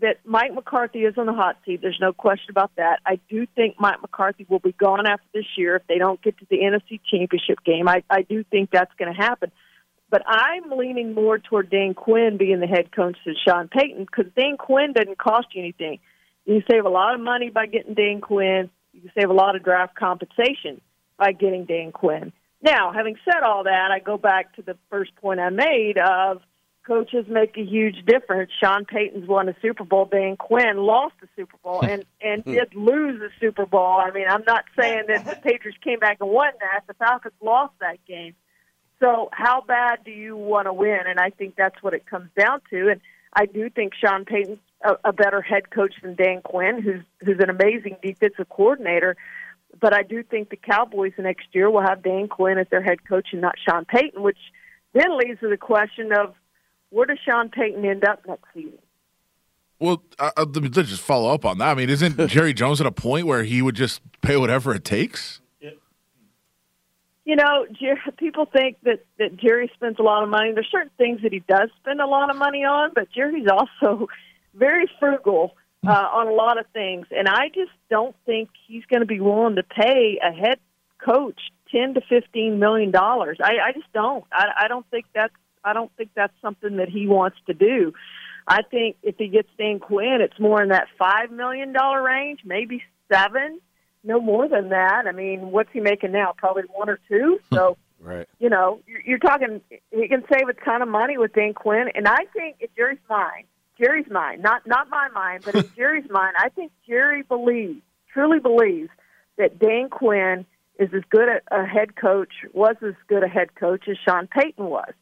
that 0.02 0.18
Mike 0.26 0.54
McCarthy 0.54 1.00
is 1.00 1.18
on 1.18 1.26
the 1.26 1.34
hot 1.34 1.58
seat. 1.66 1.82
There's 1.82 1.98
no 2.00 2.14
question 2.14 2.52
about 2.52 2.72
that. 2.76 3.00
I 3.06 3.20
do 3.30 3.48
think 3.56 3.76
Mike 3.80 4.02
McCarthy 4.02 4.46
will 4.48 4.60
be 4.60 4.74
gone 4.74 5.08
after 5.08 5.26
this 5.34 5.46
year 5.58 5.76
if 5.78 5.88
they 5.88 5.98
don't 5.98 6.22
get 6.22 6.38
to 6.40 6.46
the 6.50 6.58
NFC 6.58 7.00
Championship 7.10 7.64
game. 7.66 7.88
I, 7.88 8.04
I 8.10 8.22
do 8.22 8.44
think 8.44 8.70
that's 8.72 8.94
going 9.00 9.14
to 9.14 9.20
happen. 9.20 9.52
But 10.10 10.22
I'm 10.26 10.70
leaning 10.72 11.14
more 11.14 11.38
toward 11.38 11.70
Dan 11.70 11.94
Quinn 11.94 12.38
being 12.38 12.60
the 12.60 12.68
head 12.68 12.92
coach 12.92 13.18
than 13.26 13.36
Sean 13.46 13.68
Payton 13.68 14.06
because 14.06 14.32
Dan 14.38 14.56
Quinn 14.58 14.94
doesn't 14.94 15.18
cost 15.18 15.48
you 15.54 15.62
anything. 15.62 16.00
You 16.46 16.62
save 16.72 16.86
a 16.86 16.90
lot 16.90 17.14
of 17.14 17.20
money 17.20 17.50
by 17.50 17.66
getting 17.66 17.94
Dan 17.94 18.22
Quinn. 18.22 18.70
You 18.94 19.10
save 19.18 19.30
a 19.30 19.34
lot 19.34 19.56
of 19.56 19.64
draft 19.64 19.96
compensation 19.96 20.80
by 21.18 21.32
getting 21.32 21.66
Dan 21.66 21.92
Quinn. 21.92 22.32
Now, 22.62 22.92
having 22.92 23.16
said 23.24 23.44
all 23.44 23.64
that, 23.64 23.92
I 23.92 24.00
go 24.00 24.18
back 24.18 24.56
to 24.56 24.62
the 24.62 24.78
first 24.90 25.16
point 25.16 25.40
I 25.40 25.50
made 25.50 25.98
of– 25.98 26.42
coaches 26.88 27.26
make 27.28 27.58
a 27.58 27.64
huge 27.64 28.06
difference. 28.06 28.50
Sean 28.60 28.86
Payton's 28.86 29.28
won 29.28 29.50
a 29.50 29.56
Super 29.62 29.84
Bowl. 29.84 30.06
Dan 30.06 30.38
Quinn 30.38 30.78
lost 30.78 31.16
the 31.20 31.28
Super 31.36 31.58
Bowl 31.62 31.84
and 31.84 32.06
and 32.22 32.44
did 32.46 32.74
lose 32.74 33.20
the 33.20 33.30
Super 33.40 33.66
Bowl. 33.66 34.00
I 34.00 34.12
mean, 34.12 34.28
I'm 34.30 34.44
not 34.48 34.64
saying 34.80 35.04
that 35.10 35.26
the 35.26 35.36
Patriots 35.36 35.78
came 35.84 36.00
back 36.00 36.18
and 36.22 36.30
won 36.30 36.54
that. 36.62 36.86
The 36.88 36.94
Falcons 36.94 37.36
lost 37.42 37.74
that 37.82 38.04
game. 38.08 38.34
So 39.00 39.30
how 39.32 39.62
bad 39.62 40.00
do 40.06 40.12
you 40.12 40.36
want 40.36 40.66
to 40.66 40.74
win? 40.74 41.02
And 41.08 41.20
I 41.20 41.30
think 41.30 41.56
that's 41.56 41.84
what 41.84 41.94
it 41.94 42.08
comes 42.08 42.30
down 42.40 42.62
to. 42.72 42.90
And 42.90 43.02
I 43.34 43.46
do 43.46 43.70
think 43.70 43.94
Sean 43.94 44.26
Payton's 44.26 44.60
a, 44.84 45.10
a 45.10 45.14
better 45.14 45.42
head 45.42 45.70
coach 45.70 45.94
than 46.02 46.16
Dan 46.16 46.42
Quinn, 46.42 46.82
who's 46.82 47.04
who's 47.20 47.40
an 47.40 47.50
amazing 47.50 47.98
defensive 48.02 48.50
coordinator. 48.50 49.18
But 49.80 49.94
I 49.94 50.04
do 50.04 50.24
think 50.24 50.50
the 50.50 50.58
Cowboys 50.58 51.14
next 51.18 51.48
year 51.52 51.70
will 51.70 51.82
have 51.82 52.04
Dan 52.04 52.28
Quinn 52.28 52.58
as 52.58 52.68
their 52.70 52.82
head 52.82 53.08
coach 53.08 53.28
and 53.32 53.42
not 53.42 53.56
Sean 53.68 53.86
Payton, 53.86 54.22
which 54.22 54.38
then 54.94 55.18
leads 55.18 55.40
to 55.42 55.50
the 55.50 55.58
question 55.58 56.12
of 56.12 56.34
where 56.90 57.06
does 57.06 57.20
Sean 57.24 57.50
Payton 57.50 57.86
end 57.86 58.04
up 58.06 58.22
next 58.28 58.46
season? 58.54 58.80
Well, 59.80 60.02
uh, 60.18 60.32
let 60.38 60.56
me 60.56 60.70
let's 60.70 60.90
just 60.90 61.04
follow 61.04 61.32
up 61.32 61.46
on 61.46 61.60
that. 61.60 61.70
I 61.70 61.74
mean, 61.76 61.90
isn't 61.90 62.28
Jerry 62.28 62.54
Jones 62.54 62.82
at 62.82 62.88
a 62.88 62.92
point 62.92 63.28
where 63.28 63.44
he 63.44 63.62
would 63.62 63.76
just 63.76 64.02
pay 64.22 64.38
whatever 64.38 64.74
it 64.74 64.84
takes? 64.84 65.42
You 67.28 67.36
know, 67.36 67.66
Jer- 67.74 68.00
people 68.18 68.46
think 68.46 68.78
that 68.84 69.04
that 69.20 69.36
Jerry 69.36 69.70
spends 69.76 70.00
a 70.00 70.02
lot 70.02 70.24
of 70.24 70.30
money. 70.30 70.54
There's 70.54 70.70
certain 70.72 70.92
things 70.98 71.24
that 71.24 71.34
he 71.34 71.40
does 71.40 71.70
spend 71.82 72.00
a 72.00 72.08
lot 72.08 72.30
of 72.30 72.38
money 72.38 72.64
on, 72.64 72.92
but 72.96 73.12
Jerry's 73.12 73.50
also 73.52 74.08
very 74.54 74.90
frugal 74.98 75.58
uh, 75.86 75.90
on 75.92 76.28
a 76.28 76.32
lot 76.34 76.60
of 76.60 76.66
things, 76.74 77.08
and 77.12 77.28
I 77.28 77.50
just 77.54 77.72
don't 77.90 78.16
think 78.26 78.50
he's 78.68 78.84
going 78.86 79.02
to 79.02 79.06
be 79.06 79.20
willing 79.20 79.56
to 79.56 79.64
pay 79.64 80.20
a 80.24 80.32
head 80.32 80.60
coach 81.04 81.40
ten 81.72 81.94
to 81.94 82.02
fifteen 82.02 82.60
million 82.60 82.92
dollars. 82.92 83.38
I, 83.42 83.54
I 83.70 83.72
just 83.74 83.92
don't. 83.94 84.24
I, 84.32 84.46
I 84.64 84.68
don't 84.68 84.90
think 84.90 85.06
that's. 85.14 85.34
I 85.64 85.74
don't 85.74 85.92
think 85.98 86.12
that's 86.16 86.34
something 86.42 86.78
that 86.78 86.90
he 86.90 87.08
wants 87.08 87.38
to 87.48 87.54
do. 87.54 87.94
I 88.48 88.62
think 88.64 88.96
if 89.04 89.16
he 89.18 89.28
gets 89.28 89.50
Dan 89.58 89.80
Quinn, 89.80 90.20
it's 90.22 90.40
more 90.40 90.62
in 90.64 90.70
that 90.70 90.88
five 90.98 91.30
million 91.32 91.74
dollar 91.74 92.02
range, 92.02 92.40
maybe 92.46 92.82
seven, 93.12 93.60
no 94.04 94.20
more 94.22 94.48
than 94.48 94.70
that. 94.70 95.04
I 95.08 95.12
mean, 95.12 95.52
what's 95.52 95.70
he 95.74 95.82
making 95.82 96.14
now? 96.14 96.34
Probably 96.38 96.64
one 96.74 96.90
or 96.90 97.00
two. 97.08 97.40
So 97.54 97.78
Right. 98.00 98.28
you 98.40 98.48
know, 98.50 98.80
you're, 98.86 99.02
you're 99.02 99.18
talking. 99.18 99.60
He 99.92 100.08
can 100.08 100.24
save 100.32 100.48
a 100.48 100.54
ton 100.54 100.84
of 100.84 100.88
money 100.88 101.18
with 101.18 101.34
Dan 101.34 101.54
Quinn, 101.56 101.88
and 101.96 102.08
I 102.08 102.26
think 102.32 102.58
if 102.60 102.70
Jerry's 102.76 103.00
mind, 103.10 103.46
Jerry's 103.80 104.10
mind, 104.10 104.42
not 104.42 104.66
not 104.66 104.90
my 104.90 105.10
mind, 105.10 105.44
but 105.46 105.56
in 105.56 105.70
Jerry's 105.76 106.10
mind, 106.10 106.36
I 106.40 106.50
think 106.50 106.72
Jerry 106.88 107.24
believes, 107.24 107.82
truly 108.12 108.40
believes, 108.40 108.90
that 109.38 109.60
Dan 109.60 109.90
Quinn 109.90 110.46
is 110.80 110.90
as 110.94 111.04
good 111.10 111.28
a, 111.30 111.42
a 111.56 111.66
head 111.66 111.96
coach, 111.96 112.34
was 112.54 112.76
as 112.86 112.94
good 113.08 113.24
a 113.24 113.28
head 113.28 113.56
coach 113.56 113.88
as 113.88 113.98
Sean 113.98 114.28
Payton 114.28 114.66
was, 114.66 114.94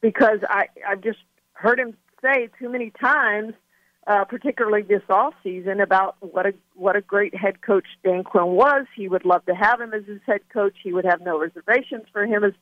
because 0.00 0.38
I 0.48 0.68
I've 0.86 1.02
just 1.02 1.18
heard 1.52 1.78
him 1.78 1.96
say 2.22 2.48
too 2.58 2.68
many 2.68 2.90
times, 2.90 3.54
uh, 4.06 4.24
particularly 4.24 4.82
this 4.82 5.02
off 5.08 5.34
season, 5.42 5.80
about 5.80 6.16
what 6.20 6.46
a 6.46 6.54
what 6.74 6.96
a 6.96 7.00
great 7.00 7.34
head 7.34 7.62
coach 7.62 7.86
Dan 8.04 8.24
Quinn 8.24 8.46
was. 8.46 8.86
He 8.94 9.08
would 9.08 9.24
love 9.24 9.44
to 9.46 9.54
have 9.54 9.80
him 9.80 9.92
as 9.92 10.04
his 10.06 10.20
head 10.26 10.40
coach. 10.52 10.74
He 10.82 10.92
would 10.92 11.04
have 11.04 11.20
no 11.20 11.38
reservations 11.38 12.04
for 12.12 12.26
him 12.26 12.44
as 12.44 12.52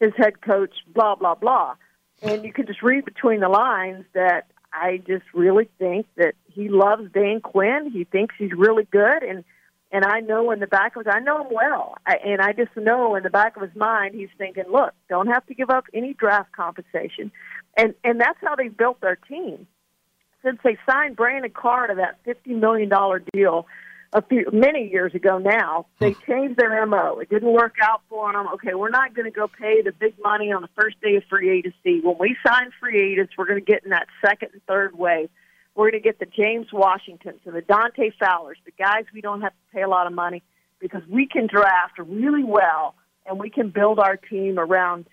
his 0.00 0.12
head 0.16 0.40
coach. 0.40 0.74
Blah 0.94 1.16
blah 1.16 1.34
blah, 1.34 1.74
and 2.22 2.44
you 2.44 2.52
can 2.52 2.66
just 2.66 2.82
read 2.82 3.04
between 3.04 3.40
the 3.40 3.48
lines 3.48 4.04
that 4.14 4.49
I 4.72 4.98
just 5.06 5.24
really 5.34 5.68
think 5.78 6.06
that 6.16 6.34
he 6.52 6.68
loves 6.68 7.10
Dan 7.12 7.40
Quinn. 7.40 7.90
He 7.92 8.04
thinks 8.04 8.34
he's 8.38 8.52
really 8.52 8.84
good, 8.90 9.22
and 9.22 9.44
and 9.92 10.04
I 10.04 10.20
know 10.20 10.52
in 10.52 10.60
the 10.60 10.68
back 10.68 10.94
of 10.94 11.04
his, 11.04 11.12
I 11.12 11.18
know 11.18 11.44
him 11.44 11.52
well, 11.52 11.96
I, 12.06 12.16
and 12.24 12.40
I 12.40 12.52
just 12.52 12.76
know 12.76 13.16
in 13.16 13.24
the 13.24 13.30
back 13.30 13.56
of 13.56 13.62
his 13.62 13.74
mind 13.74 14.14
he's 14.14 14.28
thinking, 14.38 14.64
look, 14.70 14.92
don't 15.08 15.26
have 15.26 15.44
to 15.46 15.54
give 15.54 15.68
up 15.68 15.86
any 15.92 16.14
draft 16.14 16.52
compensation, 16.52 17.32
and 17.76 17.94
and 18.04 18.20
that's 18.20 18.38
how 18.40 18.54
they 18.54 18.68
built 18.68 19.00
their 19.00 19.16
team. 19.16 19.66
Since 20.44 20.60
they 20.64 20.78
signed 20.88 21.16
Brandon 21.16 21.50
Carr 21.50 21.88
to 21.88 21.94
that 21.96 22.18
fifty 22.24 22.54
million 22.54 22.88
dollar 22.88 23.22
deal 23.32 23.66
a 24.12 24.22
few 24.22 24.46
many 24.52 24.88
years 24.88 25.14
ago, 25.14 25.38
now 25.38 25.86
they 25.98 26.12
hmm. 26.12 26.30
changed 26.30 26.56
their 26.58 26.84
mo. 26.86 27.18
It 27.20 27.28
didn't 27.28 27.52
work 27.52 27.76
out 27.82 28.02
for 28.08 28.32
them. 28.32 28.48
Okay, 28.54 28.74
we're 28.74 28.90
not 28.90 29.14
going 29.14 29.26
to 29.26 29.30
go 29.30 29.46
pay 29.46 29.82
the 29.82 29.92
big 29.92 30.14
money 30.22 30.52
on 30.52 30.62
the 30.62 30.68
first 30.76 31.00
day 31.00 31.16
of 31.16 31.24
free 31.30 31.50
agency. 31.50 32.00
When 32.00 32.16
we 32.18 32.36
sign 32.46 32.70
free 32.80 33.00
agents, 33.00 33.34
we're 33.38 33.46
going 33.46 33.64
to 33.64 33.64
get 33.64 33.84
in 33.84 33.90
that 33.90 34.08
second 34.24 34.50
and 34.52 34.62
third 34.66 34.98
wave. 34.98 35.30
We're 35.74 35.90
going 35.90 36.02
to 36.02 36.06
get 36.06 36.18
the 36.18 36.26
James 36.26 36.66
Washingtons 36.72 37.40
and 37.44 37.54
the 37.54 37.62
Dante 37.62 38.10
Fowlers, 38.18 38.58
the 38.64 38.72
guys 38.72 39.04
we 39.14 39.20
don't 39.20 39.40
have 39.42 39.52
to 39.52 39.74
pay 39.74 39.82
a 39.82 39.88
lot 39.88 40.06
of 40.06 40.12
money 40.12 40.42
because 40.80 41.02
we 41.08 41.26
can 41.26 41.46
draft 41.46 41.98
really 41.98 42.42
well 42.42 42.96
and 43.26 43.38
we 43.38 43.50
can 43.50 43.70
build 43.70 44.00
our 44.00 44.16
team 44.16 44.58
around 44.58 45.06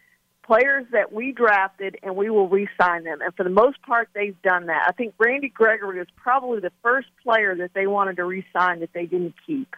players 0.48 0.86
that 0.94 1.12
we 1.12 1.34
drafted 1.34 1.98
and 2.02 2.16
we 2.16 2.30
will 2.30 2.48
re-sign 2.48 3.04
them. 3.04 3.20
And 3.22 3.36
for 3.36 3.44
the 3.44 3.50
most 3.50 3.82
part, 3.82 4.10
they've 4.16 4.42
done 4.42 4.68
that. 4.68 4.86
I 4.88 4.94
think 4.94 5.14
Randy 5.20 5.50
Gregory 5.50 6.00
was 6.00 6.08
probably 6.16 6.62
the 6.62 6.72
first 6.82 7.10
player 7.22 7.54
that 7.58 7.72
they 7.74 7.86
wanted 7.86 8.16
to 8.16 8.24
re-sign 8.24 8.80
that 8.80 8.94
they 8.94 9.06
didn't 9.06 9.36
keep. 9.46 9.76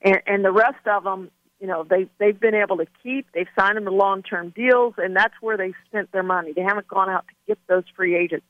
And, 0.00 0.20
and 0.26 0.44
the 0.44 0.52
rest 0.52 0.86
of 0.86 1.04
them, 1.04 1.30
you 1.60 1.66
know, 1.66 1.84
they, 1.84 2.08
they've 2.18 2.38
been 2.38 2.54
able 2.54 2.78
to 2.78 2.86
keep. 3.02 3.26
They've 3.32 3.46
signed 3.58 3.76
them 3.76 3.84
to 3.84 3.90
long-term 3.90 4.54
deals, 4.56 4.94
and 4.96 5.14
that's 5.14 5.34
where 5.40 5.58
they 5.58 5.74
spent 5.86 6.10
their 6.12 6.22
money. 6.22 6.52
They 6.54 6.62
haven't 6.62 6.88
gone 6.88 7.10
out 7.10 7.26
to 7.28 7.34
get 7.46 7.58
those 7.66 7.84
free 7.94 8.16
agents. 8.16 8.46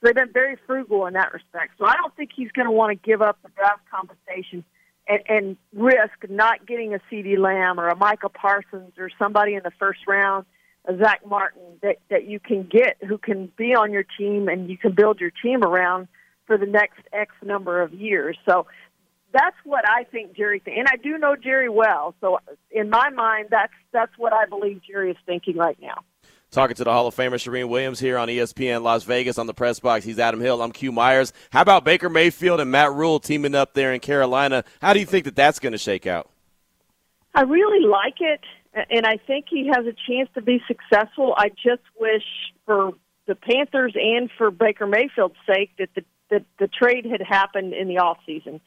So 0.00 0.06
they've 0.06 0.14
been 0.14 0.32
very 0.32 0.56
frugal 0.66 1.06
in 1.06 1.14
that 1.14 1.32
respect. 1.34 1.72
So 1.78 1.84
I 1.84 1.96
don't 1.96 2.14
think 2.16 2.30
he's 2.34 2.50
going 2.52 2.66
to 2.66 2.72
want 2.72 2.90
to 2.90 3.06
give 3.06 3.20
up 3.20 3.38
the 3.42 3.50
draft 3.50 3.82
compensation 3.90 4.64
and, 5.06 5.20
and 5.28 5.56
risk 5.74 6.30
not 6.30 6.66
getting 6.66 6.94
a 6.94 7.00
CeeDee 7.10 7.38
Lamb 7.38 7.78
or 7.78 7.88
a 7.88 7.96
Michael 7.96 8.30
Parsons 8.30 8.92
or 8.98 9.10
somebody 9.18 9.54
in 9.54 9.62
the 9.62 9.72
first 9.78 10.00
round, 10.06 10.46
a 10.86 10.96
Zack 10.96 11.26
Martin 11.26 11.62
that 11.82 11.96
that 12.10 12.26
you 12.26 12.40
can 12.40 12.62
get 12.62 12.96
who 13.06 13.18
can 13.18 13.52
be 13.56 13.74
on 13.74 13.92
your 13.92 14.04
team 14.18 14.48
and 14.48 14.70
you 14.70 14.78
can 14.78 14.92
build 14.92 15.20
your 15.20 15.32
team 15.42 15.62
around 15.62 16.08
for 16.46 16.56
the 16.56 16.66
next 16.66 17.00
X 17.12 17.32
number 17.42 17.80
of 17.82 17.92
years. 17.92 18.36
So 18.48 18.66
that's 19.32 19.56
what 19.64 19.88
I 19.88 20.04
think 20.04 20.36
Jerry 20.36 20.58
thinks, 20.58 20.78
and 20.78 20.88
I 20.90 20.96
do 20.96 21.16
know 21.18 21.36
Jerry 21.36 21.68
well. 21.68 22.14
So 22.20 22.38
in 22.70 22.90
my 22.90 23.10
mind, 23.10 23.48
that's 23.50 23.72
that's 23.92 24.12
what 24.18 24.32
I 24.32 24.46
believe 24.46 24.80
Jerry 24.86 25.10
is 25.10 25.16
thinking 25.26 25.56
right 25.56 25.78
now. 25.80 26.02
Talking 26.50 26.74
to 26.76 26.84
the 26.84 26.90
Hall 26.90 27.06
of 27.06 27.14
Famer 27.14 27.34
Charean 27.34 27.68
Williams 27.68 28.00
here 28.00 28.18
on 28.18 28.26
ESPN 28.26 28.82
Las 28.82 29.04
Vegas 29.04 29.38
on 29.38 29.46
the 29.46 29.54
press 29.54 29.78
box. 29.78 30.04
He's 30.04 30.18
Adam 30.18 30.40
Hill. 30.40 30.60
I'm 30.60 30.72
Q 30.72 30.90
Myers. 30.90 31.32
How 31.50 31.62
about 31.62 31.84
Baker 31.84 32.08
Mayfield 32.08 32.58
and 32.58 32.72
Matt 32.72 32.92
Rhule 32.92 33.20
teaming 33.20 33.54
up 33.54 33.74
there 33.74 33.92
in 33.92 34.00
Carolina? 34.00 34.64
How 34.82 34.92
do 34.92 34.98
you 34.98 35.06
think 35.06 35.26
that 35.26 35.36
that's 35.36 35.60
going 35.60 35.72
to 35.72 35.78
shake 35.78 36.08
out? 36.08 36.28
I 37.36 37.42
really 37.42 37.86
like 37.86 38.16
it, 38.18 38.40
and 38.72 39.06
I 39.06 39.16
think 39.16 39.46
he 39.48 39.68
has 39.68 39.84
a 39.86 39.94
chance 40.08 40.28
to 40.34 40.42
be 40.42 40.62
successful. 40.66 41.34
I 41.36 41.48
just 41.48 41.82
wish 41.98 42.24
for 42.66 42.92
the 43.26 43.34
Panthers 43.34 43.94
and 43.96 44.30
for 44.36 44.50
Baker 44.50 44.86
Mayfield's 44.86 45.36
sake 45.46 45.70
that 45.78 45.90
the 45.94 46.04
that 46.30 46.44
the 46.58 46.68
trade 46.68 47.06
had 47.06 47.20
happened 47.20 47.74
in 47.74 47.88
the 47.88 47.98
off 47.98 48.18
season 48.24 48.60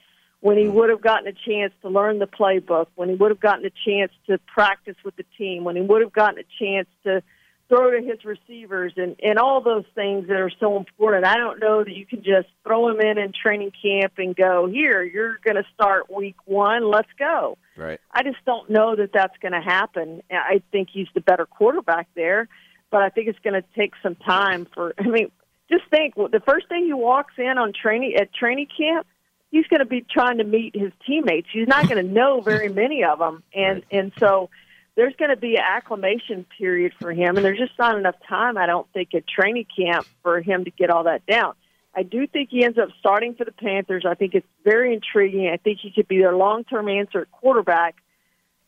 when 0.44 0.58
he 0.58 0.66
hmm. 0.66 0.74
would 0.74 0.90
have 0.90 1.02
gotten 1.02 1.28
a 1.28 1.32
chance 1.32 1.72
to 1.82 1.88
learn 1.88 2.20
the 2.20 2.28
playbook, 2.28 2.88
when 2.96 3.08
he 3.08 3.16
would 3.16 3.32
have 3.32 3.40
gotten 3.40 3.66
a 3.66 3.72
chance 3.86 4.12
to 4.28 4.38
practice 4.40 4.98
with 5.06 5.16
the 5.16 5.24
team, 5.38 5.64
when 5.64 5.78
he 5.78 5.82
would 5.82 6.02
have 6.02 6.12
gotten 6.12 6.40
a 6.40 6.64
chance 6.64 6.88
to 7.06 7.24
throw 7.70 7.92
to 7.92 8.02
his 8.02 8.24
receivers 8.26 8.94
and, 8.98 9.16
and 9.24 9.40
all 9.40 9.62
those 9.62 9.86
things 9.96 10.28
that 10.28 10.38
are 10.38 10.52
so 10.60 10.78
important. 10.78 11.26
I 11.26 11.38
don't 11.38 11.60
know 11.60 11.84
that 11.84 11.94
you 11.94 12.06
can 12.06 12.24
just 12.24 12.48
throw 12.64 12.90
him 12.90 13.00
in 13.00 13.18
in 13.18 13.32
training 13.32 13.72
camp 13.82 14.14
and 14.18 14.36
go, 14.36 14.68
here, 14.68 15.02
you're 15.02 15.40
going 15.44 15.56
to 15.56 15.66
start 15.74 16.12
week 16.12 16.36
one, 16.46 16.90
let's 16.90 17.10
go. 17.18 17.58
Right. 17.76 18.00
I 18.12 18.24
just 18.24 18.44
don't 18.46 18.70
know 18.70 18.96
that 18.96 19.12
that's 19.14 19.36
going 19.42 19.54
to 19.54 19.62
happen. 19.62 20.22
I 20.30 20.62
think 20.72 20.90
he's 20.92 21.08
the 21.14 21.22
better 21.22 21.46
quarterback 21.46 22.08
there, 22.16 22.48
but 22.92 23.02
I 23.02 23.10
think 23.10 23.28
it's 23.28 23.40
going 23.40 23.60
to 23.60 23.68
take 23.76 23.94
some 24.04 24.16
time 24.16 24.68
for. 24.74 24.94
I 25.00 25.04
mean, 25.04 25.32
just 25.72 25.86
think 25.90 26.16
the 26.16 26.42
first 26.46 26.70
day 26.70 26.84
he 26.84 26.94
walks 26.94 27.34
in 27.38 27.58
on 27.58 27.74
training 27.74 28.16
at 28.20 28.34
training 28.34 28.68
camp, 28.78 29.08
he's 29.50 29.66
going 29.68 29.80
to 29.80 29.86
be 29.86 30.02
trying 30.02 30.38
to 30.38 30.44
meet 30.44 30.76
his 30.76 30.92
teammates. 31.08 31.48
He's 31.52 31.68
not 31.68 31.88
going 31.88 32.06
to 32.06 32.12
know 32.12 32.42
very 32.42 32.70
many 32.70 33.04
of 33.04 33.20
them, 33.20 33.42
and 33.56 33.84
and 33.90 34.12
so 34.20 34.50
there's 34.96 35.16
going 35.16 35.32
to 35.32 35.38
be 35.38 35.56
an 35.56 35.64
acclimation 35.68 36.46
period 36.58 36.94
for 37.00 37.12
him, 37.12 37.36
and 37.36 37.46
there's 37.46 37.58
just 37.60 37.78
not 37.80 37.98
enough 37.98 38.16
time, 38.28 38.58
I 38.58 38.66
don't 38.66 38.88
think, 38.94 39.14
at 39.16 39.28
training 39.28 39.66
camp 39.76 40.06
for 40.22 40.42
him 40.42 40.66
to 40.66 40.72
get 40.72 40.90
all 40.90 41.06
that 41.06 41.26
down. 41.26 41.54
I 41.96 42.04
do 42.04 42.26
think 42.28 42.50
he 42.52 42.64
ends 42.64 42.78
up 42.78 42.90
starting 43.00 43.36
for 43.36 43.46
the 43.46 43.52
Panthers. 43.52 44.04
I 44.08 44.16
think 44.16 44.34
it's 44.34 44.48
very 44.64 44.94
intriguing. 44.94 45.50
I 45.54 45.58
think 45.58 45.80
he 45.82 45.92
could 45.92 46.08
be 46.08 46.18
their 46.20 46.36
long-term 46.36 46.90
answer 46.90 47.22
at 47.22 47.32
quarterback, 47.32 47.96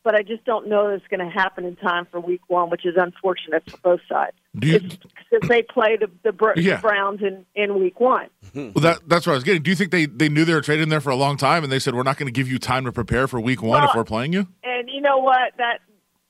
but 0.04 0.14
I 0.14 0.22
just 0.22 0.44
don't 0.44 0.68
know 0.68 0.88
that 0.88 0.94
it's 0.94 1.06
going 1.08 1.18
to 1.18 1.28
happen 1.28 1.64
in 1.64 1.74
time 1.74 2.06
for 2.08 2.20
Week 2.20 2.42
One, 2.46 2.70
which 2.70 2.86
is 2.86 2.94
unfortunate 2.96 3.68
for 3.68 3.76
both 3.78 4.00
sides. 4.08 4.36
Do 4.56 4.68
you, 4.68 4.78
Since 4.78 5.48
they 5.48 5.62
play 5.62 5.96
the, 5.96 6.08
the 6.22 6.30
Br- 6.32 6.52
Yeah. 6.56 6.80
Browns 6.80 7.20
in, 7.22 7.44
in 7.56 7.80
Week 7.80 7.98
One. 7.98 8.28
Mm-hmm. 8.46 8.72
well, 8.74 8.82
that, 8.82 9.08
that's 9.08 9.26
what 9.26 9.32
I 9.32 9.36
was 9.36 9.42
getting. 9.44 9.62
Do 9.62 9.70
you 9.70 9.76
think 9.76 9.90
they, 9.90 10.06
they 10.06 10.28
knew 10.28 10.44
they 10.44 10.54
were 10.54 10.60
trading 10.60 10.88
there 10.88 11.00
for 11.00 11.10
a 11.10 11.16
long 11.16 11.36
time 11.36 11.64
and 11.64 11.72
they 11.72 11.80
said, 11.80 11.94
we're 11.96 12.04
not 12.04 12.18
going 12.18 12.28
to 12.28 12.32
give 12.32 12.48
you 12.48 12.60
time 12.60 12.84
to 12.84 12.92
prepare 12.92 13.26
for 13.26 13.40
week 13.40 13.60
one 13.62 13.82
if 13.82 13.90
we're 13.96 14.04
playing 14.04 14.32
you? 14.32 14.46
And 14.62 14.88
you 14.88 15.00
know 15.00 15.18
what? 15.18 15.52
That 15.58 15.80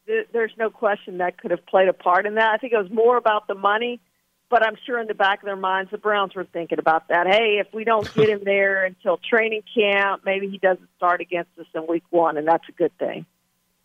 th- 0.07 0.28
there's 0.32 0.52
no 0.59 0.70
question 0.70 1.18
that 1.18 1.38
could 1.38 1.50
have 1.50 1.64
played 1.66 1.88
a 1.88 1.92
part 1.92 2.26
in 2.26 2.34
that. 2.34 2.52
I 2.52 2.57
think 2.59 2.72
it 2.72 2.78
was 2.78 2.90
more 2.90 3.16
about 3.16 3.46
the 3.46 3.54
money, 3.54 4.00
but 4.48 4.64
I'm 4.64 4.76
sure 4.86 4.98
in 4.98 5.07
the 5.07 5.14
back 5.14 5.40
of 5.40 5.46
their 5.46 5.57
minds, 5.57 5.90
the 5.90 5.98
Browns 5.98 6.34
were 6.34 6.44
thinking 6.44 6.78
about 6.78 7.09
that. 7.09 7.26
Hey, 7.26 7.59
if 7.61 7.72
we 7.74 7.84
don't 7.84 8.12
get 8.14 8.28
him 8.28 8.42
there 8.44 8.84
until 8.84 9.18
training 9.18 9.62
camp, 9.74 10.22
maybe 10.24 10.48
he 10.48 10.59
doesn't 10.59 10.88
start 10.96 11.20
against 11.20 11.50
us 11.59 11.66
in 11.74 11.86
week 11.86 12.04
one, 12.11 12.36
and 12.36 12.46
that's 12.46 12.68
a 12.68 12.72
good 12.72 12.96
thing. 12.98 13.26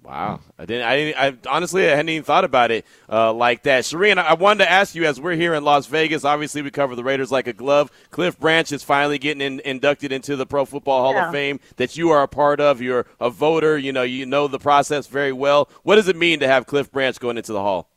Wow, 0.04 0.39
I 0.58 0.66
didn't. 0.66 0.88
I, 0.88 0.95
didn't, 0.95 1.18
I 1.45 1.49
honestly 1.52 1.86
I 1.86 1.91
hadn't 1.91 2.10
even 2.10 2.24
thought 2.24 2.43
about 2.43 2.72
it 2.72 2.86
uh, 3.08 3.32
like 3.34 3.64
that. 3.64 3.84
Charean, 3.84 4.18
I 4.18 4.34
wanted 4.34 4.64
to 4.66 4.72
ask 4.72 4.95
you 4.95 5.06
as 5.06 5.22
we're 5.22 5.36
here 5.36 5.54
in 5.54 5.64
Las 5.64 5.86
Vegas. 5.86 6.26
Obviously, 6.26 6.64
we 6.64 6.72
cover 6.72 6.95
the 6.95 7.04
Raiders 7.04 7.32
like 7.32 7.45
a 7.45 7.54
glove. 7.54 7.91
Cliff 8.10 8.39
Branch 8.39 8.72
is 8.72 8.82
finally 8.84 9.20
getting 9.20 9.41
in, 9.41 9.60
inducted 9.60 10.12
into 10.12 10.36
the 10.36 10.47
Pro 10.47 10.66
Football 10.66 11.04
Hall 11.04 11.14
Yeah. 11.14 11.28
of 11.28 11.32
Fame 11.32 11.60
that 11.76 11.97
you 11.97 12.10
are 12.10 12.24
a 12.24 12.28
part 12.28 12.60
of. 12.60 12.82
You're 12.82 13.06
a 13.20 13.30
voter. 13.30 13.78
You 13.78 13.93
know, 13.93 14.02
you 14.02 14.26
know 14.26 14.47
the 14.47 14.58
process 14.58 15.06
very 15.06 15.32
well. 15.32 15.70
What 15.84 15.97
does 15.97 16.08
it 16.08 16.16
mean 16.16 16.39
to 16.39 16.47
have 16.47 16.66
Cliff 16.66 16.91
Branch 16.91 17.20
going 17.20 17.38
into 17.38 17.54
the 17.54 17.62
Hall? 17.62 17.88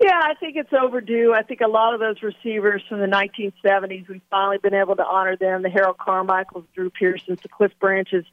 Yeah, 0.00 0.20
I 0.22 0.34
think 0.34 0.56
it's 0.56 0.72
overdue. 0.78 1.32
I 1.34 1.42
think 1.42 1.60
a 1.62 1.66
lot 1.68 1.94
of 1.94 2.00
those 2.00 2.22
receivers 2.22 2.82
from 2.88 3.00
the 3.00 3.06
1970s, 3.06 4.08
we've 4.08 4.20
finally 4.30 4.58
been 4.58 4.74
able 4.74 4.94
to 4.94 5.04
honor 5.04 5.36
them. 5.36 5.62
The 5.62 5.70
Harold 5.70 5.98
Carmichaels, 5.98 6.66
Drew 6.74 6.90
Pearsons, 6.90 7.40
the 7.42 7.48
Cliff 7.48 7.72
Branches, 7.80 8.24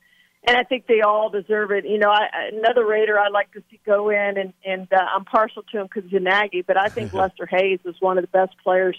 and 0.47 0.55
I 0.55 0.63
think 0.63 0.85
they 0.87 1.01
all 1.01 1.29
deserve 1.29 1.71
it. 1.71 1.85
You 1.85 1.97
know, 1.97 2.09
I, 2.09 2.27
another 2.53 2.85
Raider 2.85 3.19
I'd 3.19 3.31
like 3.31 3.51
to 3.53 3.63
see 3.69 3.79
go 3.85 4.09
in, 4.09 4.37
and 4.37 4.53
and 4.63 4.87
uh, 4.93 4.97
I'm 4.97 5.25
partial 5.25 5.63
to 5.71 5.79
him 5.79 5.87
because 5.87 6.09
he's 6.09 6.19
an 6.19 6.27
Aggie, 6.27 6.61
but 6.61 6.77
I 6.77 6.89
think 6.89 7.13
Lester 7.13 7.45
Hayes 7.45 7.79
was 7.83 7.95
one 7.99 8.17
of 8.17 8.23
the 8.23 8.29
best 8.29 8.55
players 8.63 8.97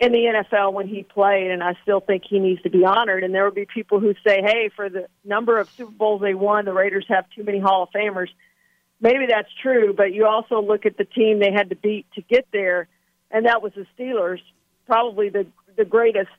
in 0.00 0.12
the 0.12 0.44
NFL 0.52 0.72
when 0.72 0.86
he 0.86 1.02
played, 1.02 1.50
and 1.50 1.62
I 1.62 1.74
still 1.82 2.00
think 2.00 2.22
he 2.28 2.38
needs 2.38 2.62
to 2.62 2.70
be 2.70 2.84
honored. 2.84 3.24
And 3.24 3.34
there 3.34 3.44
will 3.44 3.50
be 3.50 3.66
people 3.72 3.98
who 3.98 4.14
say, 4.24 4.40
"Hey, 4.42 4.70
for 4.74 4.88
the 4.88 5.08
number 5.24 5.58
of 5.58 5.68
Super 5.70 5.90
Bowls 5.90 6.20
they 6.20 6.34
won, 6.34 6.64
the 6.64 6.72
Raiders 6.72 7.06
have 7.08 7.24
too 7.34 7.42
many 7.42 7.58
Hall 7.58 7.84
of 7.84 7.90
Famers." 7.90 8.28
Maybe 9.00 9.26
that's 9.28 9.50
true, 9.62 9.92
but 9.92 10.12
you 10.12 10.26
also 10.26 10.60
look 10.60 10.84
at 10.86 10.96
the 10.96 11.04
team 11.04 11.38
they 11.38 11.52
had 11.52 11.70
to 11.70 11.76
beat 11.76 12.06
to 12.14 12.22
get 12.22 12.46
there, 12.52 12.88
and 13.30 13.46
that 13.46 13.62
was 13.62 13.72
the 13.74 13.86
Steelers, 13.98 14.40
probably 14.86 15.28
the 15.28 15.46
the 15.76 15.84
greatest 15.84 16.30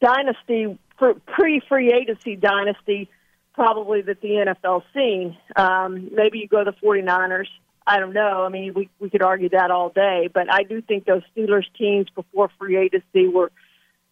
dynasty 0.00 0.78
pre 1.26 1.60
free 1.68 1.92
agency 1.92 2.36
dynasty 2.36 3.10
probably 3.54 4.02
that 4.02 4.20
the 4.20 4.28
NFL's 4.28 4.84
seen. 4.94 5.36
Um, 5.56 6.10
maybe 6.12 6.38
you 6.38 6.48
go 6.48 6.64
to 6.64 6.70
the 6.70 6.86
49ers. 6.86 7.48
I 7.86 7.98
don't 7.98 8.12
know. 8.12 8.44
I 8.44 8.48
mean, 8.48 8.74
we 8.74 8.88
we 9.00 9.10
could 9.10 9.22
argue 9.22 9.48
that 9.50 9.70
all 9.70 9.88
day, 9.88 10.28
but 10.32 10.52
I 10.52 10.62
do 10.62 10.80
think 10.82 11.04
those 11.04 11.22
Steelers 11.36 11.66
teams 11.76 12.06
before 12.14 12.48
free 12.58 12.76
agency 12.76 13.26
were 13.26 13.50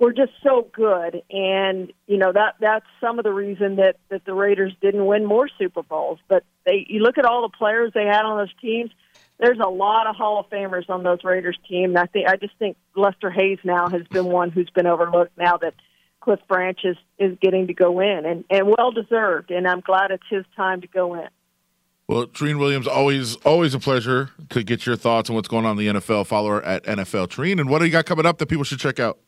were 0.00 0.12
just 0.12 0.32
so 0.42 0.66
good, 0.72 1.22
and 1.30 1.92
you 2.08 2.16
know 2.16 2.32
that 2.32 2.56
that's 2.58 2.86
some 3.00 3.18
of 3.18 3.24
the 3.24 3.32
reason 3.32 3.76
that 3.76 3.96
that 4.08 4.24
the 4.24 4.34
Raiders 4.34 4.72
didn't 4.80 5.06
win 5.06 5.24
more 5.24 5.48
Super 5.56 5.84
Bowls. 5.84 6.18
But 6.26 6.42
they, 6.66 6.84
you 6.88 7.00
look 7.00 7.16
at 7.16 7.24
all 7.24 7.42
the 7.42 7.56
players 7.56 7.92
they 7.94 8.06
had 8.06 8.24
on 8.24 8.38
those 8.38 8.54
teams. 8.60 8.90
There's 9.38 9.58
a 9.58 9.68
lot 9.70 10.06
of 10.06 10.16
Hall 10.16 10.40
of 10.40 10.50
Famers 10.50 10.90
on 10.90 11.02
those 11.02 11.24
Raiders 11.24 11.58
team. 11.66 11.90
And 11.90 11.98
I 11.98 12.06
think 12.06 12.28
I 12.28 12.36
just 12.36 12.54
think 12.58 12.76
Lester 12.96 13.30
Hayes 13.30 13.58
now 13.62 13.88
has 13.88 14.02
been 14.08 14.26
one 14.26 14.50
who's 14.50 14.68
been 14.70 14.86
overlooked 14.86 15.38
now 15.38 15.56
that 15.58 15.74
Cliff 16.20 16.40
Branch 16.48 16.78
is, 16.84 16.96
is 17.18 17.36
getting 17.40 17.66
to 17.66 17.74
go 17.74 18.00
in 18.00 18.26
and, 18.26 18.44
and 18.50 18.66
well 18.66 18.92
deserved. 18.92 19.50
And 19.50 19.66
I'm 19.66 19.80
glad 19.80 20.10
it's 20.10 20.22
his 20.28 20.44
time 20.56 20.80
to 20.82 20.86
go 20.86 21.14
in. 21.14 21.28
Well, 22.10 22.26
Charean 22.26 22.58
Williams, 22.58 22.88
always 22.88 23.36
always 23.36 23.72
a 23.72 23.78
pleasure 23.78 24.30
to 24.48 24.64
get 24.64 24.84
your 24.84 24.96
thoughts 24.96 25.30
on 25.30 25.36
what's 25.36 25.46
going 25.46 25.64
on 25.64 25.78
in 25.78 25.94
the 25.94 26.00
NFL. 26.00 26.26
Follow 26.26 26.48
her 26.48 26.64
at 26.64 26.82
NFL 26.82 27.28
Charean. 27.28 27.60
And 27.60 27.70
what 27.70 27.78
do 27.78 27.84
you 27.84 27.92
got 27.92 28.04
coming 28.04 28.26
up 28.26 28.38
that 28.38 28.46
people 28.46 28.64
should 28.64 28.80
check 28.80 28.98
out? 28.98 29.18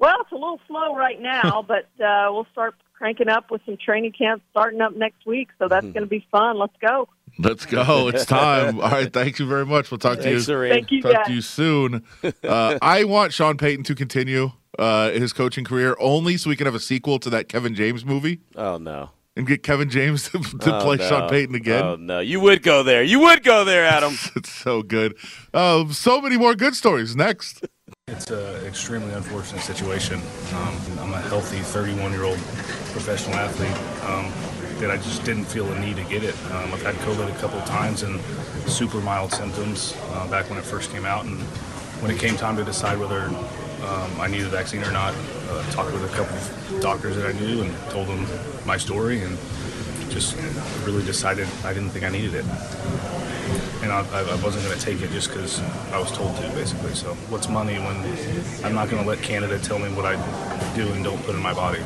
Well, 0.00 0.16
it's 0.20 0.32
a 0.32 0.34
little 0.34 0.60
slow 0.66 0.96
right 0.96 1.20
now, 1.20 1.64
but 1.68 1.86
uh, 2.04 2.26
we'll 2.30 2.48
start 2.50 2.74
cranking 2.92 3.28
up 3.28 3.52
with 3.52 3.62
some 3.66 3.76
training 3.76 4.12
camps 4.12 4.44
starting 4.50 4.80
up 4.80 4.96
next 4.96 5.24
week. 5.24 5.50
So 5.60 5.68
that's 5.68 5.86
going 5.86 6.02
to 6.02 6.06
be 6.06 6.26
fun. 6.32 6.58
Let's 6.58 6.74
go. 6.80 7.08
Let's 7.38 7.64
go. 7.66 8.08
It's 8.08 8.26
time. 8.26 8.80
All 8.80 8.90
right. 8.90 9.12
Thank 9.12 9.38
you 9.38 9.46
very 9.46 9.64
much. 9.64 9.92
We'll 9.92 9.98
talk 9.98 10.18
to 10.18 10.28
you. 10.28 10.38
Charean. 10.38 10.70
Thank 10.70 10.90
you, 10.90 11.02
Talk 11.02 11.12
guys. 11.12 11.26
to 11.28 11.32
you 11.32 11.40
soon. 11.40 12.04
Uh, 12.42 12.78
I 12.82 13.04
want 13.04 13.32
Sean 13.32 13.56
Payton 13.56 13.84
to 13.84 13.94
continue 13.94 14.50
uh, 14.80 15.10
his 15.12 15.32
coaching 15.32 15.64
career 15.64 15.94
only 16.00 16.36
so 16.36 16.50
we 16.50 16.56
can 16.56 16.64
have 16.66 16.74
a 16.74 16.80
sequel 16.80 17.18
to 17.20 17.30
that 17.30 17.48
Kevin 17.48 17.74
James 17.74 18.04
movie 18.04 18.40
Oh 18.56 18.78
no. 18.78 19.10
and 19.36 19.46
get 19.46 19.62
Kevin 19.62 19.88
James 19.90 20.28
to, 20.30 20.38
to 20.40 20.76
Oh, 20.76 20.80
play 20.82 20.96
no. 20.96 21.08
Sean 21.08 21.28
Payton 21.28 21.54
again. 21.54 21.84
Oh 21.84 21.96
no, 21.96 22.18
you 22.20 22.40
would 22.40 22.62
go 22.62 22.82
there. 22.82 23.02
You 23.02 23.20
would 23.20 23.44
go 23.44 23.64
there, 23.64 23.84
Adam. 23.84 24.14
It's 24.36 24.50
so 24.50 24.82
good. 24.82 25.16
Uh, 25.54 25.86
so 25.92 26.20
many 26.20 26.36
more 26.36 26.54
good 26.56 26.74
stories 26.74 27.14
next. 27.14 27.64
It's 28.08 28.30
an 28.30 28.66
extremely 28.66 29.12
unfortunate 29.12 29.60
situation. 29.62 30.20
Um, 30.54 30.76
I'm 30.98 31.12
a 31.14 31.20
healthy 31.20 31.58
31 31.58 32.10
year 32.12 32.24
old 32.24 32.38
professional 32.92 33.36
athlete 33.36 33.76
um, 34.08 34.32
that 34.80 34.90
I 34.90 34.96
just 34.96 35.24
didn't 35.24 35.44
feel 35.44 35.66
the 35.66 35.78
need 35.78 35.96
to 35.96 36.04
get 36.04 36.24
it. 36.24 36.34
Um, 36.52 36.72
I've 36.74 36.82
had 36.82 36.94
COVID 37.06 37.28
a 37.30 37.38
couple 37.38 37.58
of 37.58 37.66
times 37.66 38.02
and 38.02 38.18
super 38.68 38.98
mild 39.00 39.30
symptoms 39.32 39.94
uh, 40.12 40.26
back 40.30 40.48
when 40.50 40.58
it 40.58 40.64
first 40.64 40.90
came 40.90 41.04
out. 41.04 41.24
And 41.26 41.38
when 42.02 42.10
it 42.10 42.18
came 42.18 42.34
time 42.36 42.56
to 42.56 42.64
decide 42.64 42.98
whether 42.98 43.28
um, 43.82 44.20
I 44.20 44.28
needed 44.28 44.46
a 44.46 44.50
vaccine 44.50 44.82
or 44.82 44.92
not, 44.92 45.14
uh, 45.48 45.62
talked 45.70 45.92
with 45.92 46.04
a 46.04 46.16
couple 46.16 46.36
of 46.36 46.80
doctors 46.80 47.16
that 47.16 47.26
I 47.26 47.38
knew 47.38 47.62
and 47.62 47.74
told 47.90 48.08
them 48.08 48.26
my 48.66 48.76
story 48.76 49.22
and 49.22 49.36
just 50.10 50.36
really 50.84 51.04
decided 51.04 51.48
I 51.64 51.72
didn't 51.72 51.90
think 51.90 52.04
I 52.04 52.10
needed 52.10 52.34
it 52.34 52.44
and 53.82 53.92
I, 53.92 54.00
I 54.00 54.42
wasn't 54.42 54.64
going 54.64 54.78
to 54.78 54.84
take 54.84 55.00
it 55.00 55.10
just 55.10 55.28
because 55.28 55.60
I 55.92 55.98
was 55.98 56.12
told 56.12 56.36
to, 56.36 56.42
basically. 56.50 56.94
So, 56.94 57.14
what's 57.28 57.48
money 57.48 57.74
when 57.78 57.96
I'm 58.64 58.74
not 58.74 58.90
going 58.90 59.02
to 59.02 59.08
let 59.08 59.22
Canada 59.22 59.58
tell 59.58 59.78
me 59.78 59.88
what 59.94 60.04
I 60.04 60.14
do 60.74 60.86
and 60.92 61.02
don't 61.02 61.22
put 61.24 61.34
in 61.34 61.42
my 61.42 61.54
body 61.54 61.80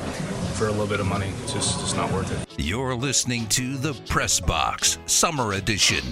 for 0.55 0.67
a 0.67 0.71
little 0.71 0.87
bit 0.87 1.01
of 1.01 1.07
money? 1.07 1.33
It's 1.43 1.53
just, 1.53 1.81
just 1.81 1.97
not 1.97 2.11
worth 2.13 2.31
it. 2.33 2.47
You're 2.59 2.95
listening 2.95 3.47
to 3.49 3.77
the 3.77 3.95
Press 4.09 4.41
Box 4.41 4.99
Summer 5.07 5.53
Edition. 5.53 6.05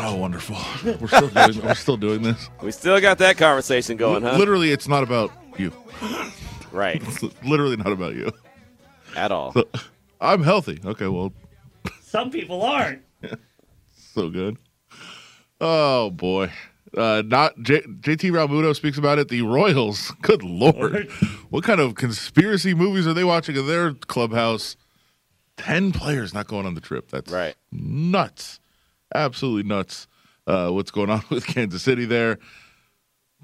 Oh, 0.00 0.16
wonderful. 0.16 0.56
We're 1.00 1.08
still 1.08 1.28
doing, 1.28 1.62
we're 1.62 1.74
still 1.74 1.96
doing 1.96 2.22
this. 2.22 2.48
We 2.62 2.70
still 2.70 3.00
got 3.00 3.18
that 3.18 3.36
conversation 3.36 3.96
going, 3.96 4.22
huh? 4.22 4.36
Literally, 4.38 4.70
it's 4.70 4.86
not 4.88 5.02
about 5.02 5.32
you. 5.56 5.72
Right. 6.72 7.02
It's 7.02 7.22
literally 7.44 7.76
not 7.76 7.88
about 7.88 8.14
you. 8.14 8.30
At 9.16 9.32
all. 9.32 9.52
So, 9.52 9.64
I'm 10.20 10.42
healthy. 10.42 10.80
Okay, 10.84 11.06
well, 11.08 11.32
Some 12.02 12.30
people 12.30 12.62
aren't. 12.62 13.02
so 13.96 14.30
good. 14.30 14.56
Oh 15.60 16.10
boy. 16.10 16.52
Uh, 16.96 17.22
not 17.26 17.60
J- 17.62 17.82
JT 17.82 18.30
Realmuto 18.30 18.74
speaks 18.74 18.96
about 18.98 19.18
it. 19.18 19.28
The 19.28 19.42
Royals. 19.42 20.12
Good 20.22 20.42
lord, 20.42 21.10
what 21.50 21.64
kind 21.64 21.80
of 21.80 21.96
conspiracy 21.96 22.72
movies 22.74 23.06
are 23.06 23.12
they 23.14 23.24
watching 23.24 23.56
in 23.56 23.66
their 23.66 23.92
clubhouse? 23.94 24.76
Ten 25.56 25.90
players 25.92 26.32
not 26.32 26.46
going 26.46 26.64
on 26.66 26.74
the 26.74 26.80
trip. 26.80 27.10
That's 27.10 27.30
Right. 27.32 27.54
Nuts. 27.72 28.60
Absolutely 29.14 29.68
nuts. 29.68 30.06
Uh, 30.46 30.70
what's 30.70 30.90
going 30.90 31.10
on 31.10 31.22
with 31.30 31.46
Kansas 31.46 31.82
City 31.82 32.04
there? 32.04 32.38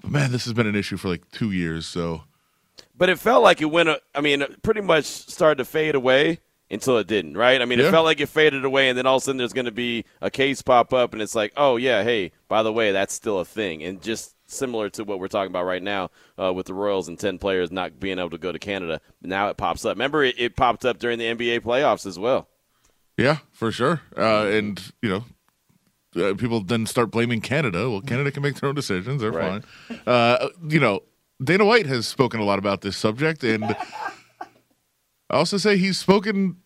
But 0.02 0.10
man, 0.10 0.32
this 0.32 0.44
has 0.44 0.52
been 0.52 0.66
an 0.66 0.74
issue 0.76 0.96
for 0.96 1.08
like 1.08 1.30
two 1.30 1.50
years. 1.52 1.86
So 1.86 2.22
But 2.96 3.08
it 3.08 3.18
felt 3.18 3.42
like 3.42 3.60
it 3.60 3.66
went. 3.66 3.88
uh, 3.88 3.98
I 4.14 4.20
mean, 4.20 4.44
pretty 4.62 4.80
much 4.80 5.04
started 5.04 5.58
to 5.58 5.64
fade 5.64 5.94
away 5.94 6.40
until 6.70 6.98
it 6.98 7.06
didn't. 7.06 7.36
Right? 7.36 7.60
I 7.62 7.64
mean, 7.64 7.78
Yeah. 7.78 7.88
it 7.88 7.90
felt 7.90 8.04
like 8.04 8.20
it 8.20 8.28
faded 8.28 8.64
away, 8.64 8.88
and 8.88 8.98
then 8.98 9.06
all 9.06 9.16
of 9.16 9.22
a 9.22 9.24
sudden 9.24 9.36
there's 9.38 9.52
going 9.52 9.66
to 9.66 9.70
be 9.72 10.04
a 10.20 10.30
case 10.30 10.62
pop 10.62 10.92
up, 10.92 11.12
and 11.12 11.22
it's 11.22 11.34
like, 11.34 11.52
oh 11.56 11.76
yeah, 11.76 12.02
hey, 12.02 12.32
by 12.48 12.62
the 12.62 12.72
way, 12.72 12.90
that's 12.92 13.14
still 13.14 13.38
a 13.38 13.44
thing, 13.44 13.82
and 13.82 14.02
just 14.02 14.34
similar 14.46 14.90
to 14.90 15.04
what 15.04 15.18
we're 15.20 15.28
talking 15.28 15.50
about 15.50 15.64
right 15.64 15.82
now 15.82 16.10
uh, 16.40 16.52
with 16.52 16.66
the 16.66 16.74
Royals 16.74 17.08
and 17.08 17.18
ten 17.18 17.38
players 17.38 17.70
not 17.70 17.98
being 18.00 18.18
able 18.18 18.30
to 18.30 18.38
go 18.38 18.52
to 18.52 18.58
Canada. 18.58 19.00
Now 19.22 19.48
it 19.48 19.56
pops 19.56 19.84
up. 19.84 19.96
Remember, 19.96 20.22
it, 20.24 20.34
it 20.38 20.56
popped 20.56 20.84
up 20.84 20.98
during 20.98 21.18
the 21.18 21.24
NBA 21.26 21.60
playoffs 21.60 22.06
as 22.06 22.18
well. 22.18 22.48
yeah, 23.16 23.38
for 23.52 23.70
sure. 23.70 24.00
Uh, 24.16 24.46
and 24.46 24.92
you 25.02 25.08
know. 25.10 25.24
Uh, 26.16 26.34
people 26.34 26.60
then 26.62 26.86
start 26.86 27.10
blaming 27.10 27.40
Canada. 27.40 27.90
Well, 27.90 28.00
Canada 28.00 28.30
can 28.30 28.42
make 28.42 28.56
their 28.60 28.68
own 28.68 28.74
decisions. 28.74 29.20
They're 29.20 29.32
Right. 29.32 29.62
fine. 29.88 30.00
Uh, 30.06 30.48
you 30.68 30.78
know, 30.80 31.02
Dana 31.42 31.64
White 31.64 31.86
has 31.86 32.06
spoken 32.06 32.40
a 32.40 32.44
lot 32.44 32.58
about 32.58 32.80
this 32.82 32.96
subject, 32.96 33.42
and 33.42 33.64
I 35.30 35.36
also 35.36 35.56
say 35.56 35.76
he's 35.76 35.98
spoken 35.98 36.56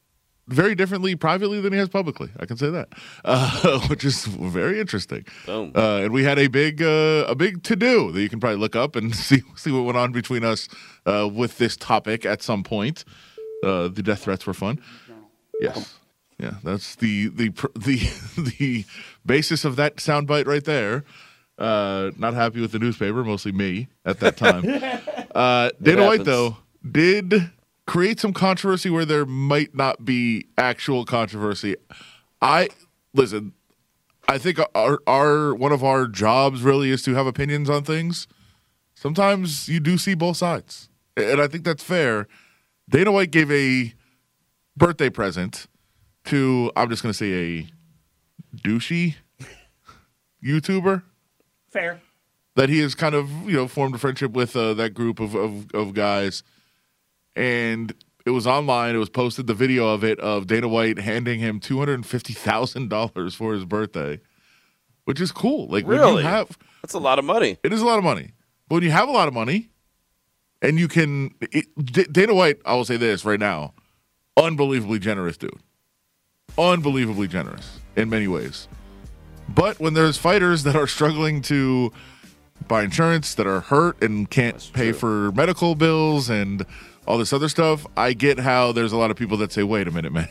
very 0.46 0.74
differently 0.74 1.14
privately 1.14 1.61
than 1.61 1.72
he 1.72 1.78
has 1.78 1.88
publicly. 1.90 2.30
I 2.40 2.46
can 2.46 2.57
say 2.57 2.70
that, 2.70 2.88
uh, 3.24 3.80
which 3.88 4.05
is 4.05 4.24
very 4.26 4.80
interesting. 4.80 5.24
Boom. 5.46 5.72
Uh, 5.74 6.01
and 6.05 6.12
we 6.12 6.24
had 6.24 6.38
a 6.38 6.49
big 6.49 6.82
uh, 6.82 7.24
a 7.28 7.34
big 7.34 7.62
to 7.64 7.76
do 7.76 8.12
that 8.12 8.20
you 8.20 8.28
can 8.28 8.40
probably 8.40 8.59
look 8.59 8.76
up 8.76 8.96
and 8.96 9.14
see 9.26 9.42
see 9.57 9.70
what 9.70 9.84
went 9.84 9.99
on 9.99 10.12
between 10.12 10.44
us 10.44 10.68
uh, 11.07 11.28
with 11.32 11.59
this 11.59 11.76
topic 11.76 12.24
at 12.26 12.42
some 12.42 12.62
point. 12.62 13.05
Uh, 13.64 13.88
the 13.88 14.03
death 14.03 14.22
threats 14.24 14.46
were 14.46 14.55
fun. 14.55 14.80
Yes. 15.61 15.97
Yeah, 16.39 16.55
that's 16.62 16.95
the 16.97 17.28
the 17.28 17.49
the 17.74 17.97
the 18.41 18.84
basis 19.26 19.64
of 19.64 19.76
that 19.76 19.97
soundbite 19.97 20.47
right 20.47 20.64
there. 20.64 21.05
Uh, 21.59 22.12
not 22.16 22.34
happy 22.34 22.61
with 22.61 22.70
the 22.70 22.78
newspaper, 22.78 23.24
mostly 23.24 23.51
me 23.51 23.89
at 24.05 24.20
that 24.20 24.36
time. 24.36 24.64
uh, 25.34 25.70
Dana 25.82 26.07
White 26.07 26.24
though 26.24 26.59
did 26.89 27.51
create 27.86 28.20
some 28.20 28.32
controversy 28.32 28.91
where 28.91 29.05
there 29.05 29.26
might 29.26 29.74
not 29.74 30.05
be 30.05 30.47
actual 30.57 31.05
controversy. 31.05 31.74
I 32.41 32.68
listen. 33.12 33.55
I 34.28 34.39
think 34.39 34.59
our 34.74 35.01
our 35.07 35.55
one 35.55 35.72
of 35.72 35.82
our 35.82 36.07
jobs 36.07 36.62
really 36.62 36.91
is 36.91 37.03
to 37.03 37.14
have 37.14 37.26
opinions 37.26 37.68
on 37.68 37.82
things. 37.82 38.28
Sometimes 38.95 39.68
you 39.68 39.80
do 39.80 39.99
see 39.99 40.14
both 40.14 40.36
sides, 40.36 40.89
and 41.16 41.41
I 41.41 41.49
think 41.49 41.64
that's 41.64 41.82
fair. 41.82 42.28
Dana 42.89 43.11
White 43.11 43.30
gave 43.32 43.51
a 43.51 43.95
birthday 44.76 45.11
present 45.11 45.66
to 46.28 46.70
I'm 46.76 46.88
just 46.90 47.02
going 47.02 47.12
to 47.12 47.16
say 47.18 47.32
a 47.60 47.66
douchey 48.56 49.16
YouTuber 50.44 51.02
Fair. 51.70 52.00
that 52.56 52.68
he 52.68 52.80
has 52.80 52.94
kind 52.94 53.14
of 53.14 53.30
you 53.48 53.56
know 53.56 53.68
formed 53.68 53.94
a 53.94 53.98
friendship 53.98 54.32
with 54.32 54.56
uh, 54.56 54.74
that 54.74 54.94
group 54.94 55.20
of, 55.20 55.34
of 55.34 55.70
of 55.74 55.94
guys, 55.94 56.42
and 57.36 57.92
it 58.26 58.30
was 58.30 58.46
online. 58.46 58.94
It 58.94 58.98
was 58.98 59.08
posted 59.10 59.46
the 59.46 59.54
video 59.54 59.88
of 59.88 60.04
it 60.04 60.20
of 60.20 60.46
Dana 60.46 60.68
White 60.68 60.98
handing 60.98 61.40
him 61.40 61.60
two 61.60 61.78
hundred 61.78 61.94
and 61.94 62.06
fifty 62.06 62.32
thousand 62.32 62.88
dollars 62.88 63.34
for 63.34 63.52
his 63.52 63.64
birthday, 63.64 64.20
which 65.04 65.20
is 65.20 65.32
cool. 65.32 65.66
Like 65.68 65.86
when 65.86 65.98
Really? 65.98 66.22
you 66.22 66.28
have 66.28 66.56
That's 66.82 66.94
a 66.94 66.98
lot 67.00 67.18
of 67.18 67.24
money. 67.24 67.58
it 67.62 67.72
is 67.72 67.80
a 67.80 67.86
lot 67.86 67.98
of 67.98 68.04
money, 68.04 68.32
but 68.68 68.76
when 68.76 68.82
you 68.84 68.90
have 68.90 69.08
a 69.08 69.12
lot 69.12 69.28
of 69.28 69.34
money, 69.34 69.70
and 70.62 70.78
you 70.78 70.88
can 70.88 71.34
it, 71.40 71.66
D- 71.76 72.04
Dana 72.10 72.34
White, 72.34 72.58
I 72.64 72.74
will 72.74 72.84
say 72.84 72.96
this 72.96 73.24
right 73.24 73.40
now, 73.40 73.74
unbelievably 74.36 75.00
generous 75.00 75.36
dude, 75.36 75.58
unbelievably 76.57 77.28
generous 77.28 77.78
in 77.96 78.09
many 78.09 78.28
ways. 78.28 78.68
But 79.49 79.80
when 79.80 79.94
there's 79.94 80.18
fighters 80.18 80.62
that 80.64 80.76
are 80.76 80.86
struggling 80.86 81.40
to 81.42 81.92
buy 82.66 82.82
insurance, 82.82 83.34
that 83.34 83.46
are 83.46 83.61
hurt 83.61 84.03
and 84.03 84.28
can't 84.28 84.70
pay 84.74 84.92
for 84.92 85.32
medical 85.32 85.74
bills 85.74 86.28
and 86.28 86.66
all 87.07 87.16
this 87.16 87.32
other 87.32 87.49
stuff, 87.49 87.86
I 87.96 88.12
get 88.12 88.38
how 88.40 88.72
there's 88.72 88.92
a 88.92 88.99
lot 88.99 89.11
of 89.11 89.16
people 89.16 89.38
that 89.38 89.53
say, 89.53 89.62
"Wait 89.62 89.88
a 89.88 89.90
minute, 89.90 90.12
man, 90.12 90.28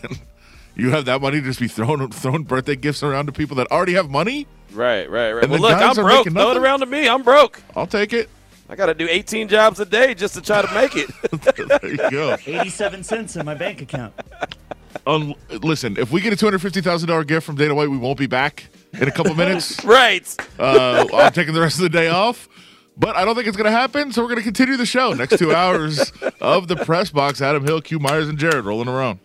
you 0.75 0.91
have 0.91 1.05
that 1.05 1.21
money 1.21 1.39
to 1.39 1.45
just 1.45 1.59
be 1.59 1.67
throwing 1.67 2.09
throwing 2.11 2.43
birthday 2.43 2.75
gifts 2.75 3.01
around 3.01 3.25
to 3.25 3.31
people 3.31 3.55
that 3.57 3.71
already 3.71 3.93
have 3.93 4.09
money? 4.09 4.45
Right, 4.71 5.09
right, 5.09 5.31
right. 5.31 5.43
And 5.43 5.51
well, 5.51 5.61
the 5.61 5.67
look, 5.69 5.79
guys 5.79 5.97
I'm 5.97 6.05
are 6.05 6.07
broke. 6.07 6.25
Throw 6.27 6.31
it 6.31 6.45
nothing? 6.47 6.61
around 6.63 6.79
to 6.81 6.85
me. 6.85 7.07
I'm 7.09 7.23
broke. 7.23 7.61
I'll 7.75 7.87
take 7.87 8.13
it." 8.13 8.29
I 8.69 8.75
got 8.75 8.87
to 8.87 8.93
do 8.93 9.07
18 9.09 9.47
jobs 9.47 9.79
a 9.79 9.85
day 9.85 10.13
just 10.13 10.33
to 10.33 10.41
try 10.41 10.61
to 10.61 10.73
make 10.73 10.91
it. 10.97 11.09
there 11.81 11.89
you 11.89 12.11
go. 12.11 12.35
87 12.45 13.01
cents 13.01 13.37
in 13.37 13.45
my 13.45 13.53
bank 13.53 13.81
account. 13.81 14.13
Um, 15.05 15.35
listen, 15.61 15.97
if 15.97 16.11
we 16.11 16.21
get 16.21 16.33
a 16.33 16.35
two 16.35 16.45
hundred 16.45 16.61
fifty 16.61 16.81
thousand 16.81 17.09
dollar 17.09 17.23
gift 17.23 17.45
from 17.45 17.55
Dana 17.55 17.75
White, 17.75 17.89
we 17.89 17.97
won't 17.97 18.17
be 18.17 18.27
back 18.27 18.65
in 18.93 19.07
a 19.07 19.11
couple 19.11 19.35
minutes. 19.43 19.83
right. 19.83 20.25
Uh, 20.59 21.05
I'm 21.13 21.31
taking 21.33 21.53
the 21.53 21.61
rest 21.61 21.75
of 21.77 21.83
the 21.83 21.89
day 21.89 22.07
off, 22.09 22.47
but 22.97 23.15
I 23.15 23.25
don't 23.25 23.35
think 23.35 23.47
it's 23.47 23.57
going 23.57 23.71
to 23.71 23.77
happen. 23.77 24.11
So 24.11 24.21
we're 24.21 24.29
going 24.29 24.39
to 24.39 24.43
continue 24.43 24.77
the 24.77 24.85
show 24.85 25.13
next 25.13 25.37
two 25.37 25.53
hours 25.53 26.11
of 26.41 26.67
the 26.67 26.75
press 26.77 27.09
box. 27.11 27.41
Adam 27.41 27.63
Hill, 27.63 27.81
Q 27.81 27.99
Myers, 27.99 28.27
and 28.29 28.37
Jared 28.37 28.65
rolling 28.65 28.87
around. 28.87 29.19